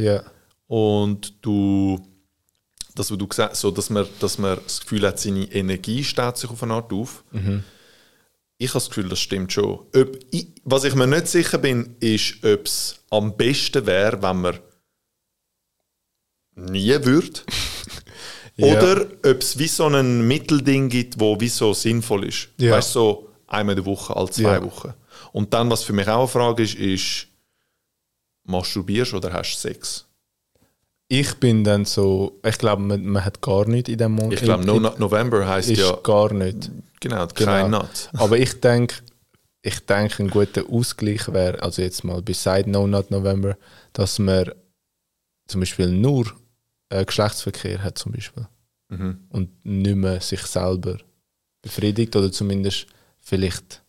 [0.68, 1.98] und du,
[2.94, 6.36] das, was du gesagt so, dass man, dass man das Gefühl hat, seine Energie steht
[6.36, 7.24] sich auf eine Art auf.
[8.60, 9.64] Ich habe das Gefühl, das stimmt schon.
[9.94, 14.40] Ob ich, was ich mir nicht sicher bin, ist, ob es am besten wäre, wenn
[14.40, 14.58] man
[16.58, 17.40] nie würde.
[18.60, 18.76] Ja.
[18.76, 22.48] Oder ob es wie so ein Mittelding gibt, wo wie so sinnvoll ist.
[22.56, 22.72] Ja.
[22.72, 24.64] Weißt du, so einmal in der Woche, alle zwei Ja.
[24.64, 24.92] Wochen.
[25.30, 27.28] Und dann, was für mich auch eine Frage ist, ist,
[28.42, 30.06] masturbierst du oder hast du Sex?
[31.06, 34.34] Ich bin dann so, ich glaube, man, man hat gar nichts in dem Moment.
[34.34, 36.68] Ich glaube, No November heisst ist ja, gar nicht.
[37.00, 37.78] genau, kein Genau.
[37.82, 38.10] Nut.
[38.14, 38.96] Aber ich denke,
[39.62, 43.56] ich denke, ein guter Ausgleich wäre, also jetzt mal beside No Not November,
[43.92, 44.50] dass man
[45.46, 46.26] zum Beispiel nur
[46.90, 48.46] äh, Geschlechtsverkehr hat zum Beispiel
[48.90, 49.26] Mhm.
[49.28, 50.96] und nicht mehr sich selber
[51.60, 52.86] befriedigt oder zumindest
[53.20, 53.82] vielleicht,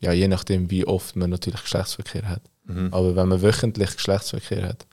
[0.00, 2.42] ja je nachdem wie oft man natürlich Geschlechtsverkehr hat.
[2.64, 2.88] Mhm.
[2.92, 4.86] Aber wenn man wöchentlich Geschlechtsverkehr hat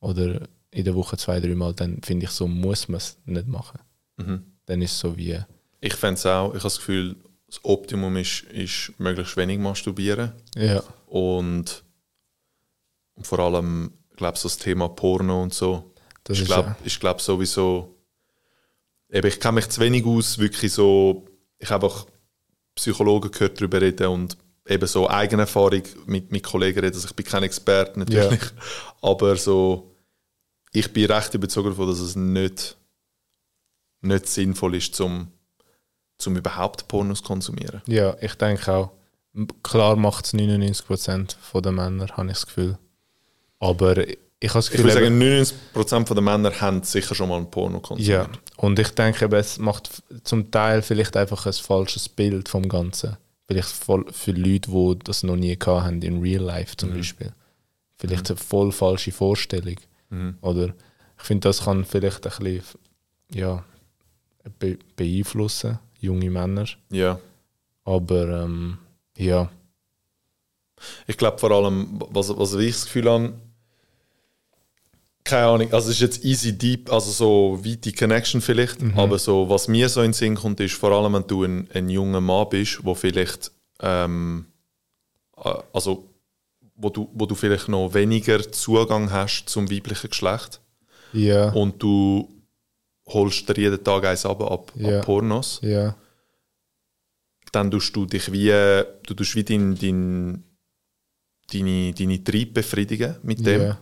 [0.00, 3.46] oder in der Woche zwei, drei Mal, dann finde ich, so muss man es nicht
[3.46, 3.78] machen.
[4.16, 4.44] Mhm.
[4.66, 5.38] Dann ist es so wie,
[5.80, 10.32] Ich fände es auch, ich habe das Gefühl, das Optimum ist, ist möglichst wenig masturbieren.
[10.56, 11.84] ja, Und,
[13.14, 15.89] und vor allem, ich glaube so das Thema Porno und so.
[16.30, 17.96] Das ich glaube ja- glaub sowieso,
[19.10, 21.26] eben, ich kenne mich zu wenig aus, wirklich so,
[21.58, 22.06] ich habe einfach
[22.74, 27.14] Psychologen gehört darüber reden und eben so eigene Erfahrung mit, mit Kollegen reden, also ich
[27.14, 28.40] bin kein Experte natürlich,
[29.02, 29.94] aber so,
[30.72, 32.76] ich bin recht überzeugt davon, dass es nicht,
[34.02, 35.28] nicht sinnvoll ist, zum,
[36.16, 37.82] zum überhaupt Pornos konsumieren.
[37.86, 38.92] Ja, ich denke auch.
[39.62, 42.78] Klar macht es 99% von den Männern, habe ich das Gefühl.
[43.58, 43.96] Aber
[44.42, 47.36] ich habe das Ich Gefühl, würde eben- sagen, 99% der Männer haben sicher schon mal
[47.38, 47.80] ein Porno ja.
[47.82, 48.40] konsumiert.
[48.56, 53.16] Und ich denke, es macht zum Teil vielleicht einfach ein falsches Bild vom Ganzen.
[53.46, 57.32] Vielleicht für Leute, die das noch nie gehabt haben, in Real Life zum Beispiel.
[57.98, 59.76] Vielleicht eine voll falsche Vorstellung.
[60.08, 60.38] Mhm.
[60.40, 60.74] Oder
[61.18, 62.80] ich finde, das kann vielleicht ein bisschen
[63.34, 63.62] ja,
[64.58, 66.66] be beeinflussen, junge Männer.
[66.90, 67.18] Ja.
[67.84, 68.78] Aber ähm,
[69.16, 69.50] ja,
[71.06, 73.32] Ich glaube vor allem, was, was ich das Gefühl habe,
[75.24, 79.48] keine Ahnung, also es ist jetzt easy deep, also so weite Connection vielleicht, aber so,
[79.48, 82.20] was mir so in den Sinn kommt, ist vor allem, wenn du ein, ein junger
[82.20, 84.46] Mann bist, wo vielleicht, ähm,
[85.36, 86.08] äh, also
[86.74, 90.60] wo du, wo du vielleicht noch weniger Zugang hast zum weiblichen Geschlecht.
[91.12, 92.28] Ja, und du
[93.06, 94.98] holst dir jeden Tag eins ab, ab, Ja.
[95.00, 95.94] ab Pornos, ja,
[97.52, 98.48] dann tust du dich wie,
[99.06, 100.44] du tust wie dein, dein,
[101.52, 103.62] deine, deine Trieb befriedigen mit dem.
[103.62, 103.78] ja,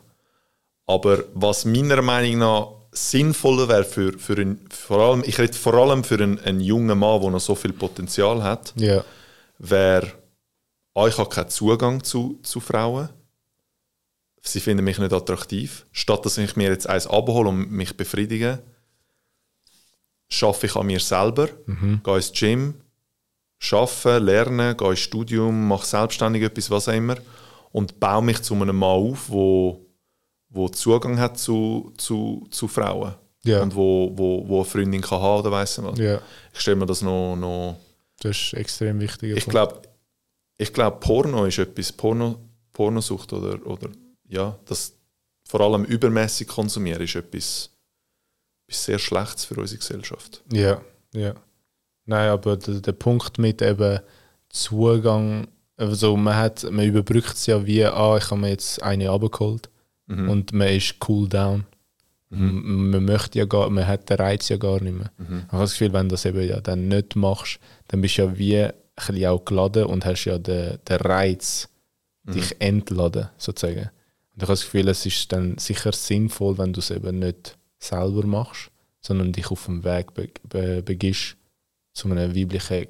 [0.89, 5.75] Aber was meiner Meinung nach sinnvoller wäre für, für ein, vor allem, ich rede vor
[5.75, 9.05] allem für einen, einen jungen Mann, der noch so viel Potenzial hat, ja,
[9.59, 10.11] wäre,
[10.95, 13.11] ah, ich habe keinen Zugang zu, zu Frauen.
[14.41, 15.85] Sie finden mich nicht attraktiv.
[15.93, 18.63] Statt dass ich mir jetzt eins abhole und mich befriedige,
[20.31, 21.49] schaffe ich an mir selber,
[22.03, 22.75] gehe ins Gym,
[23.71, 27.17] arbeite, lerne, gehe ins Studium, mache selbstständig etwas, was auch immer
[27.73, 29.88] und baue mich zu einem Mann auf, wo,
[30.51, 33.15] wo Zugang hat zu, zu, zu Frauen
[33.45, 33.63] Ja.
[33.63, 35.99] und wo, wo, wo eine Freundin kann haben oder weiss was.
[35.99, 36.21] ja.
[36.53, 37.77] Ich stelle mir das noch, noch
[38.21, 39.37] Das ist extrem wichtig.
[39.37, 39.83] ich glaube,
[40.57, 42.37] ich glaub, Porno ist etwas, Porno,
[42.73, 43.91] Pornosucht oder, oder
[44.29, 44.95] ja, das
[45.49, 47.71] vor allem übermäßig konsumieren ist etwas,
[48.67, 50.43] etwas sehr Schlechtes für unsere Gesellschaft.
[50.53, 50.81] Ja,
[51.15, 51.35] ja.
[52.07, 54.01] Nein, aber der, der Punkt mit eben
[54.49, 55.47] Zugang,
[55.77, 59.69] also man hat, man überbrückt es ja wie, ah, ich habe mir jetzt eine abgeholt
[60.09, 60.29] Mhm.
[60.29, 61.65] und man ist cool down.
[62.31, 65.11] M- Man möchte ja gar, man hat den Reiz ja gar nicht mehr.
[65.17, 65.45] Mhm.
[65.47, 67.59] Ich habe das Gefühl, wenn du das eben ja dann nicht machst,
[67.89, 71.69] dann bist du ja wie ein bisschen auch geladen und hast ja den, den Reiz,
[72.25, 73.79] dich entladen, sozusagen.
[74.35, 77.57] Und ich habe das Gefühl, es ist dann sicher sinnvoll, wenn du es eben nicht
[77.79, 78.71] selber machst,
[79.01, 81.37] sondern dich auf dem Weg be be begibst
[81.95, 82.89] zu einer weiblichen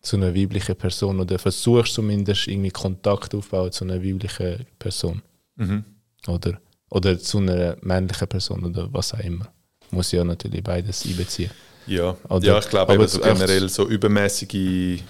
[0.00, 5.22] zu einer weiblichen Person oder versuchst zumindest irgendwie Kontakt aufbauen zu einer weiblichen Person
[5.56, 5.84] Mhm.
[6.26, 6.60] Oder,
[6.90, 9.52] oder zu einer männlichen Person oder was auch immer.
[9.90, 11.50] Muss ja natürlich beides einbeziehen.
[11.86, 15.02] Ja, Oder- ja ich glaube aber eben so generell so übermäßige,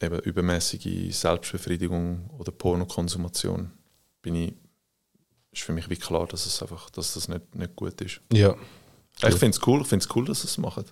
[0.00, 3.70] eben übermäßige Selbstbefriedigung oder Pornokonsumation
[4.22, 4.54] bin ich,
[5.52, 8.20] ist für mich wie klar, dass es einfach, dass das nicht, nicht gut ist.
[8.32, 8.54] Ja.
[9.22, 10.84] Ich finde es cool, ich finde es cool, dass sie es machen.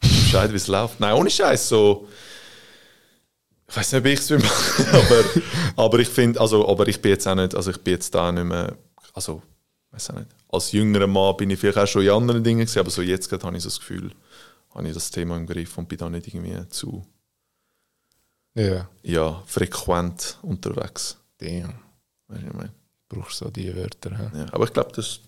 [0.00, 1.00] Bescheid, wie es läuft.
[1.00, 2.08] Nein, ohne Scheiß so.
[3.70, 5.24] Ich weiß nicht, ob ich es will machen, aber,
[5.76, 8.32] aber ich finde, also, aber ich bin jetzt auch nicht, also ich bin jetzt da
[8.32, 8.76] nicht mehr,
[9.12, 9.42] also,
[9.90, 10.28] weiß auch nicht.
[10.50, 13.28] Als jüngerer Mann bin ich vielleicht auch schon in anderen Dingen gewesen, aber so jetzt
[13.28, 14.10] gerade habe ich so das Gefühl,
[14.74, 17.04] habe ich das Thema im Griff und bin da nicht irgendwie zu,
[18.54, 18.88] Ja.
[19.02, 21.18] ja, frequent unterwegs.
[21.38, 21.74] Damn.
[22.28, 22.72] Weißt du, ich meine?
[23.10, 24.16] Brauchst so die Wörter.
[24.16, 24.30] hä?
[24.38, 25.20] Ja, aber ich glaube, das,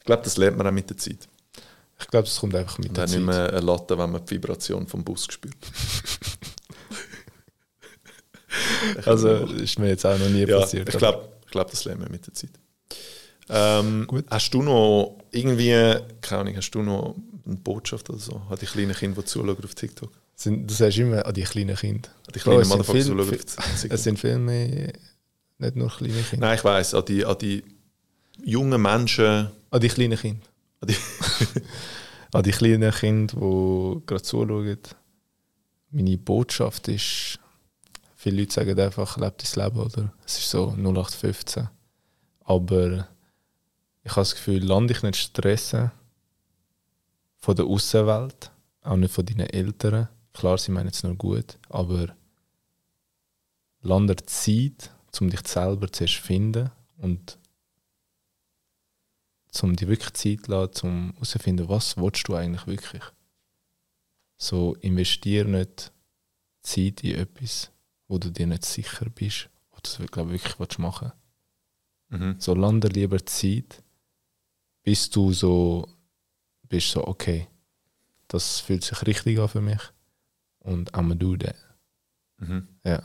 [0.00, 1.28] ich glaube, das lernt man auch mit der Zeit.
[2.00, 3.36] Ich glaube, das kommt einfach mit Und der dann nicht Zeit.
[3.36, 5.56] mehr eine Latte, wenn man die Vibration vom Bus spürt.
[9.04, 10.88] Also, das ist mir jetzt auch noch nie Ja, passiert.
[10.88, 12.50] ich glaube, ich glaub, das lernen wir mit der Zeit.
[13.50, 14.26] Ähm, Gut.
[14.30, 15.70] Hast du noch irgendwie,
[16.20, 17.16] keine Ahnung, hast du noch
[17.46, 20.10] eine Botschaft oder so an die kleinen Kinder, die zuschauen auf TikTok?
[20.34, 22.08] Sind, du sagst immer an die kleinen Kinder.
[22.26, 23.30] An die kleinen es sind Motherfucker zuschauen auf
[23.78, 23.90] TikTok?
[23.90, 24.92] Es sind viel mehr,
[25.58, 26.46] nicht nur kleine Kinder.
[26.46, 27.64] Nein, ich weiss, an die, an die
[28.44, 30.46] jungen Menschen, An die kleinen Kinder.
[30.80, 30.96] an die,
[32.32, 34.78] An die kleinen Kinder, die gerade zuschauen.
[35.90, 37.38] Meine Botschaft ist,
[38.18, 40.12] viele Leute sagen einfach, lebt dein Leben, oder?
[40.26, 41.68] Es ist so 0815.
[42.40, 43.08] Aber
[44.02, 45.92] ich habe das Gefühl, lande dich nicht stressen
[47.36, 48.50] von der Außenwelt,
[48.82, 50.08] auch nicht von deinen Eltern.
[50.32, 52.08] Klar, sie meinen es nur gut, aber
[53.82, 54.90] lande Zeit,
[55.20, 57.38] um dich selber zuerst zu finden und
[59.62, 63.02] um dir wirklich Zeit zu lassen, um herauszufinden, was willst du eigentlich wirklich.
[64.36, 65.92] So investiere nicht
[66.62, 67.72] Zeit in etwas,
[68.08, 71.12] wo du dir nicht sicher bist, was du glaub, wirklich willst machen
[72.08, 72.36] mhm.
[72.38, 73.82] So lande lieber Zeit,
[74.82, 75.86] bis du so
[76.68, 77.46] bist, so okay,
[78.26, 79.80] das fühlt sich richtig an für mich
[80.60, 81.56] und I'm do that.
[82.38, 82.68] Mhm.
[82.84, 83.02] Ja.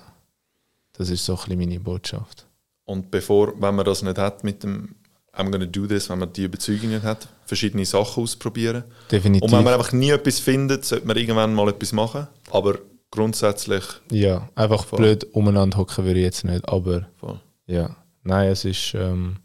[0.94, 2.48] Das ist so ein bisschen meine Botschaft.
[2.86, 4.96] Und bevor, wenn man das nicht hat mit dem
[5.36, 8.84] I'm gonna do this, wenn man die Überzeugung nicht hat, verschiedene Sachen ausprobieren.
[9.10, 9.42] Definitiv.
[9.44, 12.28] Und wenn man einfach nie etwas findet, sollte man irgendwann mal etwas machen.
[12.52, 12.78] Aber
[13.14, 14.98] grundsätzlich ja, einfach Voll.
[14.98, 17.40] blöd umeinander hocken würde ich jetzt nicht, aber voll.
[17.68, 19.38] Ja, nein, es ist ähm,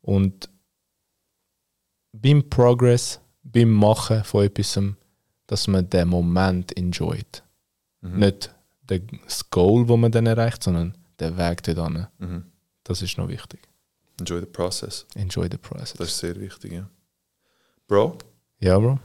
[0.00, 0.50] und
[2.12, 4.76] beim Progress, beim Machen von etwas,
[5.46, 7.44] dass man den Moment enjoyt.
[8.00, 8.18] Mhm.
[8.18, 8.54] Nicht
[8.88, 12.08] das Goal, wo man dann erreicht, sondern den Weg dorthin.
[12.18, 12.46] Mhm.
[12.82, 13.60] Das ist noch wichtig.
[14.18, 15.06] Enjoy the process.
[15.14, 15.94] Enjoy the process.
[15.94, 16.90] Das ist sehr wichtig, ja.
[17.86, 18.18] Bro,
[18.58, 18.98] ja, Bro.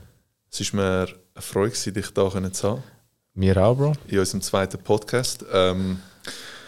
[0.50, 2.97] es ist mir eine Freude, dich hier zu haben
[3.38, 3.94] Mir auch, Bro.
[4.08, 5.46] in unserem zweiten Podcast.
[5.54, 6.00] Ähm,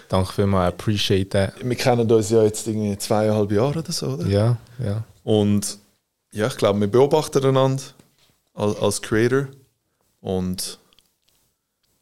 [0.08, 1.54] Danke vielmals, appreciate that.
[1.64, 4.28] wir kennen uns ja jetzt irgendwie zweieinhalb Jahre oder so, oder?
[4.28, 5.04] Ja, ja.
[5.24, 5.80] Und
[6.32, 7.82] ja, ich glaube, wir beobachten einander
[8.54, 9.48] als, als Creator
[10.22, 10.78] und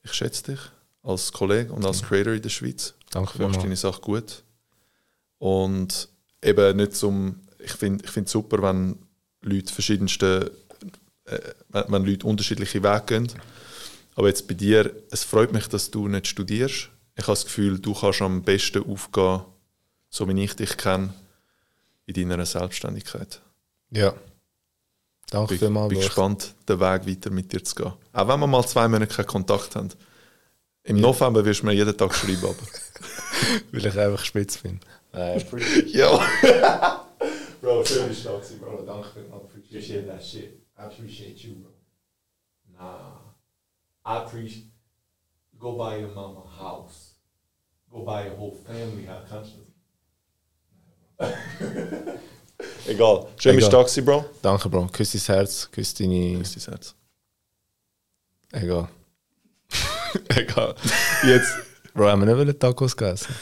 [0.03, 0.60] ich schätze dich
[1.02, 2.94] als Kollege und als Creator in der Schweiz.
[3.11, 3.64] Danke Du machst vielmals.
[3.64, 4.44] deine Sache gut.
[5.38, 6.10] Und
[6.44, 7.39] eben nicht zum.
[7.60, 8.98] Ich finde ich find super, wenn
[9.41, 10.52] Leute verschiedenste.
[11.26, 11.39] Äh,
[11.88, 13.27] wenn Leute unterschiedliche Wege gehen.
[14.18, 16.89] Aber jetzt bei dir, es freut mich, dass du nicht studierst.
[17.15, 19.41] Ich habe das Gefühl, du kannst am besten aufgehen,
[20.10, 21.14] so wie ich dich kenne,
[22.07, 23.41] in deiner Selbstständigkeit.
[23.91, 24.15] Ja.
[25.30, 26.06] Danke Ich vielmals, bin Bro.
[26.07, 27.94] gespannt, den Weg weiter mit dir zu gehen.
[28.14, 29.89] Auch wenn wir mal zwei Monate keinen Kontakt haben.
[30.84, 31.02] Im Ja.
[31.03, 32.44] November wirst du mir jeden Tag schreiben.
[32.44, 32.56] Aber.
[33.72, 34.80] Weil ich einfach spitz bin.
[35.14, 35.44] Nein,
[35.88, 37.06] ja.
[37.61, 38.84] Bro, schön bist du da Bro.
[38.84, 39.44] Danke vielmals.
[39.44, 40.53] Appreciate that shit.
[40.77, 41.69] I appreciate you, bro.
[42.80, 43.26] Nah,
[44.07, 44.63] I preach,
[45.59, 47.15] Go buy your mama a house.
[47.91, 49.27] Go buy your whole family house.
[49.29, 49.67] Kannst du
[52.88, 53.27] Egal.
[53.38, 54.25] Schön, bist du da Bro.
[54.41, 54.88] Danke, Bro.
[54.88, 56.38] Küss dein Herz, küss deine...
[56.39, 56.95] Küss dein Herz.
[58.51, 58.88] Egal.
[60.29, 60.75] Egal.
[61.25, 61.51] Jetzt...
[61.93, 63.35] Bro, haben wir nicht Tacos gegessen?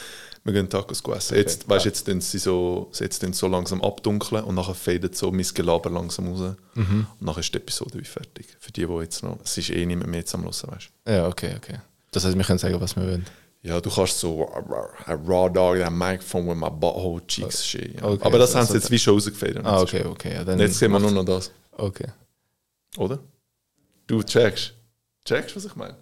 [0.45, 1.38] Wir gehen Tacos essen.
[1.38, 5.31] Jetzt, weißt, jetzt tun sie so, jetzt sie so langsam abdunkeln und nachher fadet so
[5.31, 6.55] mein Gelaber langsam raus.
[6.76, 7.07] Mhm.
[7.19, 8.55] Und nachher ist die Episode wie fertig.
[8.59, 9.39] Für die, die jetzt noch...
[9.43, 11.80] Es ist eh nicht mehr, jetzt am Hören, weißt Ja, okay, okay.
[12.11, 13.26] Das heißt, wir können sagen, was wir wollen.
[13.63, 14.47] Ja, du kannst so
[15.07, 17.99] a raw dog that microphone with my butthole cheeks shit.
[17.99, 18.07] Ja.
[18.07, 19.65] Okay, Aber das also haben sie jetzt wie schon rausgefedert.
[19.65, 20.35] Ah, okay, okay.
[20.35, 21.51] Ja, dann Jetzt sehen wir nur noch das.
[21.72, 22.09] Okay.
[22.97, 23.17] Oder?
[24.05, 24.76] Du checkst.
[25.26, 25.97] Checkst, was ich meine?